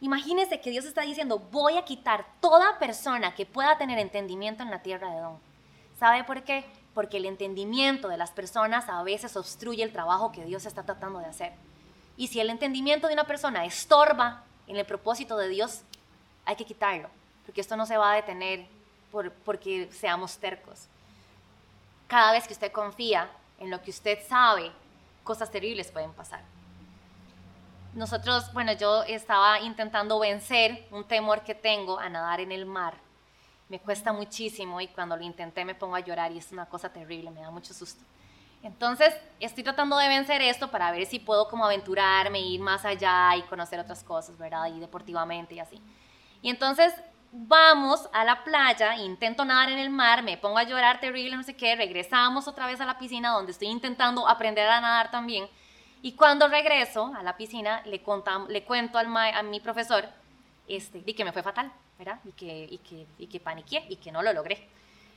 Imagínese 0.01 0.61
que 0.61 0.71
Dios 0.71 0.85
está 0.85 1.03
diciendo, 1.03 1.39
voy 1.51 1.77
a 1.77 1.85
quitar 1.85 2.27
toda 2.41 2.79
persona 2.79 3.35
que 3.35 3.47
pueda 3.47 3.79
tener 3.79 3.99
entendimiento 3.99 4.63
en 4.63 4.71
la 4.71 4.83
tierra 4.83 5.13
de 5.13 5.21
Don. 5.21 5.39
¿Sabe 5.99 6.23
por 6.25 6.45
qué? 6.45 6.65
Porque 6.95 7.17
el 7.17 7.25
entendimiento 7.25 8.09
de 8.09 8.19
las 8.19 8.31
personas 8.31 8.89
a 8.89 9.03
veces 9.03 9.37
obstruye 9.37 9.83
el 9.83 9.93
trabajo 9.93 10.33
que 10.33 10.45
Dios 10.45 10.67
está 10.67 10.85
tratando 10.85 11.19
de 11.19 11.27
hacer. 11.27 11.53
Y 12.17 12.29
si 12.29 12.41
el 12.41 12.51
entendimiento 12.51 13.09
de 13.09 13.15
una 13.15 13.27
persona 13.27 13.65
estorba 13.65 14.45
en 14.67 14.77
el 14.77 14.87
propósito 14.87 15.37
de 15.37 15.49
Dios, 15.49 15.83
hay 16.45 16.57
que 16.57 16.65
quitarlo, 16.65 17.09
porque 17.45 17.61
esto 17.61 17.77
no 17.77 17.87
se 17.87 17.97
va 17.97 18.13
a 18.13 18.17
detener 18.17 18.67
por, 19.11 19.33
porque 19.33 19.91
seamos 19.93 20.37
tercos. 20.37 20.87
Cada 22.07 22.33
vez 22.33 22.47
que 22.47 22.53
usted 22.53 22.71
confía 22.71 23.29
en 23.59 23.71
lo 23.71 23.81
que 23.83 23.91
usted 23.91 24.19
sabe, 24.27 24.71
cosas 25.25 25.51
terribles 25.51 25.91
pueden 25.91 26.13
pasar. 26.13 26.41
Nosotros, 27.95 28.53
bueno, 28.53 28.73
yo 28.73 29.03
estaba 29.05 29.61
intentando 29.61 30.19
vencer 30.19 30.87
un 30.91 31.05
temor 31.05 31.43
que 31.43 31.55
tengo 31.55 31.99
a 31.99 32.09
nadar 32.09 32.41
en 32.41 32.53
el 32.53 32.67
mar. 32.67 32.95
Me 33.69 33.81
cuesta 33.81 34.13
muchísimo 34.13 34.81
y 34.81 34.89
cuando 34.89 35.17
lo 35.17 35.23
intenté 35.23 35.65
me 35.65 35.75
pongo 35.75 35.97
a 35.97 36.01
llorar 36.01 36.31
y 36.31 36.39
es 36.39 36.53
una 36.53 36.67
cosa 36.67 36.93
terrible, 36.93 37.31
me 37.31 37.41
da 37.41 37.51
mucho 37.51 37.73
susto. 37.73 38.05
Entonces, 38.63 39.15
estoy 39.41 39.65
tratando 39.65 39.97
de 39.97 40.09
vencer 40.09 40.43
esto 40.43 40.71
para 40.71 40.91
ver 40.91 41.07
si 41.07 41.19
puedo 41.19 41.49
como 41.49 41.65
aventurarme, 41.65 42.41
ir 42.41 42.61
más 42.61 42.85
allá 42.85 43.35
y 43.37 43.43
conocer 43.43 43.81
otras 43.81 44.03
cosas, 44.03 44.37
¿verdad? 44.37 44.67
Y 44.67 44.81
deportivamente 44.81 45.55
y 45.55 45.61
así. 45.61 45.81
Y 46.43 46.51
entonces 46.51 46.93
vamos 47.33 48.09
a 48.13 48.25
la 48.25 48.45
playa, 48.45 48.97
intento 48.97 49.45
nadar 49.45 49.71
en 49.71 49.79
el 49.79 49.91
mar, 49.91 50.23
me 50.23 50.37
pongo 50.37 50.59
a 50.59 50.63
llorar 50.63 51.01
terrible, 51.01 51.37
no 51.37 51.43
sé 51.43 51.57
qué, 51.57 51.77
regresamos 51.77 52.49
otra 52.49 52.67
vez 52.67 52.81
a 52.81 52.87
la 52.87 52.99
piscina 52.99 53.31
donde 53.31 53.53
estoy 53.53 53.69
intentando 53.69 54.27
aprender 54.29 54.69
a 54.69 54.81
nadar 54.81 55.11
también. 55.11 55.49
Y 56.03 56.13
cuando 56.13 56.49
regreso 56.49 57.13
a 57.17 57.23
la 57.23 57.37
piscina, 57.37 57.83
le, 57.85 58.03
le 58.49 58.65
cuento 58.65 58.99
al 58.99 59.17
a 59.17 59.43
mi 59.43 59.61
profesor 59.61 60.09
este, 60.69 61.03
y 61.05 61.15
que 61.15 61.25
me 61.25 61.33
fue 61.33 61.43
fatal, 61.43 61.73
¿verdad? 61.99 62.21
Y 62.25 62.33
que, 62.33 62.69
y, 62.71 62.79
que, 62.79 63.07
y 63.19 63.27
que 63.27 63.41
paniqué 63.41 63.85
y 63.89 63.97
que 63.97 64.13
no 64.13 64.23
lo 64.23 64.33
logré. 64.33 64.69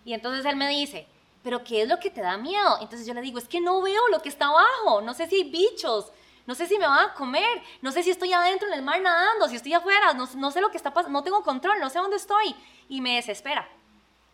Y 0.05 0.13
entonces 0.13 0.45
él 0.45 0.55
me 0.55 0.67
dice, 0.67 1.07
¿pero 1.43 1.63
qué 1.63 1.83
es 1.83 1.89
lo 1.89 1.99
que 1.99 2.09
te 2.09 2.21
da 2.21 2.37
miedo? 2.37 2.77
Entonces 2.81 3.05
yo 3.05 3.13
le 3.13 3.21
digo, 3.21 3.39
es 3.39 3.47
que 3.47 3.61
no 3.61 3.81
veo 3.81 4.07
lo 4.09 4.21
que 4.21 4.29
está 4.29 4.47
abajo, 4.47 5.01
no 5.01 5.13
sé 5.13 5.27
si 5.27 5.35
hay 5.35 5.49
bichos, 5.49 6.11
no 6.49 6.55
sé 6.55 6.65
si 6.65 6.79
me 6.79 6.87
van 6.87 7.11
a 7.11 7.13
comer, 7.13 7.61
no 7.79 7.91
sé 7.91 8.01
si 8.01 8.09
estoy 8.09 8.33
adentro 8.33 8.67
en 8.67 8.73
el 8.73 8.81
mar 8.81 8.99
nadando, 8.99 9.47
si 9.47 9.55
estoy 9.55 9.71
afuera, 9.75 10.15
no, 10.15 10.49
sé 10.49 10.61
lo 10.61 10.71
que 10.71 10.77
está 10.77 10.91
pasando, 10.91 11.19
no 11.19 11.23
tengo 11.23 11.43
control, 11.43 11.79
no 11.79 11.91
sé 11.91 11.99
dónde 11.99 12.15
estoy. 12.15 12.55
Y 12.89 13.01
me 13.01 13.17
desespera, 13.17 13.69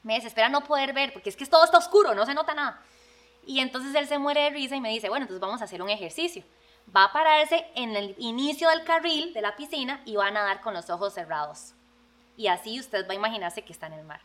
me 0.01 0.13
desespera 0.13 0.47
no 0.47 0.63
poder 0.63 0.93
ver, 0.93 1.11
porque 1.11 1.27
es 1.27 1.35
que 1.35 1.45
todo 1.45 1.65
está 1.65 1.77
oscuro, 1.77 2.15
no 2.15 2.25
se 2.25 2.33
nota 2.33 2.53
nada. 2.53 2.81
Y 3.45 3.59
entonces 3.59 3.93
él 3.95 4.07
se 4.07 4.17
muere 4.17 4.43
de 4.43 4.51
risa 4.51 4.77
y 4.77 4.79
me 4.79 4.91
dice, 4.91 5.09
bueno, 5.09 5.25
entonces 5.25 5.41
vamos 5.41 5.59
a 5.59 5.65
hacer 5.65 5.81
un 5.81 5.89
ejercicio. 5.89 6.45
Va 6.95 7.03
a 7.03 7.11
pararse 7.11 7.65
en 7.75 7.97
el 7.97 8.15
inicio 8.17 8.69
del 8.69 8.85
carril 8.85 9.33
de 9.33 9.41
la 9.41 9.57
piscina 9.57 10.01
y 10.05 10.15
va 10.15 10.27
a 10.27 10.31
nadar 10.31 10.61
con 10.61 10.73
los 10.73 10.89
ojos 10.89 11.15
cerrados. 11.15 11.73
Y 12.37 12.47
así 12.47 12.79
usted 12.79 13.05
va 13.05 13.11
a 13.11 13.15
imaginarse 13.15 13.63
que 13.63 13.73
está 13.73 13.87
en 13.87 13.93
el 13.93 14.05
mar. 14.05 14.21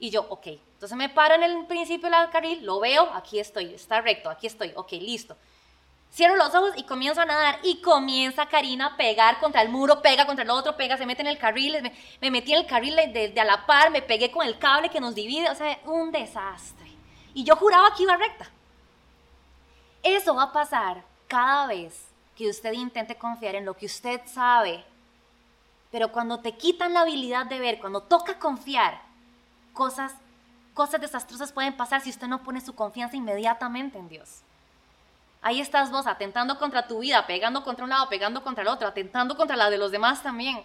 Y 0.00 0.10
yo, 0.10 0.26
ok, 0.28 0.48
entonces 0.48 0.98
me 0.98 1.08
paro 1.08 1.36
en 1.36 1.44
el 1.44 1.66
principio 1.66 2.10
del 2.10 2.30
carril, 2.30 2.66
lo 2.66 2.80
veo, 2.80 3.04
aquí 3.14 3.38
estoy, 3.38 3.74
está 3.74 4.00
recto, 4.00 4.28
aquí 4.28 4.48
estoy, 4.48 4.72
ok, 4.74 4.90
listo. 4.94 5.36
Cierro 6.12 6.36
los 6.36 6.54
ojos 6.54 6.72
y 6.76 6.82
comienzo 6.82 7.22
a 7.22 7.24
nadar 7.24 7.58
y 7.62 7.80
comienza 7.80 8.44
Karina 8.44 8.86
a 8.86 8.96
pegar 8.98 9.40
contra 9.40 9.62
el 9.62 9.70
muro, 9.70 10.02
pega 10.02 10.26
contra 10.26 10.44
el 10.44 10.50
otro, 10.50 10.76
pega, 10.76 10.98
se 10.98 11.06
mete 11.06 11.22
en 11.22 11.28
el 11.28 11.38
carril, 11.38 11.90
me, 12.20 12.30
metí 12.30 12.52
en 12.52 12.60
el 12.60 12.66
carril 12.66 12.94
de, 12.96 13.32
a 13.40 13.44
la 13.44 13.64
par, 13.64 13.90
me 13.90 14.02
pegué 14.02 14.30
con 14.30 14.46
el 14.46 14.58
cable 14.58 14.90
que 14.90 15.00
nos 15.00 15.14
divide, 15.14 15.48
o 15.48 15.54
sea, 15.54 15.80
un 15.84 16.12
desastre. 16.12 16.90
Y 17.32 17.44
yo 17.44 17.56
juraba 17.56 17.94
que 17.96 18.02
iba 18.02 18.14
recta. 18.18 18.50
Eso 20.02 20.34
va 20.34 20.44
a 20.44 20.52
pasar 20.52 21.02
cada 21.28 21.66
vez 21.66 22.08
que 22.36 22.50
usted 22.50 22.72
intente 22.72 23.16
confiar 23.16 23.54
en 23.54 23.64
lo 23.64 23.74
que 23.74 23.86
usted 23.86 24.20
sabe. 24.26 24.84
Pero 25.90 26.12
cuando 26.12 26.40
te 26.40 26.52
quitan 26.52 26.92
la 26.92 27.02
habilidad 27.02 27.46
de 27.46 27.58
ver, 27.58 27.80
cuando 27.80 28.02
toca 28.02 28.38
confiar, 28.38 29.00
cosas, 29.72 30.12
cosas 30.74 31.00
desastrosas 31.00 31.52
pueden 31.52 31.74
pasar 31.74 32.02
si 32.02 32.10
usted 32.10 32.26
no 32.26 32.42
pone 32.42 32.60
su 32.60 32.74
confianza 32.74 33.16
inmediatamente 33.16 33.96
en 33.96 34.10
Dios. 34.10 34.42
Ahí 35.42 35.60
estás 35.60 35.90
vos 35.90 36.06
atentando 36.06 36.56
contra 36.56 36.86
tu 36.86 37.00
vida, 37.00 37.26
pegando 37.26 37.64
contra 37.64 37.82
un 37.84 37.90
lado, 37.90 38.08
pegando 38.08 38.44
contra 38.44 38.62
el 38.62 38.68
otro, 38.68 38.86
atentando 38.86 39.36
contra 39.36 39.56
la 39.56 39.70
de 39.70 39.78
los 39.78 39.90
demás 39.90 40.22
también. 40.22 40.62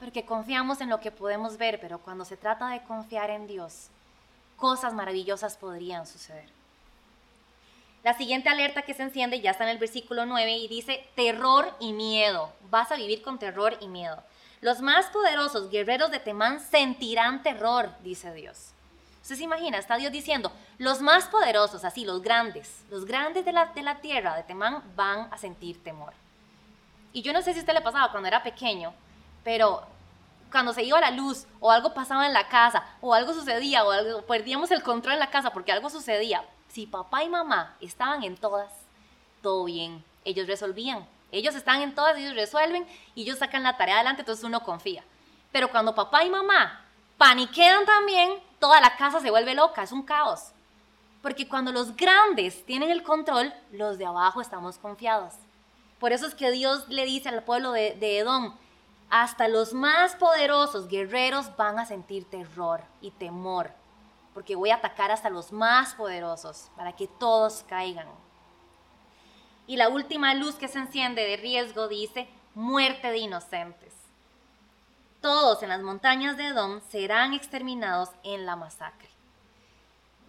Porque 0.00 0.24
confiamos 0.24 0.80
en 0.80 0.88
lo 0.88 0.98
que 0.98 1.10
podemos 1.10 1.58
ver, 1.58 1.78
pero 1.78 1.98
cuando 1.98 2.24
se 2.24 2.38
trata 2.38 2.68
de 2.68 2.82
confiar 2.82 3.28
en 3.30 3.46
Dios, 3.46 3.88
cosas 4.56 4.94
maravillosas 4.94 5.58
podrían 5.58 6.06
suceder. 6.06 6.48
La 8.02 8.14
siguiente 8.14 8.48
alerta 8.48 8.82
que 8.82 8.94
se 8.94 9.02
enciende 9.02 9.40
ya 9.40 9.50
está 9.50 9.64
en 9.64 9.70
el 9.70 9.78
versículo 9.78 10.24
9 10.24 10.56
y 10.56 10.68
dice 10.68 11.06
terror 11.14 11.74
y 11.78 11.92
miedo. 11.92 12.52
Vas 12.70 12.92
a 12.92 12.96
vivir 12.96 13.20
con 13.20 13.38
terror 13.38 13.76
y 13.80 13.88
miedo. 13.88 14.22
Los 14.60 14.80
más 14.80 15.06
poderosos 15.06 15.70
guerreros 15.70 16.10
de 16.10 16.20
Temán 16.20 16.60
sentirán 16.60 17.42
terror, 17.42 17.90
dice 18.02 18.32
Dios. 18.32 18.70
Usted 19.26 19.38
se 19.38 19.42
imagina, 19.42 19.78
está 19.78 19.96
Dios 19.96 20.12
diciendo, 20.12 20.52
los 20.78 21.00
más 21.00 21.24
poderosos, 21.26 21.84
así, 21.84 22.04
los 22.04 22.22
grandes, 22.22 22.84
los 22.90 23.04
grandes 23.04 23.44
de 23.44 23.52
la, 23.52 23.66
de 23.66 23.82
la 23.82 23.96
tierra 23.96 24.36
de 24.36 24.44
Temán 24.44 24.84
van 24.94 25.26
a 25.32 25.36
sentir 25.36 25.82
temor. 25.82 26.12
Y 27.12 27.22
yo 27.22 27.32
no 27.32 27.42
sé 27.42 27.52
si 27.52 27.58
a 27.58 27.62
usted 27.62 27.74
le 27.74 27.80
pasaba 27.80 28.12
cuando 28.12 28.28
era 28.28 28.44
pequeño, 28.44 28.94
pero 29.42 29.82
cuando 30.52 30.72
se 30.72 30.84
iba 30.84 31.00
la 31.00 31.10
luz 31.10 31.44
o 31.58 31.72
algo 31.72 31.92
pasaba 31.92 32.24
en 32.24 32.34
la 32.34 32.46
casa 32.46 32.84
o 33.00 33.14
algo 33.14 33.34
sucedía 33.34 33.82
o 33.84 34.22
perdíamos 34.26 34.70
el 34.70 34.84
control 34.84 35.14
en 35.14 35.18
la 35.18 35.30
casa 35.30 35.50
porque 35.50 35.72
algo 35.72 35.90
sucedía, 35.90 36.44
si 36.68 36.86
papá 36.86 37.24
y 37.24 37.28
mamá 37.28 37.74
estaban 37.80 38.22
en 38.22 38.36
todas, 38.36 38.72
todo 39.42 39.64
bien, 39.64 40.04
ellos 40.24 40.46
resolvían. 40.46 41.04
Ellos 41.32 41.56
están 41.56 41.82
en 41.82 41.96
todas, 41.96 42.16
ellos 42.16 42.36
resuelven 42.36 42.86
y 43.16 43.22
ellos 43.22 43.40
sacan 43.40 43.64
la 43.64 43.76
tarea 43.76 43.96
adelante, 43.96 44.22
entonces 44.22 44.44
uno 44.44 44.62
confía. 44.62 45.02
Pero 45.50 45.68
cuando 45.68 45.96
papá 45.96 46.22
y 46.22 46.30
mamá 46.30 46.85
paniquean 47.18 47.84
también, 47.86 48.32
toda 48.58 48.80
la 48.80 48.96
casa 48.96 49.20
se 49.20 49.30
vuelve 49.30 49.54
loca, 49.54 49.82
es 49.82 49.92
un 49.92 50.02
caos. 50.02 50.52
Porque 51.22 51.48
cuando 51.48 51.72
los 51.72 51.96
grandes 51.96 52.64
tienen 52.64 52.90
el 52.90 53.02
control, 53.02 53.52
los 53.72 53.98
de 53.98 54.06
abajo 54.06 54.40
estamos 54.40 54.78
confiados. 54.78 55.34
Por 55.98 56.12
eso 56.12 56.26
es 56.26 56.34
que 56.34 56.50
Dios 56.50 56.88
le 56.88 57.04
dice 57.04 57.28
al 57.28 57.42
pueblo 57.42 57.72
de, 57.72 57.94
de 57.94 58.18
Edom, 58.18 58.54
hasta 59.10 59.48
los 59.48 59.72
más 59.72 60.14
poderosos 60.16 60.88
guerreros 60.88 61.56
van 61.56 61.78
a 61.78 61.86
sentir 61.86 62.28
terror 62.28 62.82
y 63.00 63.12
temor, 63.12 63.70
porque 64.34 64.56
voy 64.56 64.70
a 64.70 64.76
atacar 64.76 65.10
hasta 65.10 65.30
los 65.30 65.52
más 65.52 65.94
poderosos 65.94 66.70
para 66.76 66.92
que 66.92 67.06
todos 67.06 67.64
caigan. 67.68 68.08
Y 69.66 69.76
la 69.76 69.88
última 69.88 70.34
luz 70.34 70.56
que 70.56 70.68
se 70.68 70.78
enciende 70.78 71.22
de 71.22 71.36
riesgo 71.36 71.88
dice, 71.88 72.28
muerte 72.54 73.10
de 73.10 73.18
inocentes. 73.18 73.85
Todos 75.20 75.62
en 75.62 75.70
las 75.70 75.82
montañas 75.82 76.36
de 76.36 76.48
Edom 76.48 76.80
serán 76.90 77.32
exterminados 77.32 78.10
en 78.22 78.46
la 78.46 78.56
masacre. 78.56 79.08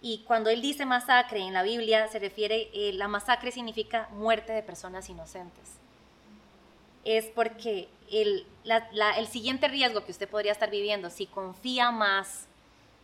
Y 0.00 0.24
cuando 0.26 0.50
él 0.50 0.62
dice 0.62 0.86
masacre 0.86 1.40
en 1.40 1.52
la 1.52 1.62
Biblia 1.62 2.08
se 2.08 2.18
refiere, 2.18 2.70
eh, 2.72 2.92
la 2.92 3.08
masacre 3.08 3.50
significa 3.50 4.08
muerte 4.12 4.52
de 4.52 4.62
personas 4.62 5.08
inocentes. 5.08 5.74
Es 7.04 7.26
porque 7.26 7.88
el, 8.10 8.46
el, 9.16 9.26
siguiente 9.26 9.68
riesgo 9.68 10.04
que 10.04 10.12
usted 10.12 10.28
podría 10.28 10.52
estar 10.52 10.70
viviendo, 10.70 11.10
si 11.10 11.26
confía 11.26 11.90
más, 11.90 12.46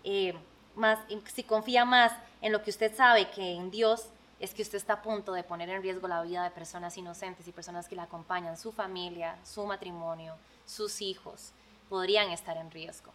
eh, 0.05 0.35
más, 0.77 0.99
si 1.33 1.43
confía 1.43 1.85
más 1.85 2.13
en 2.43 2.53
lo 2.53 2.63
que 2.63 2.71
usted 2.71 2.95
sabe 2.95 3.31
que 3.31 3.55
en 3.55 3.71
Dios, 3.71 4.09
es 4.41 4.53
que 4.53 4.63
usted 4.63 4.79
está 4.79 4.95
a 4.95 5.03
punto 5.03 5.33
de 5.33 5.43
poner 5.43 5.71
en 5.71 5.83
riesgo 5.83 6.07
la 6.07 6.23
vida 6.23 6.45
de 6.45 6.51
personas 6.51 6.97
inocentes 6.99 7.49
y 7.49 7.53
personas 7.53 7.89
que 7.89 7.97
la 7.97 8.03
acompañan, 8.05 8.57
su 8.57 8.73
familia, 8.73 9.39
su 9.45 9.65
matrimonio, 9.65 10.37
sus 10.67 11.01
hijos, 11.01 11.53
podrían 11.89 12.31
estar 12.31 12.57
en 12.57 12.71
riesgo. 12.71 13.13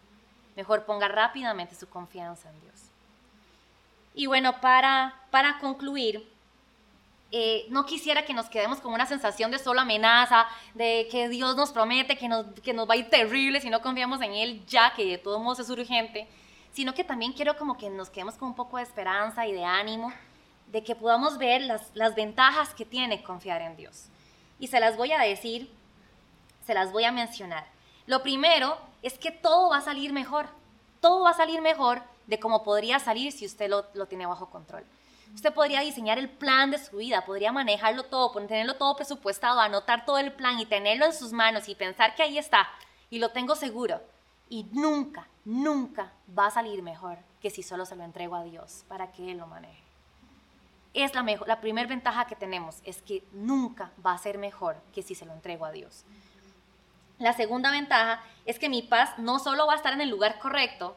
Mejor 0.56 0.86
ponga 0.86 1.08
rápidamente 1.08 1.76
su 1.76 1.88
confianza 1.88 2.50
en 2.50 2.62
Dios. 2.62 2.76
Y 4.14 4.26
bueno, 4.26 4.60
para, 4.60 5.16
para 5.32 5.60
concluir, 5.60 6.28
eh, 7.32 7.68
no 7.70 7.86
quisiera 7.86 8.26
que 8.26 8.34
nos 8.34 8.50
quedemos 8.50 8.80
con 8.80 8.92
una 8.94 9.06
sensación 9.06 9.52
de 9.52 9.60
solo 9.60 9.82
amenaza, 9.82 10.48
de 10.74 11.08
que 11.12 11.30
Dios 11.30 11.56
nos 11.56 11.72
promete 11.72 12.18
que 12.18 12.28
nos, 12.28 12.46
que 12.62 12.74
nos 12.74 12.90
va 12.90 12.96
a 12.96 12.98
ir 12.98 13.10
terrible 13.10 13.62
si 13.62 13.70
no 13.70 13.82
confiamos 13.82 14.22
en 14.22 14.34
Él 14.34 14.66
ya, 14.66 14.94
que 14.96 15.06
de 15.06 15.18
todos 15.20 15.42
modos 15.42 15.60
es 15.60 15.70
urgente, 15.70 16.28
sino 16.74 16.94
que 16.94 17.04
también 17.04 17.34
quiero 17.34 17.56
como 17.56 17.78
que 17.78 17.90
nos 17.90 18.10
quedemos 18.10 18.36
con 18.36 18.50
un 18.50 18.56
poco 18.56 18.78
de 18.78 18.84
esperanza 18.84 19.46
y 19.46 19.52
de 19.52 19.64
ánimo 19.64 20.12
de 20.72 20.84
que 20.84 20.96
podamos 20.96 21.38
ver 21.38 21.62
las, 21.62 21.92
las 21.94 22.16
ventajas 22.16 22.74
que 22.74 22.86
tiene 22.86 23.24
confiar 23.24 23.62
en 23.62 23.76
Dios. 23.76 24.06
Y 24.60 24.68
se 24.68 24.80
las 24.80 24.98
voy 24.98 25.12
a 25.12 25.20
decir, 25.20 25.72
se 26.66 26.74
las 26.74 26.92
voy 26.92 27.04
a 27.04 27.12
mencionar. 27.12 27.66
Lo 28.10 28.24
primero 28.24 28.76
es 29.04 29.20
que 29.20 29.30
todo 29.30 29.70
va 29.70 29.78
a 29.78 29.82
salir 29.82 30.14
mejor. 30.14 30.48
Todo 31.00 31.22
va 31.26 31.30
a 31.30 31.36
salir 31.36 31.62
mejor 31.62 32.02
de 32.26 32.40
cómo 32.40 32.64
podría 32.64 32.98
salir 32.98 33.32
si 33.32 33.46
usted 33.46 33.70
lo, 33.70 33.86
lo 33.94 34.08
tiene 34.08 34.26
bajo 34.26 34.50
control. 34.50 34.84
Usted 35.36 35.54
podría 35.54 35.82
diseñar 35.82 36.18
el 36.18 36.28
plan 36.28 36.72
de 36.72 36.80
su 36.80 36.98
vida, 36.98 37.24
podría 37.24 37.52
manejarlo 37.52 38.02
todo, 38.02 38.32
tenerlo 38.32 38.78
todo 38.78 38.96
presupuestado, 38.96 39.60
anotar 39.60 40.06
todo 40.06 40.18
el 40.18 40.34
plan 40.34 40.60
y 40.60 40.66
tenerlo 40.66 41.06
en 41.06 41.14
sus 41.14 41.34
manos 41.34 41.70
y 41.70 41.76
pensar 41.76 42.16
que 42.16 42.24
ahí 42.24 42.40
está 42.40 42.68
y 43.12 43.20
lo 43.20 43.30
tengo 43.30 43.54
seguro. 43.54 44.02
Y 44.50 44.64
nunca, 44.72 45.28
nunca 45.46 46.12
va 46.36 46.48
a 46.48 46.52
salir 46.52 46.82
mejor 46.82 47.20
que 47.40 47.52
si 47.52 47.62
solo 47.62 47.86
se 47.86 47.96
lo 47.96 48.04
entrego 48.04 48.36
a 48.36 48.44
Dios 48.44 48.86
para 48.88 49.12
que 49.12 49.30
Él 49.30 49.38
lo 49.38 49.46
maneje 49.46 49.84
es 50.94 51.14
la, 51.14 51.24
la 51.46 51.62
primera 51.62 51.88
ventaja 51.88 52.26
que 52.26 52.36
tenemos, 52.36 52.82
es 52.84 53.02
que 53.02 53.24
nunca 53.32 53.92
va 54.04 54.14
a 54.14 54.18
ser 54.18 54.38
mejor 54.38 54.78
que 54.94 55.04
si 55.04 55.16
se 55.16 55.26
lo 55.26 55.34
entrego 55.34 55.66
a 55.66 55.72
Dios. 55.72 56.04
La 57.20 57.34
segunda 57.34 57.72
ventaja 57.72 58.24
es 58.46 58.58
que 58.58 58.70
mi 58.70 58.82
paz 58.82 59.18
no 59.18 59.40
solo 59.40 59.68
va 59.68 59.74
a 59.74 59.76
estar 59.76 59.94
en 59.94 60.02
el 60.02 60.10
lugar 60.10 60.40
correcto, 60.40 60.96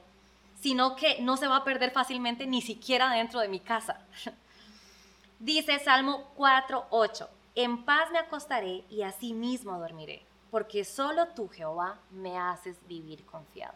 sino 0.61 0.95
que 0.95 1.21
no 1.21 1.37
se 1.37 1.49
va 1.49 1.57
a 1.57 1.65
perder 1.65 1.91
fácilmente 1.91 2.47
ni 2.47 2.63
siquiera 2.63 3.11
dentro 3.11 3.41
de 3.41 3.49
mi 3.49 3.59
casa. 3.59 4.01
Dice 5.41 5.81
Salmo 5.81 6.33
4:8, 6.37 7.29
en 7.57 7.85
paz 7.85 8.11
me 8.13 8.21
acostaré 8.21 8.85
y 8.89 9.03
así 9.03 9.33
mismo 9.33 9.77
dormiré, 9.79 10.25
porque 10.53 10.85
solo 10.85 11.27
tú, 11.29 11.49
Jehová, 11.49 11.99
me 12.13 12.39
haces 12.39 12.77
vivir 12.87 13.27
confiado. 13.27 13.75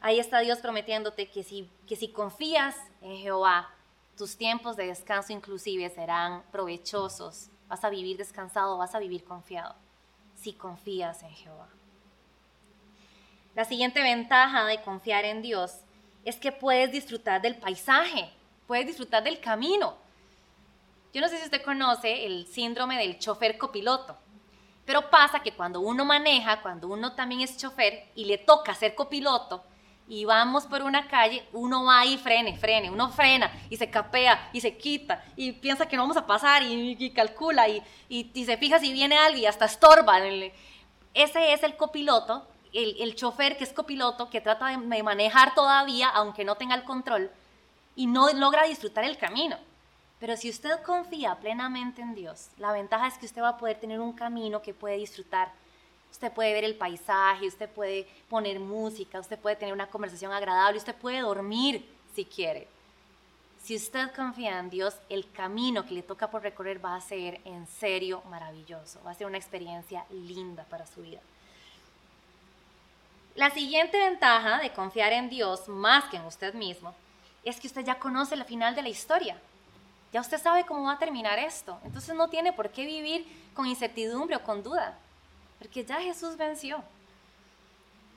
Ahí 0.00 0.20
está 0.20 0.38
Dios 0.38 0.60
prometiéndote 0.60 1.28
que 1.28 1.42
si, 1.42 1.68
que 1.88 1.96
si 1.96 2.08
confías 2.08 2.76
en 3.02 3.16
Jehová, 3.16 3.68
tus 4.16 4.36
tiempos 4.36 4.76
de 4.76 4.86
descanso 4.86 5.32
inclusive 5.32 5.90
serán 5.90 6.44
provechosos. 6.52 7.48
Vas 7.68 7.82
a 7.82 7.90
vivir 7.90 8.16
descansado, 8.16 8.78
vas 8.78 8.94
a 8.94 9.00
vivir 9.00 9.24
confiado, 9.24 9.74
si 10.40 10.52
confías 10.52 11.22
en 11.22 11.30
Jehová. 11.30 11.68
La 13.54 13.64
siguiente 13.64 14.02
ventaja 14.02 14.64
de 14.66 14.80
confiar 14.82 15.24
en 15.24 15.42
Dios 15.42 15.80
es 16.24 16.36
que 16.36 16.52
puedes 16.52 16.92
disfrutar 16.92 17.42
del 17.42 17.56
paisaje, 17.56 18.30
puedes 18.66 18.86
disfrutar 18.86 19.22
del 19.24 19.40
camino. 19.40 19.96
Yo 21.12 21.20
no 21.20 21.28
sé 21.28 21.38
si 21.38 21.44
usted 21.44 21.62
conoce 21.62 22.26
el 22.26 22.46
síndrome 22.46 22.98
del 22.98 23.18
chofer 23.18 23.58
copiloto, 23.58 24.16
pero 24.84 25.10
pasa 25.10 25.40
que 25.40 25.52
cuando 25.52 25.80
uno 25.80 26.04
maneja, 26.04 26.62
cuando 26.62 26.88
uno 26.88 27.14
también 27.14 27.40
es 27.40 27.56
chofer 27.56 28.06
y 28.14 28.26
le 28.26 28.38
toca 28.38 28.74
ser 28.74 28.94
copiloto, 28.94 29.64
y 30.08 30.24
vamos 30.24 30.64
por 30.64 30.82
una 30.82 31.06
calle, 31.06 31.46
uno 31.52 31.84
va 31.84 32.04
y 32.06 32.16
frene, 32.16 32.56
frene, 32.56 32.90
uno 32.90 33.10
frena 33.10 33.52
y 33.68 33.76
se 33.76 33.90
capea 33.90 34.48
y 34.54 34.60
se 34.60 34.76
quita 34.76 35.22
y 35.36 35.52
piensa 35.52 35.86
que 35.86 35.96
no 35.96 36.02
vamos 36.02 36.16
a 36.16 36.26
pasar 36.26 36.62
y, 36.62 37.10
calcula 37.10 37.68
y, 37.68 37.82
y, 38.08 38.44
se 38.44 38.56
fija 38.56 38.78
si 38.78 38.92
viene 38.92 39.18
alguien 39.18 39.44
y 39.44 39.46
hasta 39.46 39.66
estorba. 39.66 40.18
Ese 41.12 41.52
es 41.52 41.62
el 41.62 41.76
copiloto, 41.76 42.46
el, 42.72 42.96
el 43.00 43.14
chofer 43.16 43.58
que 43.58 43.64
es 43.64 43.72
copiloto, 43.72 44.30
que 44.30 44.40
trata 44.40 44.68
de 44.68 45.02
manejar 45.02 45.54
todavía, 45.54 46.08
aunque 46.08 46.44
no 46.44 46.54
tenga 46.54 46.74
el 46.74 46.84
control, 46.84 47.30
y 47.94 48.06
no 48.06 48.32
logra 48.32 48.64
disfrutar 48.64 49.04
el 49.04 49.18
camino. 49.18 49.58
Pero 50.20 50.36
si 50.36 50.48
usted 50.48 50.82
confía 50.82 51.36
plenamente 51.36 52.00
en 52.00 52.14
Dios, 52.14 52.48
la 52.56 52.72
ventaja 52.72 53.06
es 53.08 53.18
que 53.18 53.26
usted 53.26 53.42
va 53.42 53.50
a 53.50 53.58
poder 53.58 53.78
tener 53.78 54.00
un 54.00 54.12
camino 54.14 54.62
que 54.62 54.74
puede 54.74 54.96
disfrutar 54.96 55.52
Usted 56.10 56.32
puede 56.32 56.52
ver 56.52 56.64
el 56.64 56.74
paisaje, 56.74 57.46
usted 57.46 57.68
puede 57.68 58.06
poner 58.28 58.58
música, 58.58 59.20
usted 59.20 59.38
puede 59.38 59.56
tener 59.56 59.74
una 59.74 59.86
conversación 59.86 60.32
agradable, 60.32 60.78
usted 60.78 60.94
puede 60.94 61.20
dormir 61.20 61.88
si 62.14 62.24
quiere. 62.24 62.66
Si 63.62 63.76
usted 63.76 64.12
confía 64.14 64.58
en 64.58 64.70
Dios, 64.70 64.96
el 65.08 65.30
camino 65.30 65.84
que 65.84 65.94
le 65.94 66.02
toca 66.02 66.30
por 66.30 66.42
recorrer 66.42 66.84
va 66.84 66.96
a 66.96 67.00
ser 67.00 67.40
en 67.44 67.66
serio 67.66 68.22
maravilloso, 68.30 69.00
va 69.04 69.10
a 69.10 69.14
ser 69.14 69.26
una 69.26 69.38
experiencia 69.38 70.04
linda 70.10 70.64
para 70.64 70.86
su 70.86 71.02
vida. 71.02 71.20
La 73.34 73.50
siguiente 73.50 73.98
ventaja 73.98 74.58
de 74.58 74.72
confiar 74.72 75.12
en 75.12 75.28
Dios 75.28 75.68
más 75.68 76.04
que 76.06 76.16
en 76.16 76.24
usted 76.24 76.54
mismo 76.54 76.94
es 77.44 77.60
que 77.60 77.68
usted 77.68 77.84
ya 77.84 77.98
conoce 77.98 78.34
la 78.34 78.44
final 78.44 78.74
de 78.74 78.82
la 78.82 78.88
historia. 78.88 79.40
Ya 80.12 80.20
usted 80.20 80.40
sabe 80.40 80.66
cómo 80.66 80.84
va 80.84 80.94
a 80.94 80.98
terminar 80.98 81.38
esto. 81.38 81.78
Entonces 81.84 82.14
no 82.16 82.28
tiene 82.28 82.52
por 82.52 82.70
qué 82.70 82.84
vivir 82.84 83.24
con 83.54 83.66
incertidumbre 83.66 84.36
o 84.36 84.42
con 84.42 84.62
duda 84.62 84.98
porque 85.58 85.84
ya 85.84 85.96
Jesús 85.96 86.36
venció. 86.36 86.82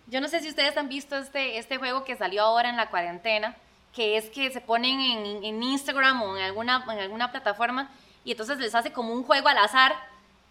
Yo 0.07 0.21
no 0.21 0.27
sé 0.27 0.41
si 0.41 0.49
ustedes 0.49 0.75
han 0.77 0.89
visto 0.89 1.17
este, 1.17 1.57
este 1.57 1.77
juego 1.77 2.03
que 2.03 2.15
salió 2.15 2.43
ahora 2.43 2.69
en 2.69 2.77
la 2.77 2.89
cuarentena, 2.89 3.55
que 3.93 4.17
es 4.17 4.29
que 4.29 4.51
se 4.51 4.61
ponen 4.61 4.99
en, 4.99 5.43
en 5.43 5.63
Instagram 5.63 6.21
o 6.21 6.37
en 6.37 6.43
alguna, 6.43 6.83
en 6.91 6.99
alguna 6.99 7.31
plataforma 7.31 7.89
y 8.23 8.31
entonces 8.31 8.57
les 8.59 8.75
hace 8.75 8.91
como 8.91 9.13
un 9.13 9.23
juego 9.23 9.47
al 9.47 9.57
azar 9.57 9.95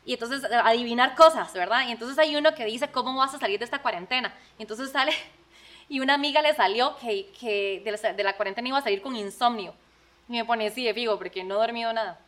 y 0.05 0.15
entonces 0.15 0.43
eh, 0.45 0.55
adivinar 0.55 1.15
cosas, 1.15 1.53
¿verdad? 1.53 1.87
Y 1.87 1.93
entonces 1.93 2.19
hay 2.19 2.37
uno 2.37 2.55
que 2.55 2.65
dice, 2.65 2.91
¿cómo 2.91 3.15
vas 3.17 3.35
a 3.35 3.39
salir 3.39 3.59
de 3.59 3.65
esta 3.65 3.83
cuarentena? 3.83 4.35
Y 4.59 4.63
entonces 4.63 4.91
sale, 4.93 5.13
y 5.89 6.01
una 6.01 6.15
amiga 6.15 6.43
le 6.43 6.55
salió 6.55 6.97
que, 6.97 7.31
que 7.39 7.83
de, 7.85 7.93
la, 7.93 8.13
de 8.13 8.25
la 8.25 8.37
cuarentena 8.37 8.69
iba 8.69 8.79
a 8.79 8.83
salir 8.83 9.03
con 9.03 9.15
insomnio. 9.15 9.75
Y 10.29 10.33
me 10.33 10.45
pone, 10.45 10.71
sí, 10.71 10.85
de 10.85 10.95
figo, 10.95 11.19
porque 11.19 11.43
no 11.45 11.57
he 11.57 11.59
dormido 11.59 11.93
nada. 11.93 12.19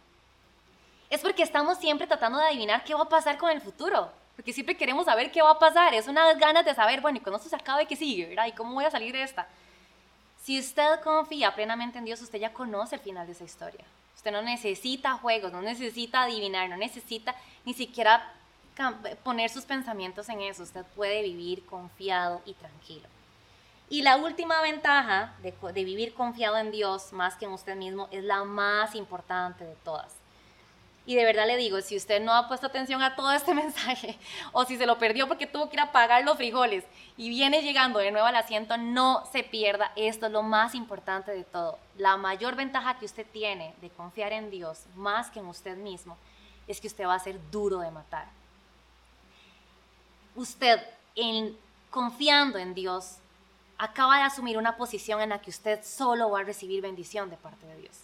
Es 1.09 1.21
porque 1.21 1.43
estamos 1.43 1.79
siempre 1.79 2.07
tratando 2.07 2.39
de 2.39 2.47
adivinar 2.47 2.85
qué 2.85 2.95
va 2.95 3.03
a 3.03 3.09
pasar 3.09 3.39
con 3.39 3.51
el 3.51 3.61
futuro 3.61 4.11
porque 4.43 4.53
siempre 4.53 4.77
queremos 4.77 5.05
saber 5.05 5.31
qué 5.31 5.41
va 5.41 5.53
a 5.53 5.59
pasar, 5.61 5.95
es 5.95 6.09
una 6.09 6.35
ganas 6.35 6.65
de 6.65 6.75
saber, 6.75 7.01
bueno, 7.01 7.19
y 7.19 7.21
cuando 7.21 7.37
esto 7.37 7.49
se 7.49 7.55
acabe, 7.55 7.87
¿qué 7.87 7.95
sigue? 7.95 8.27
¿verdad? 8.27 8.47
¿Y 8.49 8.53
cómo 8.53 8.75
voy 8.75 8.85
a 8.85 8.91
salir 8.91 9.13
de 9.13 9.23
esta? 9.23 9.47
Si 10.43 10.59
usted 10.59 11.01
confía 11.05 11.55
plenamente 11.55 11.99
en 11.99 12.05
Dios, 12.05 12.21
usted 12.21 12.41
ya 12.41 12.53
conoce 12.53 12.97
el 12.97 13.01
final 13.03 13.25
de 13.25 13.35
esa 13.35 13.45
historia. 13.45 13.85
Usted 14.17 14.33
no 14.33 14.43
necesita 14.43 15.13
juegos, 15.13 15.53
no 15.53 15.63
necesita 15.63 16.25
adivinar, 16.25 16.69
no 16.69 16.77
necesita 16.77 17.37
ni 17.65 17.73
siquiera 17.73 18.33
poner 19.23 19.49
sus 19.49 19.65
pensamientos 19.65 20.29
en 20.29 20.41
eso, 20.41 20.65
usted 20.65 20.85
puede 20.97 21.23
vivir 21.23 21.65
confiado 21.65 22.43
y 22.45 22.55
tranquilo. 22.55 23.07
Y 23.91 24.03
la 24.03 24.17
última 24.17 24.61
ventaja 24.61 25.35
de, 25.41 25.55
de, 25.73 25.85
vivir 25.85 26.15
confiado 26.15 26.59
en 26.59 26.73
Dios 26.73 27.13
más 27.13 27.37
que 27.37 27.45
en 27.45 27.53
usted 27.53 27.77
mismo 27.77 28.09
es 28.11 28.25
la 28.25 28.43
más 28.43 28.97
importante 28.97 29.63
de 29.63 29.77
todas. 29.85 30.22
Y 31.05 31.17
de 31.17 31.25
verdad 31.25 31.47
le 31.47 31.57
digo, 31.57 31.81
si 31.81 31.97
usted 31.97 32.23
no 32.23 32.33
ha 32.33 32.47
puesto 32.47 32.67
atención 32.67 33.03
a 33.03 33.17
todo 33.17 33.33
este 33.33 33.55
mensaje 33.63 34.17
o 34.53 34.65
si 34.65 34.77
se 34.77 34.87
lo 34.87 34.99
perdió 34.99 35.27
porque 35.27 35.47
tuvo 35.47 35.69
que 35.69 35.77
ir 35.77 35.81
a 35.81 35.93
pagar 35.93 36.25
los 36.25 36.37
frijoles 36.37 36.85
y 37.17 37.29
viene 37.29 37.63
llegando 37.63 37.99
de 37.99 38.13
nuevo 38.13 38.27
al 38.27 38.37
asiento, 38.37 38.77
no 38.77 39.25
se 39.33 39.43
pierda. 39.43 39.93
Esto 39.97 40.27
es 40.27 40.33
lo 40.33 40.43
más 40.43 40.75
importante 40.75 41.33
de 41.33 41.45
todo. 41.45 41.79
La 41.99 42.17
mayor 42.17 42.55
ventaja 42.55 42.99
que 42.99 43.07
usted 43.07 43.27
tiene 43.33 43.75
de 43.81 43.91
confiar 43.91 44.33
en 44.33 44.51
Dios 44.51 44.85
más 44.95 45.31
que 45.31 45.41
en 45.41 45.47
usted 45.47 45.77
mismo 45.77 46.17
es 46.69 46.81
que 46.81 46.87
usted 46.87 47.05
va 47.05 47.15
a 47.15 47.19
ser 47.19 47.39
duro 47.51 47.81
de 47.81 47.91
matar. 47.91 48.27
Usted, 50.37 50.81
en, 51.17 51.57
confiando 51.91 52.59
en 52.59 52.75
Dios, 52.75 53.17
acaba 53.77 54.19
de 54.19 54.23
asumir 54.23 54.57
una 54.57 54.77
posición 54.77 55.21
en 55.21 55.31
la 55.31 55.41
que 55.41 55.51
usted 55.51 55.85
solo 55.85 56.31
va 56.31 56.41
a 56.41 56.45
recibir 56.45 56.81
bendición 56.81 57.29
de 57.29 57.37
parte 57.37 57.67
de 57.67 57.77
Dios. 57.81 57.99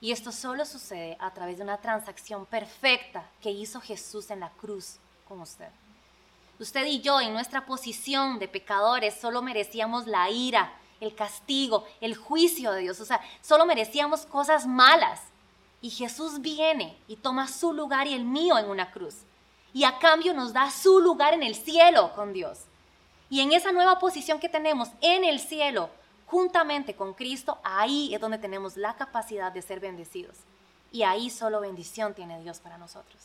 Y 0.00 0.12
esto 0.12 0.32
solo 0.32 0.64
sucede 0.64 1.16
a 1.20 1.30
través 1.32 1.58
de 1.58 1.64
una 1.64 1.76
transacción 1.76 2.46
perfecta 2.46 3.28
que 3.42 3.50
hizo 3.50 3.80
Jesús 3.80 4.30
en 4.30 4.40
la 4.40 4.48
cruz 4.50 4.96
con 5.28 5.40
usted. 5.40 5.68
Usted 6.58 6.86
y 6.86 7.00
yo 7.00 7.20
en 7.20 7.32
nuestra 7.32 7.66
posición 7.66 8.38
de 8.38 8.48
pecadores 8.48 9.14
solo 9.20 9.42
merecíamos 9.42 10.06
la 10.06 10.30
ira, 10.30 10.72
el 11.00 11.14
castigo, 11.14 11.84
el 12.00 12.14
juicio 12.14 12.72
de 12.72 12.82
Dios. 12.82 13.00
O 13.00 13.04
sea, 13.04 13.20
solo 13.40 13.66
merecíamos 13.66 14.26
cosas 14.26 14.66
malas. 14.66 15.20
Y 15.82 15.90
Jesús 15.90 16.40
viene 16.40 16.98
y 17.08 17.16
toma 17.16 17.48
su 17.48 17.72
lugar 17.72 18.06
y 18.06 18.14
el 18.14 18.24
mío 18.24 18.58
en 18.58 18.68
una 18.68 18.90
cruz. 18.90 19.16
Y 19.72 19.84
a 19.84 19.98
cambio 19.98 20.34
nos 20.34 20.52
da 20.52 20.70
su 20.70 21.00
lugar 21.00 21.32
en 21.32 21.42
el 21.42 21.54
cielo 21.54 22.12
con 22.14 22.32
Dios. 22.32 22.60
Y 23.30 23.40
en 23.40 23.52
esa 23.52 23.72
nueva 23.72 23.98
posición 23.98 24.40
que 24.40 24.48
tenemos 24.48 24.88
en 25.00 25.24
el 25.24 25.40
cielo, 25.40 25.88
juntamente 26.30 26.94
con 26.94 27.12
Cristo, 27.12 27.58
ahí 27.64 28.14
es 28.14 28.20
donde 28.20 28.38
tenemos 28.38 28.76
la 28.76 28.94
capacidad 28.94 29.50
de 29.50 29.62
ser 29.62 29.80
bendecidos. 29.80 30.36
Y 30.92 31.02
ahí 31.02 31.28
solo 31.28 31.60
bendición 31.60 32.14
tiene 32.14 32.40
Dios 32.40 32.60
para 32.60 32.78
nosotros. 32.78 33.20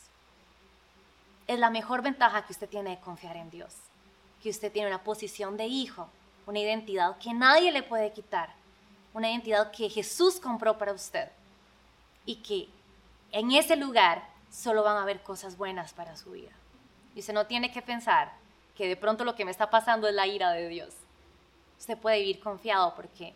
Es 1.46 1.58
la 1.60 1.70
mejor 1.70 2.02
ventaja 2.02 2.44
que 2.44 2.52
usted 2.52 2.68
tiene 2.68 2.90
de 2.90 3.00
confiar 3.00 3.36
en 3.36 3.48
Dios, 3.48 3.72
que 4.42 4.50
usted 4.50 4.72
tiene 4.72 4.88
una 4.88 5.04
posición 5.04 5.56
de 5.56 5.66
hijo, 5.66 6.08
una 6.46 6.58
identidad 6.58 7.16
que 7.18 7.32
nadie 7.32 7.70
le 7.70 7.84
puede 7.84 8.12
quitar, 8.12 8.52
una 9.14 9.30
identidad 9.30 9.70
que 9.70 9.88
Jesús 9.88 10.40
compró 10.40 10.76
para 10.76 10.92
usted 10.92 11.30
y 12.24 12.36
que 12.36 12.68
en 13.30 13.52
ese 13.52 13.76
lugar 13.76 14.28
solo 14.50 14.82
van 14.82 14.96
a 14.96 15.02
haber 15.02 15.22
cosas 15.22 15.56
buenas 15.56 15.92
para 15.92 16.16
su 16.16 16.32
vida. 16.32 16.50
Y 17.14 17.20
usted 17.20 17.34
no 17.34 17.46
tiene 17.46 17.70
que 17.70 17.82
pensar 17.82 18.32
que 18.76 18.88
de 18.88 18.96
pronto 18.96 19.24
lo 19.24 19.36
que 19.36 19.44
me 19.44 19.52
está 19.52 19.70
pasando 19.70 20.08
es 20.08 20.14
la 20.14 20.26
ira 20.26 20.50
de 20.50 20.68
Dios 20.68 21.05
usted 21.78 21.98
puede 21.98 22.20
vivir 22.20 22.40
confiado 22.40 22.94
porque 22.94 23.34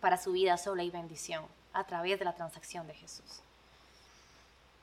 para 0.00 0.16
su 0.16 0.32
vida 0.32 0.56
solo 0.56 0.80
hay 0.80 0.90
bendición 0.90 1.44
a 1.72 1.84
través 1.84 2.18
de 2.18 2.24
la 2.24 2.34
transacción 2.34 2.86
de 2.86 2.94
Jesús. 2.94 3.40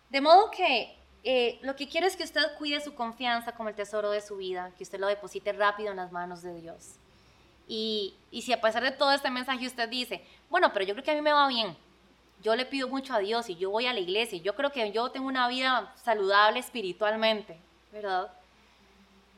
De 0.09 0.21
modo 0.21 0.51
que 0.51 0.95
eh, 1.23 1.59
lo 1.61 1.75
que 1.75 1.89
quiero 1.89 2.07
es 2.07 2.15
que 2.15 2.23
usted 2.23 2.41
cuide 2.57 2.79
su 2.79 2.95
confianza 2.95 3.51
como 3.51 3.69
el 3.69 3.75
tesoro 3.75 4.11
de 4.11 4.21
su 4.21 4.37
vida, 4.37 4.71
que 4.77 4.83
usted 4.83 4.99
lo 4.99 5.07
deposite 5.07 5.51
rápido 5.51 5.91
en 5.91 5.97
las 5.97 6.11
manos 6.11 6.41
de 6.41 6.61
Dios. 6.61 6.93
Y, 7.67 8.15
y 8.31 8.43
si 8.43 8.53
a 8.53 8.61
pesar 8.61 8.83
de 8.83 8.91
todo 8.91 9.11
este 9.11 9.29
mensaje 9.29 9.67
usted 9.67 9.89
dice, 9.89 10.23
bueno, 10.49 10.71
pero 10.71 10.85
yo 10.85 10.93
creo 10.93 11.03
que 11.03 11.11
a 11.11 11.15
mí 11.15 11.21
me 11.21 11.33
va 11.33 11.47
bien, 11.47 11.75
yo 12.41 12.55
le 12.55 12.65
pido 12.65 12.87
mucho 12.87 13.13
a 13.13 13.19
Dios 13.19 13.49
y 13.49 13.55
yo 13.55 13.71
voy 13.71 13.87
a 13.87 13.93
la 13.93 13.99
iglesia 13.99 14.37
y 14.37 14.41
yo 14.41 14.55
creo 14.55 14.71
que 14.71 14.91
yo 14.91 15.09
tengo 15.11 15.27
una 15.27 15.47
vida 15.47 15.93
saludable 16.01 16.59
espiritualmente, 16.59 17.59
¿verdad? 17.91 18.31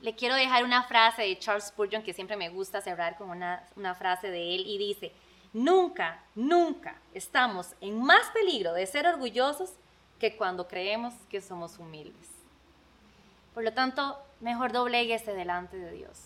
Le 0.01 0.15
quiero 0.15 0.35
dejar 0.35 0.63
una 0.63 0.83
frase 0.83 1.23
de 1.23 1.37
Charles 1.37 1.65
Spurgeon 1.65 2.03
que 2.03 2.13
siempre 2.13 2.37
me 2.37 2.49
gusta 2.49 2.81
cerrar 2.81 3.17
con 3.17 3.29
una, 3.29 3.95
frase 3.95 4.31
de 4.31 4.55
él 4.55 4.63
y 4.65 4.77
dice, 4.77 5.11
nunca, 5.51 6.23
nunca 6.35 6.95
estamos 7.13 7.75
en 7.81 8.01
más 8.01 8.29
peligro 8.31 8.73
de 8.73 8.85
ser 8.85 9.07
orgullosos 9.07 9.71
que 10.19 10.37
cuando 10.37 10.67
creemos 10.67 11.13
que 11.29 11.41
somos 11.41 11.79
humildes. 11.79 12.29
Por 13.53 13.63
lo 13.63 13.73
tanto, 13.73 14.17
mejor 14.39 14.71
dobléguese 14.71 15.33
delante 15.33 15.77
de 15.77 15.91
Dios. 15.91 16.17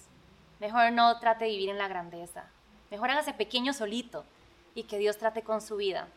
Mejor 0.59 0.91
no 0.91 1.19
trate 1.19 1.45
de 1.45 1.51
vivir 1.51 1.69
en 1.69 1.77
la 1.77 1.87
grandeza. 1.87 2.45
Mejor 2.91 3.09
hágase 3.09 3.33
pequeño 3.33 3.73
solito 3.73 4.23
y 4.75 4.83
que 4.83 4.99
Dios 4.99 5.17
trate 5.17 5.41
con 5.41 5.61
su 5.61 5.77
vida 5.77 6.07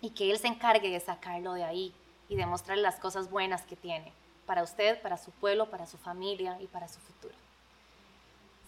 y 0.00 0.10
que 0.10 0.30
Él 0.30 0.38
se 0.38 0.46
encargue 0.46 0.90
de 0.90 1.00
sacarlo 1.00 1.52
de 1.52 1.64
ahí 1.64 1.92
y 2.28 2.36
de 2.36 2.46
mostrarle 2.46 2.82
las 2.82 2.98
cosas 2.98 3.30
buenas 3.30 3.62
que 3.66 3.76
tiene 3.76 4.12
para 4.46 4.62
usted, 4.62 5.00
para 5.02 5.18
su 5.18 5.30
pueblo, 5.32 5.70
para 5.70 5.86
su 5.86 5.98
familia 5.98 6.56
y 6.60 6.66
para 6.66 6.88
su 6.88 7.00
futuro. 7.00 7.34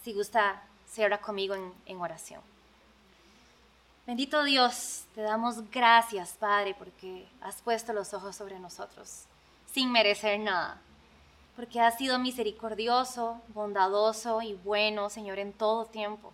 Si 0.03 0.13
gusta, 0.13 0.63
cierra 0.91 1.19
conmigo 1.19 1.55
en, 1.87 2.01
oración. 2.01 2.43
Bendito 4.07 4.43
Dios, 4.45 5.05
te 5.15 5.23
damos 5.23 5.71
gracias, 5.71 6.33
Padre, 6.39 6.75
porque 6.79 7.29
has 7.41 7.61
puesto 7.63 7.93
los 7.93 8.15
ojos 8.15 8.37
sobre 8.37 8.59
nosotros 8.59 9.25
sin 9.73 9.93
merecer 9.93 10.41
nada, 10.41 10.81
porque 11.55 11.81
has 11.81 11.99
sido 11.99 12.19
misericordioso, 12.19 13.41
bondadoso 13.49 14.43
y 14.43 14.55
bueno, 14.55 15.11
Señor, 15.11 15.39
en 15.39 15.53
todo 15.53 15.85
tiempo. 15.85 16.33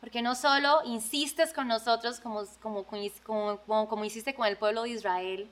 Porque 0.00 0.22
no 0.22 0.34
solo 0.34 0.82
insistes 0.84 1.52
con 1.52 1.68
nosotros 1.68 2.20
como, 2.20 2.44
como, 2.60 2.84
como, 3.24 3.88
como 3.88 4.04
hiciste 4.04 4.34
con 4.34 4.46
el 4.46 4.56
pueblo 4.56 4.82
de 4.82 4.90
Israel, 4.90 5.50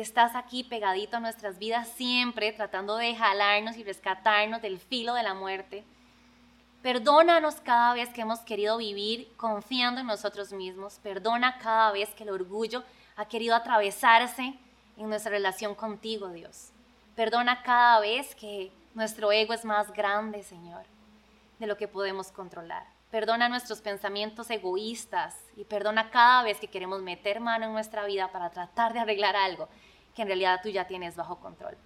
estás 0.00 0.34
aquí 0.34 0.64
pegadito 0.64 1.18
a 1.18 1.20
nuestras 1.20 1.58
vidas 1.58 1.88
siempre, 1.96 2.52
tratando 2.52 2.96
de 2.96 3.14
jalarnos 3.14 3.76
y 3.76 3.84
rescatarnos 3.84 4.62
del 4.62 4.78
filo 4.78 5.14
de 5.14 5.22
la 5.22 5.34
muerte. 5.34 5.84
Perdónanos 6.82 7.56
cada 7.56 7.94
vez 7.94 8.08
que 8.08 8.22
hemos 8.22 8.40
querido 8.40 8.78
vivir 8.78 9.30
confiando 9.36 10.00
en 10.00 10.06
nosotros 10.06 10.52
mismos. 10.52 10.98
Perdona 11.02 11.58
cada 11.58 11.92
vez 11.92 12.10
que 12.14 12.24
el 12.24 12.30
orgullo 12.30 12.82
ha 13.16 13.26
querido 13.26 13.54
atravesarse 13.54 14.54
en 14.96 15.08
nuestra 15.08 15.30
relación 15.30 15.74
contigo, 15.74 16.28
Dios. 16.28 16.70
Perdona 17.14 17.62
cada 17.62 18.00
vez 18.00 18.34
que 18.34 18.72
nuestro 18.94 19.30
ego 19.30 19.52
es 19.52 19.64
más 19.64 19.92
grande, 19.92 20.42
Señor, 20.42 20.84
de 21.58 21.66
lo 21.66 21.76
que 21.76 21.86
podemos 21.86 22.32
controlar. 22.32 22.86
Perdona 23.12 23.50
nuestros 23.50 23.82
pensamientos 23.82 24.48
egoístas 24.48 25.36
y 25.54 25.64
perdona 25.64 26.10
cada 26.10 26.44
vez 26.44 26.58
que 26.58 26.68
queremos 26.68 27.02
meter 27.02 27.40
mano 27.40 27.66
en 27.66 27.74
nuestra 27.74 28.06
vida 28.06 28.32
para 28.32 28.48
tratar 28.48 28.94
de 28.94 29.00
arreglar 29.00 29.36
algo 29.36 29.68
que 30.16 30.22
en 30.22 30.28
realidad 30.28 30.60
tú 30.62 30.70
ya 30.70 30.86
tienes 30.86 31.14
bajo 31.14 31.36
control. 31.36 31.76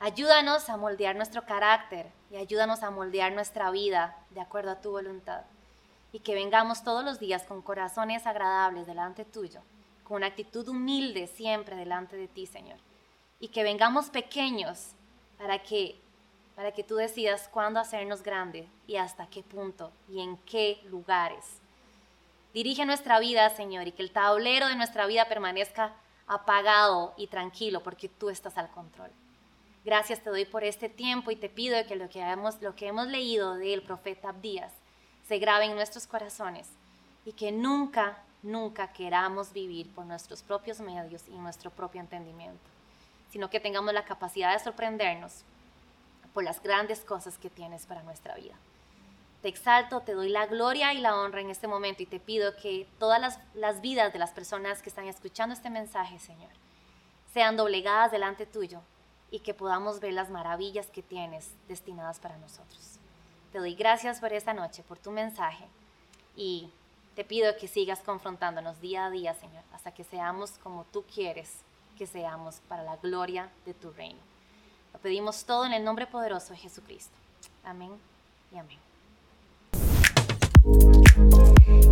Ayúdanos 0.00 0.70
a 0.70 0.78
moldear 0.78 1.14
nuestro 1.14 1.44
carácter 1.44 2.10
y 2.30 2.36
ayúdanos 2.36 2.82
a 2.82 2.90
moldear 2.90 3.32
nuestra 3.32 3.70
vida 3.70 4.16
de 4.30 4.40
acuerdo 4.40 4.70
a 4.70 4.80
tu 4.80 4.92
voluntad. 4.92 5.42
Y 6.10 6.20
que 6.20 6.34
vengamos 6.34 6.82
todos 6.82 7.04
los 7.04 7.20
días 7.20 7.42
con 7.42 7.60
corazones 7.60 8.26
agradables 8.26 8.86
delante 8.86 9.26
tuyo, 9.26 9.60
con 10.04 10.16
una 10.16 10.28
actitud 10.28 10.66
humilde 10.68 11.26
siempre 11.26 11.76
delante 11.76 12.16
de 12.16 12.28
ti, 12.28 12.46
Señor. 12.46 12.78
Y 13.40 13.48
que 13.48 13.62
vengamos 13.62 14.08
pequeños 14.08 14.92
para 15.36 15.58
que 15.62 16.00
para 16.58 16.72
que 16.72 16.82
tú 16.82 16.96
decidas 16.96 17.48
cuándo 17.52 17.78
hacernos 17.78 18.24
grandes 18.24 18.66
y 18.88 18.96
hasta 18.96 19.28
qué 19.28 19.44
punto 19.44 19.92
y 20.08 20.20
en 20.20 20.36
qué 20.38 20.80
lugares. 20.90 21.44
Dirige 22.52 22.84
nuestra 22.84 23.20
vida, 23.20 23.48
Señor, 23.50 23.86
y 23.86 23.92
que 23.92 24.02
el 24.02 24.10
tablero 24.10 24.66
de 24.66 24.74
nuestra 24.74 25.06
vida 25.06 25.28
permanezca 25.28 25.92
apagado 26.26 27.14
y 27.16 27.28
tranquilo 27.28 27.84
porque 27.84 28.08
tú 28.08 28.28
estás 28.28 28.58
al 28.58 28.72
control. 28.72 29.08
Gracias 29.84 30.18
te 30.18 30.30
doy 30.30 30.46
por 30.46 30.64
este 30.64 30.88
tiempo 30.88 31.30
y 31.30 31.36
te 31.36 31.48
pido 31.48 31.76
que 31.86 31.94
lo 31.94 32.08
que 32.08 32.18
hemos, 32.18 32.60
lo 32.60 32.74
que 32.74 32.88
hemos 32.88 33.06
leído 33.06 33.54
del 33.54 33.82
profeta 33.82 34.30
Abdías 34.30 34.72
se 35.28 35.38
grabe 35.38 35.66
en 35.66 35.76
nuestros 35.76 36.08
corazones 36.08 36.66
y 37.24 37.30
que 37.34 37.52
nunca, 37.52 38.18
nunca 38.42 38.92
queramos 38.92 39.52
vivir 39.52 39.94
por 39.94 40.06
nuestros 40.06 40.42
propios 40.42 40.80
medios 40.80 41.22
y 41.28 41.36
nuestro 41.36 41.70
propio 41.70 42.00
entendimiento, 42.00 42.58
sino 43.30 43.48
que 43.48 43.60
tengamos 43.60 43.94
la 43.94 44.04
capacidad 44.04 44.52
de 44.52 44.64
sorprendernos 44.64 45.44
por 46.38 46.44
las 46.44 46.62
grandes 46.62 47.00
cosas 47.00 47.36
que 47.36 47.50
tienes 47.50 47.84
para 47.84 48.04
nuestra 48.04 48.36
vida. 48.36 48.54
Te 49.42 49.48
exalto, 49.48 50.02
te 50.02 50.12
doy 50.12 50.28
la 50.28 50.46
gloria 50.46 50.94
y 50.94 51.00
la 51.00 51.16
honra 51.16 51.40
en 51.40 51.50
este 51.50 51.66
momento 51.66 52.04
y 52.04 52.06
te 52.06 52.20
pido 52.20 52.54
que 52.54 52.86
todas 53.00 53.20
las, 53.20 53.40
las 53.54 53.80
vidas 53.80 54.12
de 54.12 54.20
las 54.20 54.30
personas 54.30 54.80
que 54.80 54.88
están 54.88 55.08
escuchando 55.08 55.52
este 55.52 55.68
mensaje, 55.68 56.20
Señor, 56.20 56.52
sean 57.34 57.56
doblegadas 57.56 58.12
delante 58.12 58.46
tuyo 58.46 58.82
y 59.32 59.40
que 59.40 59.52
podamos 59.52 59.98
ver 59.98 60.12
las 60.12 60.30
maravillas 60.30 60.86
que 60.86 61.02
tienes 61.02 61.50
destinadas 61.66 62.20
para 62.20 62.36
nosotros. 62.36 63.00
Te 63.50 63.58
doy 63.58 63.74
gracias 63.74 64.20
por 64.20 64.32
esta 64.32 64.54
noche, 64.54 64.84
por 64.84 64.98
tu 65.00 65.10
mensaje 65.10 65.64
y 66.36 66.70
te 67.16 67.24
pido 67.24 67.56
que 67.56 67.66
sigas 67.66 67.98
confrontándonos 67.98 68.80
día 68.80 69.06
a 69.06 69.10
día, 69.10 69.34
Señor, 69.34 69.64
hasta 69.72 69.90
que 69.92 70.04
seamos 70.04 70.52
como 70.58 70.84
tú 70.92 71.02
quieres 71.12 71.52
que 71.96 72.06
seamos 72.06 72.60
para 72.68 72.84
la 72.84 72.94
gloria 72.94 73.50
de 73.66 73.74
tu 73.74 73.90
reino. 73.90 74.27
Pedimos 75.02 75.44
todo 75.44 75.64
en 75.64 75.72
el 75.72 75.84
nombre 75.84 76.06
poderoso 76.06 76.52
de 76.52 76.58
Jesucristo. 76.58 77.12
Amén 77.64 77.90
y 78.52 78.58
amén. 78.58 78.78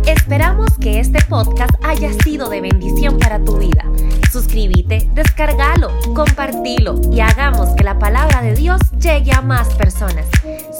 Esperamos 0.05 0.77
que 0.79 0.99
este 0.99 1.23
podcast 1.25 1.73
haya 1.83 2.11
sido 2.23 2.49
de 2.49 2.61
bendición 2.61 3.17
para 3.17 3.43
tu 3.43 3.57
vida. 3.57 3.85
Suscríbete, 4.31 5.09
descargalo, 5.13 5.89
compartilo 6.13 6.99
y 7.11 7.21
hagamos 7.21 7.69
que 7.75 7.83
la 7.83 7.97
palabra 7.97 8.41
de 8.41 8.53
Dios 8.53 8.81
llegue 8.99 9.31
a 9.33 9.41
más 9.41 9.73
personas. 9.75 10.25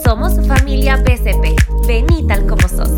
Somos 0.04 0.46
familia 0.46 0.96
BCP. 0.96 1.86
Vení 1.86 2.26
tal 2.26 2.46
como 2.46 2.68
sos. 2.68 2.90